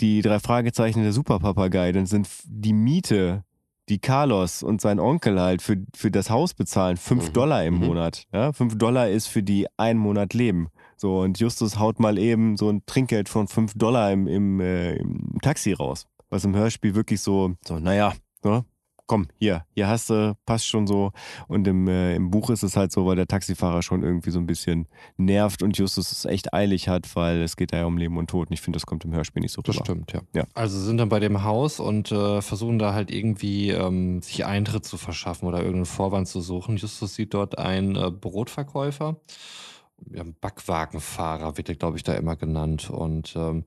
[0.00, 3.44] die drei Fragezeichen der Superpapagei, dann sind die Miete,
[3.88, 7.32] die Carlos und sein Onkel halt für, für das Haus bezahlen, 5 mhm.
[7.32, 7.86] Dollar im mhm.
[7.86, 8.24] Monat.
[8.32, 8.52] Ja?
[8.52, 10.68] 5 Dollar ist für die ein Monat Leben.
[10.96, 14.94] So, und Justus haut mal eben so ein Trinkgeld von 5 Dollar im, im, äh,
[14.96, 16.06] im Taxi raus.
[16.30, 18.64] Was im Hörspiel wirklich so, so naja, ne?
[19.06, 21.12] Komm, hier, hier hast du, passt schon so.
[21.46, 24.38] Und im, äh, im Buch ist es halt so, weil der Taxifahrer schon irgendwie so
[24.38, 27.98] ein bisschen nervt und Justus es echt eilig hat, weil es geht da ja um
[27.98, 28.48] Leben und Tod.
[28.48, 29.74] Und ich finde, das kommt im Hörspiel nicht so rüber.
[29.78, 30.20] Das stimmt, ja.
[30.34, 30.44] ja.
[30.54, 34.84] Also sind dann bei dem Haus und äh, versuchen da halt irgendwie ähm, sich Eintritt
[34.84, 36.76] zu verschaffen oder irgendeinen Vorwand zu suchen.
[36.76, 39.16] Justus sieht dort einen äh, Brotverkäufer.
[40.10, 42.90] Ja, Backwagenfahrer wird der, glaube ich, da immer genannt.
[42.90, 43.64] Und ähm,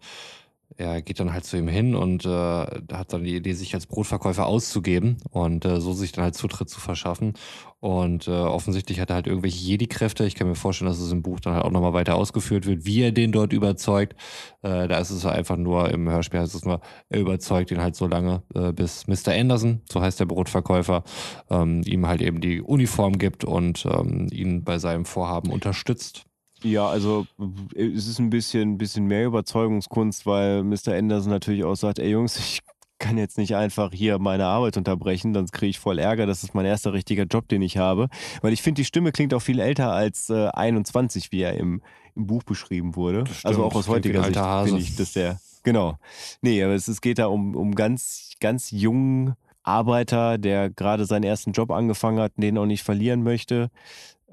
[0.75, 3.87] er geht dann halt zu ihm hin und äh, hat dann die Idee, sich als
[3.87, 7.33] Brotverkäufer auszugeben und äh, so sich dann halt Zutritt zu verschaffen.
[7.79, 10.25] Und äh, offensichtlich hat er halt irgendwelche Jedi-Kräfte.
[10.25, 12.85] Ich kann mir vorstellen, dass es im Buch dann halt auch nochmal weiter ausgeführt wird,
[12.85, 14.15] wie er den dort überzeugt.
[14.61, 17.95] Äh, da ist es einfach nur, im Hörspiel heißt es nur, er überzeugt ihn halt
[17.95, 19.33] so lange, äh, bis Mr.
[19.33, 21.03] Anderson, so heißt der Brotverkäufer,
[21.49, 26.25] ähm, ihm halt eben die Uniform gibt und ähm, ihn bei seinem Vorhaben unterstützt.
[26.63, 27.27] Ja, also
[27.75, 30.93] es ist ein bisschen, bisschen mehr Überzeugungskunst, weil Mr.
[30.93, 32.61] Anderson natürlich auch sagt, ey Jungs, ich
[32.99, 36.25] kann jetzt nicht einfach hier meine Arbeit unterbrechen, sonst kriege ich voll Ärger.
[36.25, 38.09] Das ist mein erster richtiger Job, den ich habe.
[38.41, 41.81] Weil ich finde, die Stimme klingt auch viel älter als äh, 21, wie er im,
[42.15, 43.25] im Buch beschrieben wurde.
[43.43, 45.39] Also auch aus heutiger Sicht finde ich das sehr.
[45.63, 45.97] Genau.
[46.41, 51.23] Nee, aber es, es geht da um, um ganz, ganz jungen Arbeiter, der gerade seinen
[51.23, 53.69] ersten Job angefangen hat, den auch nicht verlieren möchte.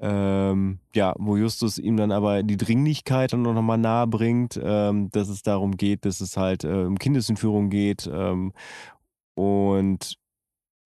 [0.01, 5.09] Ähm, ja, wo Justus ihm dann aber die Dringlichkeit dann noch mal nahe bringt, ähm,
[5.11, 8.09] dass es darum geht, dass es halt äh, um Kindesentführung geht.
[8.11, 8.51] Ähm,
[9.35, 10.17] und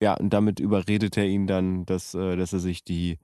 [0.02, 3.18] ja, und damit überredet er ihn dann, dass, äh, dass er sich die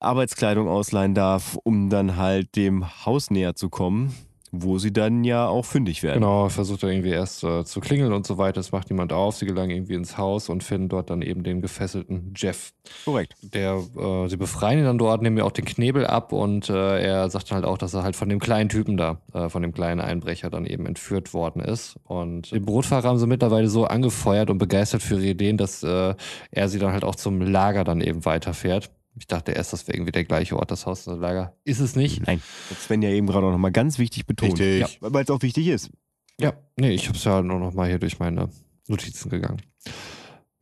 [0.00, 4.14] Arbeitskleidung ausleihen darf, um dann halt dem Haus näher zu kommen
[4.52, 6.20] wo sie dann ja auch fündig werden.
[6.20, 8.60] Genau, versucht er irgendwie erst äh, zu klingeln und so weiter.
[8.60, 9.36] Es macht niemand auf.
[9.36, 12.72] Sie gelangen irgendwie ins Haus und finden dort dann eben den gefesselten Jeff.
[13.04, 13.34] Korrekt.
[13.42, 17.02] Der, äh, sie befreien ihn dann dort, nehmen mir auch den Knebel ab und äh,
[17.02, 19.62] er sagt dann halt auch, dass er halt von dem kleinen Typen da, äh, von
[19.62, 21.96] dem kleinen Einbrecher dann eben entführt worden ist.
[22.04, 26.14] Und den Brotfahrer haben sie mittlerweile so angefeuert und begeistert für ihre Ideen, dass äh,
[26.50, 28.90] er sie dann halt auch zum Lager dann eben weiterfährt.
[29.18, 31.56] Ich dachte erst, das wäre irgendwie der gleiche Ort, das Haus, das Lager.
[31.64, 32.26] Ist es nicht?
[32.26, 32.42] Nein.
[32.68, 34.60] Das Sven ja eben gerade auch nochmal ganz wichtig betont.
[34.60, 35.00] Richtig.
[35.00, 35.90] Ja, weil es auch wichtig ist.
[36.38, 38.50] Ja, nee, ich habe es ja nur nochmal hier durch meine
[38.88, 39.62] Notizen gegangen.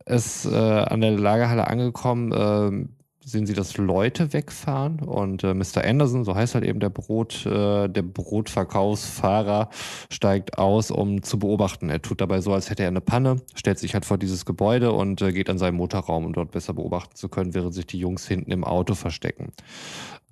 [0.05, 2.87] Es äh, an der Lagerhalle angekommen, äh,
[3.25, 5.83] sehen sie, dass Leute wegfahren und äh, Mr.
[5.83, 9.69] Anderson, so heißt halt eben der Brot, äh, der Brotverkaufsfahrer,
[10.11, 11.89] steigt aus, um zu beobachten.
[11.89, 14.91] Er tut dabei so, als hätte er eine Panne, stellt sich halt vor dieses Gebäude
[14.91, 17.97] und äh, geht an seinen Motorraum, um dort besser beobachten zu können, während sich die
[17.97, 19.51] Jungs hinten im Auto verstecken.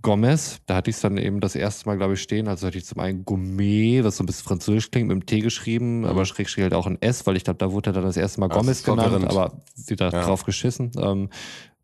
[0.04, 2.50] Gomez, da hatte ich es dann eben das erste Mal, glaube ich, stehen.
[2.50, 5.40] Also hatte ich zum einen Gourmet, was so ein bisschen französisch klingt, mit dem T
[5.40, 6.06] geschrieben, mhm.
[6.06, 8.42] aber schräg halt auch ein S, weil ich glaube, da wurde er dann das erste
[8.42, 10.26] Mal Gomez genannt, aber wieder ja.
[10.26, 10.92] drauf geschissen.
[10.98, 11.30] Ähm,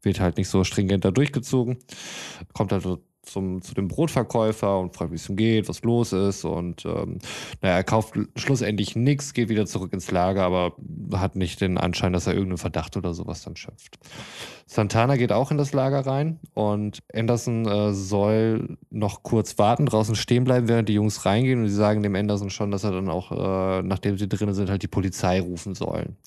[0.02, 1.78] wird halt nicht so stringent da durchgezogen.
[2.54, 2.86] Kommt halt
[3.30, 6.44] zum, zu dem Brotverkäufer und fragt, wie es ihm geht, was los ist.
[6.44, 7.20] Und ähm,
[7.62, 10.74] naja, er kauft schlussendlich nichts, geht wieder zurück ins Lager, aber
[11.14, 14.00] hat nicht den Anschein, dass er irgendeinen Verdacht oder sowas dann schöpft.
[14.66, 20.16] Santana geht auch in das Lager rein und Anderson äh, soll noch kurz warten, draußen
[20.16, 23.10] stehen bleiben, während die Jungs reingehen und sie sagen dem Anderson schon, dass er dann
[23.10, 26.18] auch, äh, nachdem sie drinnen sind, halt die Polizei rufen sollen.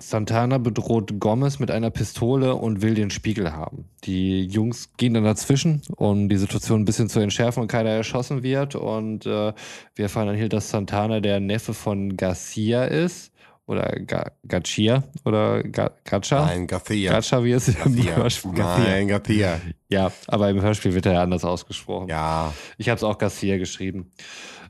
[0.00, 3.88] Santana bedroht Gomez mit einer Pistole und will den Spiegel haben.
[4.04, 8.42] Die Jungs gehen dann dazwischen, um die Situation ein bisschen zu entschärfen und keiner erschossen
[8.42, 8.74] wird.
[8.74, 9.52] Und äh,
[9.94, 13.32] wir erfahren dann hier, dass Santana der Neffe von Garcia ist.
[13.66, 16.46] Oder Ga Garcia oder Ga Gacha?
[16.46, 17.12] Nein, Garcia.
[17.12, 19.60] Gacha, wie es im Hörspiel Nein, Garcia.
[19.88, 22.08] Ja, aber im Hörspiel wird er ja anders ausgesprochen.
[22.08, 22.52] Ja.
[22.78, 24.10] Ich habe es auch Garcia geschrieben.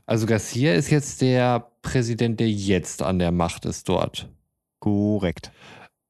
[0.05, 4.29] Also Garcia ist jetzt der Präsident, der jetzt an der Macht ist dort.
[4.81, 5.51] Korrekt.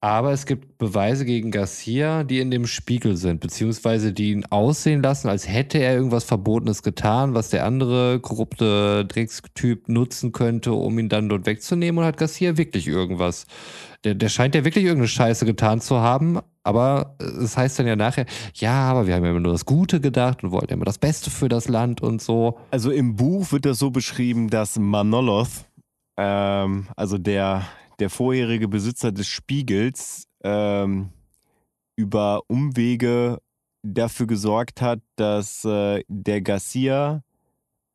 [0.03, 5.03] Aber es gibt Beweise gegen Garcia, die in dem Spiegel sind, beziehungsweise die ihn aussehen
[5.03, 10.97] lassen, als hätte er irgendwas Verbotenes getan, was der andere korrupte Dreckstyp nutzen könnte, um
[10.97, 11.99] ihn dann dort wegzunehmen.
[11.99, 13.45] Und hat Garcia wirklich irgendwas.
[14.03, 17.95] Der, der scheint ja wirklich irgendeine Scheiße getan zu haben, aber es heißt dann ja
[17.95, 18.25] nachher,
[18.55, 21.29] ja, aber wir haben ja immer nur das Gute gedacht und wollten immer das Beste
[21.29, 22.57] für das Land und so.
[22.71, 25.65] Also im Buch wird das so beschrieben, dass Manoloth,
[26.17, 27.67] ähm, also der
[28.01, 31.11] der vorherige Besitzer des Spiegels ähm,
[31.95, 33.37] über Umwege
[33.83, 37.23] dafür gesorgt hat, dass äh, der Garcia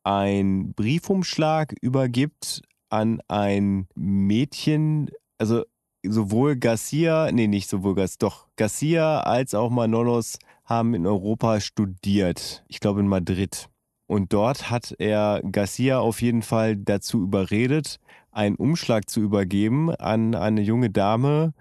[0.03, 5.63] einen Briefumschlag übergibt an ein Mädchen, also
[6.05, 12.63] sowohl Garcia, nee, nicht sowohl Garcia, doch Garcia als auch Manolos haben in Europa studiert.
[12.69, 13.67] Ich glaube in Madrid.
[14.07, 17.99] Und dort hat er Garcia auf jeden Fall dazu überredet,
[18.37, 21.53] einen Umschlag zu übergeben an eine junge Dame,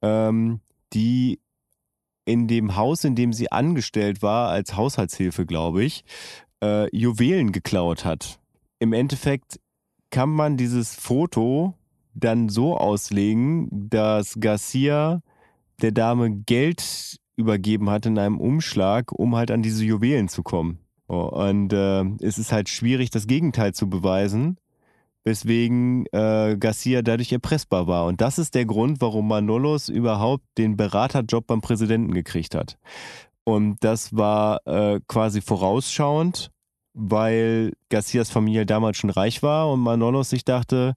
[0.00, 0.60] ähm,
[0.92, 1.40] die
[2.24, 6.04] in dem Haus, in dem sie angestellt war, als Haushaltshilfe, glaube ich,
[6.62, 8.38] äh, Juwelen geklaut hat.
[8.78, 9.58] Im Endeffekt
[10.10, 11.74] kann man dieses Foto
[12.14, 15.22] dann so auslegen, dass Garcia
[15.82, 20.78] der Dame Geld übergeben hat in einem Umschlag, um halt an diese Juwelen zu kommen.
[21.06, 24.58] Und äh, es ist halt schwierig, das Gegenteil zu beweisen,
[25.24, 28.06] weswegen äh, Garcia dadurch erpressbar war.
[28.06, 32.78] Und das ist der Grund, warum Manolos überhaupt den Beraterjob beim Präsidenten gekriegt hat.
[33.44, 36.50] Und das war äh, quasi vorausschauend,
[36.94, 40.94] weil Garcias Familie damals schon reich war und Manolos sich dachte,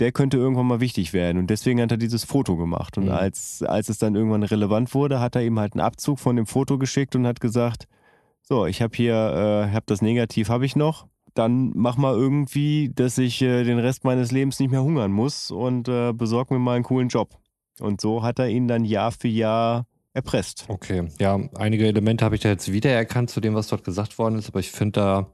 [0.00, 1.38] der könnte irgendwann mal wichtig werden.
[1.38, 2.98] Und deswegen hat er dieses Foto gemacht.
[2.98, 3.12] Und mhm.
[3.12, 6.46] als, als es dann irgendwann relevant wurde, hat er ihm halt einen Abzug von dem
[6.46, 7.86] Foto geschickt und hat gesagt,
[8.42, 11.06] so, ich habe hier, äh, hab das Negativ habe ich noch.
[11.34, 15.50] Dann mach mal irgendwie, dass ich äh, den Rest meines Lebens nicht mehr hungern muss
[15.50, 17.36] und äh, besorg mir mal einen coolen Job.
[17.80, 20.64] Und so hat er ihn dann Jahr für Jahr erpresst.
[20.68, 24.38] Okay, ja, einige Elemente habe ich da jetzt wiedererkannt zu dem, was dort gesagt worden
[24.38, 25.26] ist, aber ich finde da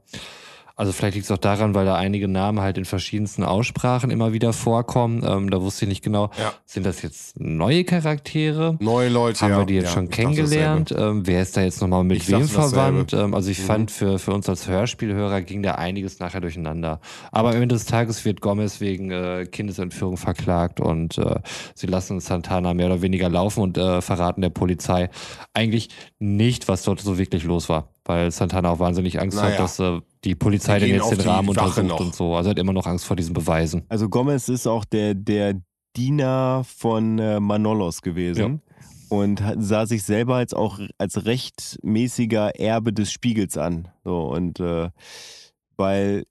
[0.75, 4.33] also vielleicht liegt es auch daran, weil da einige Namen halt in verschiedensten Aussprachen immer
[4.33, 5.23] wieder vorkommen.
[5.25, 6.53] Ähm, da wusste ich nicht genau, ja.
[6.65, 8.77] sind das jetzt neue Charaktere?
[8.79, 9.57] Neue Leute, Haben ja.
[9.59, 10.93] wir die jetzt ja, schon kennengelernt?
[10.97, 13.13] Ähm, wer ist da jetzt nochmal mit ich wem verwandt?
[13.13, 13.63] Ähm, also ich mhm.
[13.63, 16.99] fand, für, für uns als Hörspielhörer ging da einiges nachher durcheinander.
[17.31, 21.39] Aber am Ende des Tages wird Gomez wegen äh, Kindesentführung verklagt und äh,
[21.75, 25.09] sie lassen Santana mehr oder weniger laufen und äh, verraten der Polizei
[25.53, 25.89] eigentlich
[26.19, 29.51] nicht, was dort so wirklich los war weil Santana auch wahnsinnig Angst naja.
[29.51, 32.35] hat, dass äh, die Polizei den jetzt den Rahmen untersucht und so.
[32.35, 33.83] Also er hat immer noch Angst vor diesen Beweisen.
[33.89, 35.61] Also Gomez ist auch der, der
[35.95, 38.61] Diener von äh, Manolos gewesen.
[38.63, 38.71] Ja.
[39.09, 43.89] Und sah sich selber als auch als rechtmäßiger Erbe des Spiegels an.
[44.05, 44.89] So, und äh,
[45.75, 46.23] weil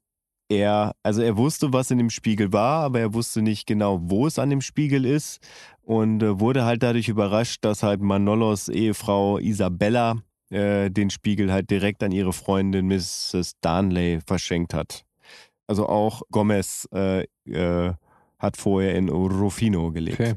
[0.49, 4.25] er, also er wusste, was in dem Spiegel war, aber er wusste nicht genau, wo
[4.25, 5.39] es an dem Spiegel ist.
[5.83, 10.17] Und äh, wurde halt dadurch überrascht, dass halt Manolos Ehefrau Isabella
[10.51, 13.53] äh, den Spiegel halt direkt an ihre Freundin Mrs.
[13.61, 15.05] Darnley verschenkt hat.
[15.67, 17.93] Also auch Gomez äh, äh,
[18.37, 20.19] hat vorher in Rufino gelebt.
[20.19, 20.33] Okay.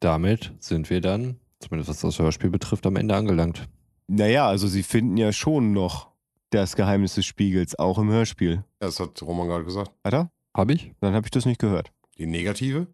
[0.00, 3.66] Damit sind wir dann, zumindest was das Hörspiel betrifft, am Ende angelangt.
[4.06, 6.08] Naja, also sie finden ja schon noch
[6.50, 8.56] das Geheimnis des Spiegels, auch im Hörspiel.
[8.56, 9.90] Ja, das hat Roman gerade gesagt.
[10.04, 10.30] Hat er?
[10.54, 10.92] Hab ich?
[11.00, 11.90] Dann habe ich das nicht gehört.
[12.18, 12.86] Die negative?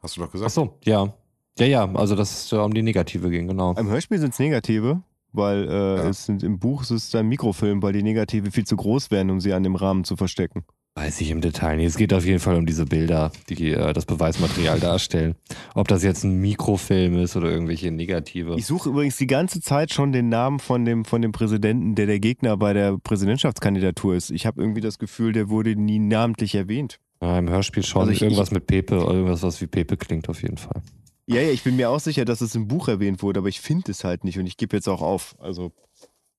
[0.00, 0.50] Hast du doch gesagt.
[0.50, 1.14] Ach so, ja.
[1.58, 3.74] Ja, ja, also dass es um die negative ging, genau.
[3.74, 5.02] Im Hörspiel sind es negative
[5.32, 6.08] weil äh, ja.
[6.08, 9.30] es sind, im Buch ist es ein Mikrofilm, weil die Negative viel zu groß werden,
[9.30, 10.64] um sie an dem Rahmen zu verstecken.
[10.98, 11.86] Weiß ich im Detail nicht.
[11.86, 15.36] Es geht auf jeden Fall um diese Bilder, die äh, das Beweismaterial darstellen.
[15.76, 18.56] Ob das jetzt ein Mikrofilm ist oder irgendwelche Negative.
[18.56, 22.06] Ich suche übrigens die ganze Zeit schon den Namen von dem, von dem Präsidenten, der
[22.06, 24.32] der Gegner bei der Präsidentschaftskandidatur ist.
[24.32, 26.98] Ich habe irgendwie das Gefühl, der wurde nie namentlich erwähnt.
[27.22, 30.28] Ja, Im Hörspiel schon also ich, irgendwas ich, mit Pepe, irgendwas, was wie Pepe klingt
[30.28, 30.82] auf jeden Fall.
[31.28, 33.60] Ja, ja, ich bin mir auch sicher, dass es im Buch erwähnt wurde, aber ich
[33.60, 35.36] finde es halt nicht und ich gebe jetzt auch auf.
[35.38, 35.72] Also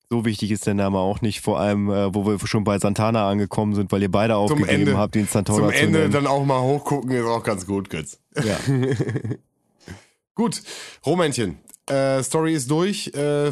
[0.10, 3.30] so wichtig ist der Name auch nicht, vor allem, äh, wo wir schon bei Santana
[3.30, 6.12] angekommen sind, weil ihr beide aufgegeben Ende, habt, den Santana Zum Ende nennen.
[6.12, 8.20] dann auch mal hochgucken ist auch ganz gut, Götz.
[8.44, 8.58] Ja.
[10.36, 10.64] gut,
[11.06, 11.60] Romännchen.
[11.86, 13.14] Äh, Story ist durch.
[13.14, 13.52] Äh,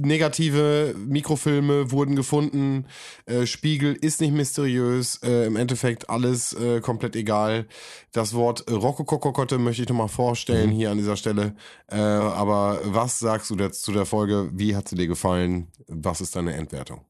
[0.00, 2.86] negative Mikrofilme wurden gefunden.
[3.26, 5.16] Äh, Spiegel ist nicht mysteriös.
[5.22, 7.66] Äh, Im Endeffekt alles äh, komplett egal.
[8.12, 10.74] Das Wort Rokokokokotte möchte ich nochmal vorstellen mhm.
[10.74, 11.54] hier an dieser Stelle.
[11.90, 14.50] Äh, aber was sagst du jetzt zu der Folge?
[14.52, 15.68] Wie hat sie dir gefallen?
[15.88, 17.02] Was ist deine Endwertung?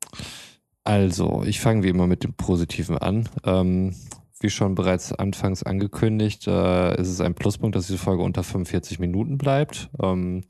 [0.84, 3.28] Also, ich fange wie immer mit dem Positiven an.
[3.44, 3.94] Ähm,
[4.40, 8.98] wie schon bereits anfangs angekündigt, äh, ist es ein Pluspunkt, dass diese Folge unter 45
[8.98, 9.88] Minuten bleibt.
[10.02, 10.42] Ähm,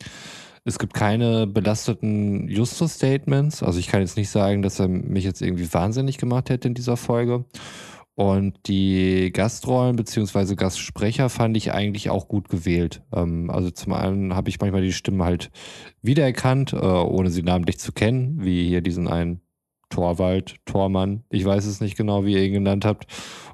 [0.64, 3.62] es gibt keine belasteten Justus-Statements.
[3.62, 6.74] Also ich kann jetzt nicht sagen, dass er mich jetzt irgendwie wahnsinnig gemacht hätte in
[6.74, 7.44] dieser Folge.
[8.14, 10.54] Und die Gastrollen bzw.
[10.54, 13.02] Gastsprecher fand ich eigentlich auch gut gewählt.
[13.12, 15.50] Ähm, also zum einen habe ich manchmal die Stimme halt
[16.02, 19.40] wiedererkannt, äh, ohne sie namentlich zu kennen, wie hier diesen einen
[19.88, 21.24] Torwald, Tormann.
[21.30, 23.06] Ich weiß es nicht genau, wie ihr ihn genannt habt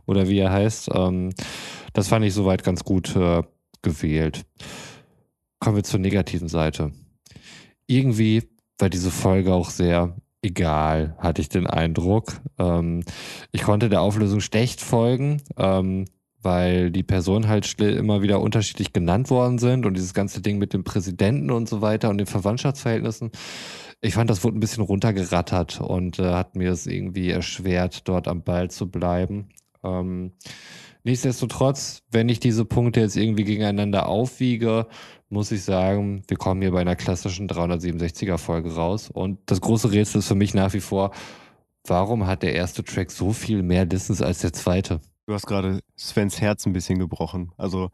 [0.06, 0.90] oder wie er heißt.
[0.92, 1.30] Ähm,
[1.92, 3.42] das fand ich soweit ganz gut äh,
[3.82, 4.44] gewählt.
[5.60, 6.92] Kommen wir zur negativen Seite.
[7.86, 8.44] Irgendwie
[8.78, 12.40] war diese Folge auch sehr egal, hatte ich den Eindruck.
[12.58, 13.02] Ähm,
[13.50, 16.04] ich konnte der Auflösung schlecht folgen, ähm,
[16.40, 20.72] weil die Personen halt immer wieder unterschiedlich genannt worden sind und dieses ganze Ding mit
[20.72, 23.32] dem Präsidenten und so weiter und den Verwandtschaftsverhältnissen
[24.00, 28.28] ich fand, das wurde ein bisschen runtergerattert und äh, hat mir es irgendwie erschwert, dort
[28.28, 29.48] am Ball zu bleiben.
[29.82, 30.32] Ähm,
[31.02, 34.86] nichtsdestotrotz, wenn ich diese Punkte jetzt irgendwie gegeneinander aufwiege,
[35.30, 39.10] muss ich sagen, wir kommen hier bei einer klassischen 367er Folge raus.
[39.10, 41.12] Und das große Rätsel ist für mich nach wie vor,
[41.84, 45.00] warum hat der erste Track so viel mehr Distance als der zweite?
[45.26, 47.52] Du hast gerade Svens Herz ein bisschen gebrochen.
[47.58, 47.90] Also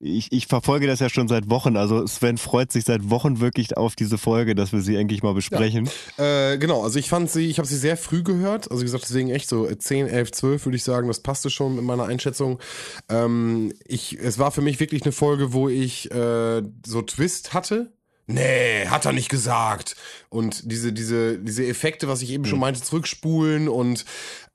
[0.00, 1.76] ich, ich verfolge das ja schon seit Wochen.
[1.76, 5.34] Also Sven freut sich seit Wochen wirklich auf diese Folge, dass wir sie endlich mal
[5.34, 5.88] besprechen.
[6.16, 6.52] Ja.
[6.52, 8.70] Äh, genau, also ich fand sie, ich habe sie sehr früh gehört.
[8.70, 11.78] Also wie gesagt, deswegen echt so 10, 11, 12 würde ich sagen, das passte schon
[11.78, 12.60] in meiner Einschätzung.
[13.08, 17.92] Ähm, ich, es war für mich wirklich eine Folge, wo ich äh, so Twist hatte
[18.28, 19.96] nee, hat er nicht gesagt.
[20.28, 24.04] Und diese, diese, diese Effekte, was ich eben schon meinte, zurückspulen und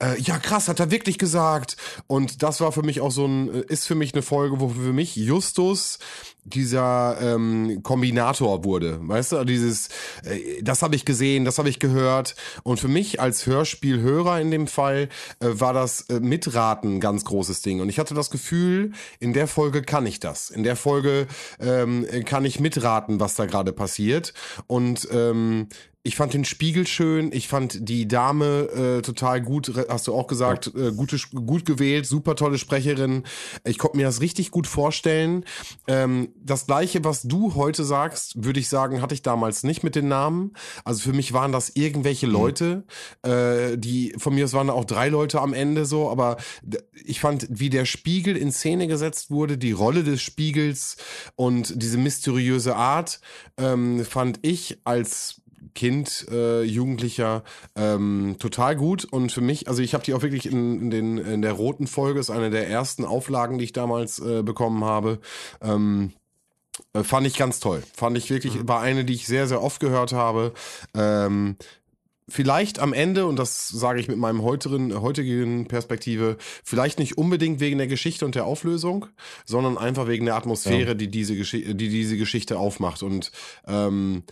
[0.02, 1.76] äh, ja, krass, hat er wirklich gesagt.
[2.06, 4.68] Und das war für mich auch so ein, äh, ist für mich eine Folge, wo
[4.68, 5.98] für mich Justus
[6.44, 8.98] dieser ähm, Kombinator wurde.
[9.02, 9.88] Weißt du, dieses,
[10.24, 12.36] äh, das habe ich gesehen, das habe ich gehört.
[12.62, 15.08] Und für mich als Hörspielhörer in dem Fall
[15.40, 17.80] äh, war das äh, Mitraten ein ganz großes Ding.
[17.80, 20.50] Und ich hatte das Gefühl, in der Folge kann ich das.
[20.50, 21.26] In der Folge
[21.60, 24.34] ähm, kann ich mitraten, was da gerade passiert.
[24.66, 25.68] Und ähm,
[26.06, 30.26] ich fand den Spiegel schön, ich fand die Dame äh, total gut, hast du auch
[30.26, 33.22] gesagt, äh, gute, gut gewählt, super tolle Sprecherin.
[33.64, 35.46] Ich konnte mir das richtig gut vorstellen.
[35.88, 39.94] Ähm, das gleiche, was du heute sagst, würde ich sagen, hatte ich damals nicht mit
[39.94, 40.52] den Namen.
[40.84, 42.32] Also für mich waren das irgendwelche mhm.
[42.34, 42.84] Leute,
[43.22, 46.36] äh, die von mir aus waren auch drei Leute am Ende so, aber
[47.02, 50.98] ich fand, wie der Spiegel in Szene gesetzt wurde, die Rolle des Spiegels
[51.34, 53.22] und diese mysteriöse Art,
[53.56, 55.40] ähm, fand ich als
[55.74, 57.42] Kind, äh, Jugendlicher
[57.76, 59.04] ähm, total gut.
[59.04, 61.86] Und für mich, also ich habe die auch wirklich in, in, den, in der roten
[61.86, 65.18] Folge, ist eine der ersten Auflagen, die ich damals äh, bekommen habe.
[65.60, 66.12] Ähm,
[66.92, 67.82] äh, fand ich ganz toll.
[67.94, 68.68] Fand ich wirklich, mhm.
[68.68, 70.52] war eine, die ich sehr, sehr oft gehört habe.
[70.94, 71.56] Ähm,
[72.28, 77.60] vielleicht am Ende, und das sage ich mit meinem heutigen, heutigen Perspektive, vielleicht nicht unbedingt
[77.60, 79.06] wegen der Geschichte und der Auflösung,
[79.44, 80.94] sondern einfach wegen der Atmosphäre, ja.
[80.94, 83.02] die, diese die diese Geschichte aufmacht.
[83.02, 83.30] Und
[83.66, 84.22] ähm,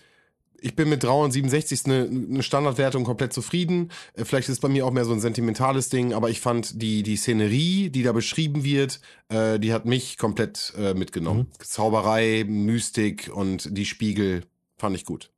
[0.63, 3.91] ich bin mit 367 eine, eine Standardwertung komplett zufrieden.
[4.15, 6.81] Äh, vielleicht ist es bei mir auch mehr so ein sentimentales Ding, aber ich fand
[6.81, 11.51] die, die Szenerie, die da beschrieben wird, äh, die hat mich komplett äh, mitgenommen.
[11.59, 11.65] Mhm.
[11.65, 14.45] Zauberei, Mystik und die Spiegel
[14.77, 15.31] fand ich gut.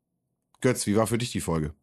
[0.60, 1.74] Götz, wie war für dich die Folge?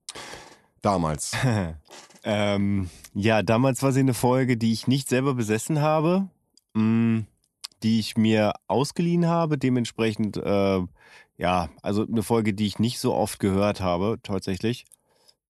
[0.82, 1.34] Damals.
[2.24, 6.30] ähm, ja, damals war sie eine Folge, die ich nicht selber besessen habe,
[6.74, 7.28] mh, mm,
[7.84, 9.58] die ich mir ausgeliehen habe.
[9.58, 10.82] Dementsprechend äh,
[11.42, 14.86] ja, also eine Folge, die ich nicht so oft gehört habe, tatsächlich.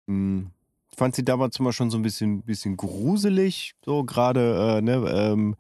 [0.08, 0.50] Hm,
[0.96, 5.56] fand sie damals mal schon so ein bisschen, bisschen gruselig, so gerade, äh, ne, ähm,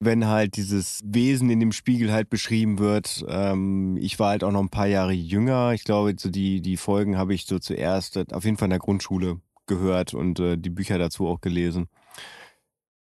[0.00, 3.24] wenn halt dieses Wesen in dem Spiegel halt beschrieben wird.
[3.28, 5.72] Ähm, ich war halt auch noch ein paar Jahre jünger.
[5.74, 8.70] Ich glaube, so die, die Folgen habe ich so zuerst äh, auf jeden Fall in
[8.70, 11.88] der Grundschule gehört und äh, die Bücher dazu auch gelesen.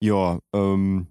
[0.01, 1.09] Ja, ähm,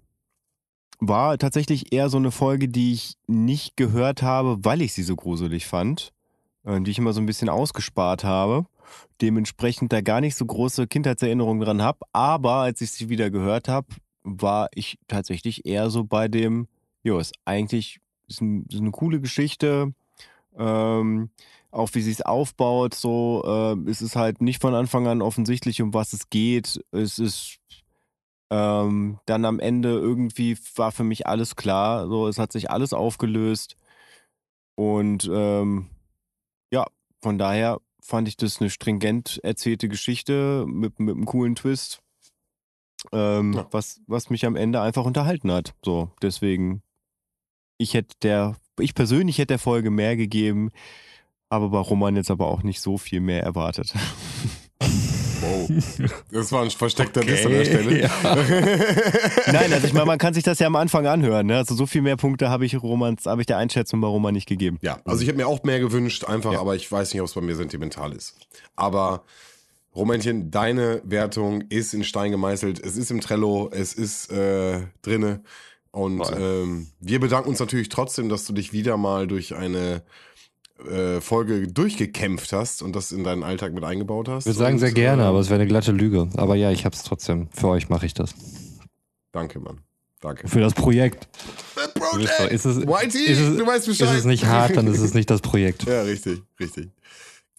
[1.00, 5.16] war tatsächlich eher so eine Folge, die ich nicht gehört habe, weil ich sie so
[5.16, 6.12] gruselig fand,
[6.64, 8.66] äh, die ich immer so ein bisschen ausgespart habe.
[9.20, 12.00] Dementsprechend da gar nicht so große Kindheitserinnerungen dran habe.
[12.12, 13.88] Aber als ich sie wieder gehört habe,
[14.22, 16.68] war ich tatsächlich eher so bei dem,
[17.02, 19.94] jo, ist eigentlich ist, ein, ist eine coole Geschichte.
[20.56, 21.30] Ähm,
[21.70, 25.82] auch wie sie es aufbaut, so äh, ist es halt nicht von Anfang an offensichtlich,
[25.82, 26.80] um was es geht.
[26.92, 27.58] Es ist
[28.54, 32.06] ähm, dann am Ende irgendwie war für mich alles klar.
[32.06, 33.76] So, es hat sich alles aufgelöst.
[34.76, 35.90] Und ähm,
[36.70, 36.86] ja,
[37.20, 42.00] von daher fand ich das eine stringent erzählte Geschichte mit, mit einem coolen Twist,
[43.12, 43.66] ähm, ja.
[43.72, 45.74] was, was mich am Ende einfach unterhalten hat.
[45.84, 46.82] So, deswegen,
[47.76, 50.70] ich hätte der, ich persönlich hätte der Folge mehr gegeben,
[51.50, 53.94] habe bei Roman jetzt aber auch nicht so viel mehr erwartet.
[56.32, 58.02] Das war ein versteckter okay, Diss an der Stelle.
[58.02, 58.10] Ja.
[59.52, 61.46] Nein, also ich meine, man kann sich das ja am Anfang anhören.
[61.46, 61.56] Ne?
[61.56, 64.46] Also so viel mehr Punkte habe ich Romans, habe ich der Einschätzung bei Roman nicht
[64.46, 64.78] gegeben.
[64.82, 66.60] Ja, also ich hätte mir auch mehr gewünscht, einfach, ja.
[66.60, 68.34] aber ich weiß nicht, ob es bei mir sentimental ist.
[68.76, 69.24] Aber
[69.94, 72.80] Romanchen, deine Wertung ist in Stein gemeißelt.
[72.80, 75.42] Es ist im Trello, es ist äh, drinne.
[75.92, 80.02] Und ähm, wir bedanken uns natürlich trotzdem, dass du dich wieder mal durch eine
[80.90, 84.46] äh, Folge durchgekämpft hast und das in deinen Alltag mit eingebaut hast.
[84.46, 86.28] Wir sagen sehr gerne, äh, aber es wäre eine glatte Lüge.
[86.36, 87.48] Aber ja, ich hab's trotzdem.
[87.52, 88.34] Für euch mache ich das.
[89.32, 89.80] Danke, Mann.
[90.20, 90.48] Danke.
[90.48, 91.28] Für das Projekt.
[91.94, 92.32] Projekt.
[92.40, 94.08] Doch, ist es, Whitey, ist es, du weißt Bescheid.
[94.08, 95.84] Ist es nicht hart, dann ist es nicht das Projekt.
[95.86, 96.90] ja, richtig, richtig.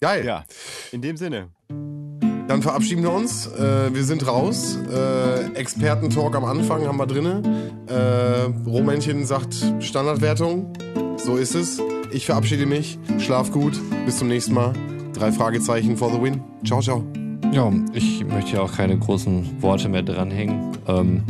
[0.00, 0.24] Geil.
[0.26, 0.44] Ja,
[0.92, 1.48] in dem Sinne.
[1.68, 3.46] Dann verabschieden wir uns.
[3.46, 4.78] Äh, wir sind raus.
[4.90, 7.42] Äh, Experten-Talk am Anfang haben wir drinne.
[7.88, 10.72] Äh, Romännchen sagt Standardwertung.
[11.16, 11.80] So ist es.
[12.12, 12.98] Ich verabschiede mich.
[13.18, 13.80] Schlaf gut.
[14.04, 14.72] Bis zum nächsten Mal.
[15.12, 16.42] Drei Fragezeichen for the win.
[16.64, 17.04] Ciao, ciao.
[17.52, 20.76] Ja, ich möchte ja auch keine großen Worte mehr dranhängen.
[20.86, 21.22] Ähm,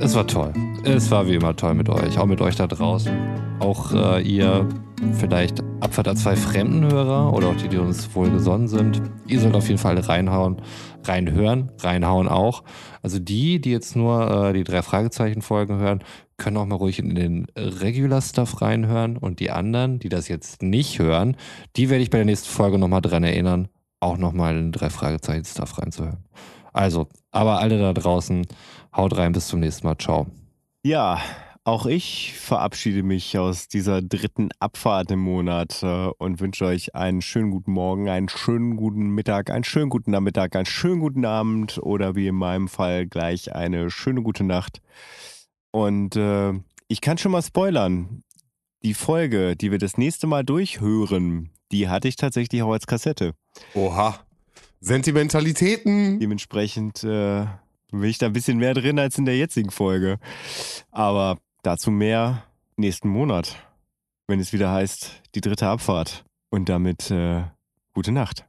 [0.00, 0.52] es war toll.
[0.84, 3.12] Es war wie immer toll mit euch, auch mit euch da draußen.
[3.58, 4.68] Auch äh, ihr
[5.12, 9.02] vielleicht Abfahrt an zwei Fremdenhörer oder auch die, die uns wohl gesonnen sind.
[9.26, 10.60] Ihr sollt auf jeden Fall reinhauen,
[11.04, 12.64] reinhören, reinhauen auch.
[13.02, 16.02] Also die, die jetzt nur äh, die drei Fragezeichen-Folgen hören,
[16.38, 19.16] können auch mal ruhig in den Regular-Stuff reinhören.
[19.16, 21.36] Und die anderen, die das jetzt nicht hören,
[21.76, 23.68] die werde ich bei der nächsten Folge nochmal dran erinnern,
[24.00, 26.24] auch nochmal in drei Fragezeichen-Stuff reinzuhören.
[26.72, 28.46] Also, aber alle da draußen,
[28.96, 29.98] haut rein, bis zum nächsten Mal.
[29.98, 30.26] Ciao.
[30.82, 31.20] Ja,
[31.64, 37.20] auch ich verabschiede mich aus dieser dritten Abfahrt im Monat äh, und wünsche euch einen
[37.20, 41.78] schönen guten Morgen, einen schönen guten Mittag, einen schönen guten Nachmittag, einen schönen guten Abend
[41.82, 44.80] oder wie in meinem Fall gleich eine schöne gute Nacht.
[45.70, 46.52] Und äh,
[46.88, 48.22] ich kann schon mal spoilern.
[48.82, 53.34] Die Folge, die wir das nächste Mal durchhören, die hatte ich tatsächlich auch als Kassette.
[53.74, 54.20] Oha.
[54.80, 56.20] Sentimentalitäten.
[56.20, 57.46] Dementsprechend äh,
[57.90, 60.18] bin ich da ein bisschen mehr drin als in der jetzigen Folge.
[60.90, 62.44] Aber dazu mehr
[62.76, 63.56] nächsten Monat,
[64.28, 66.24] wenn es wieder heißt, die dritte Abfahrt.
[66.50, 67.42] Und damit äh,
[67.92, 68.46] gute Nacht.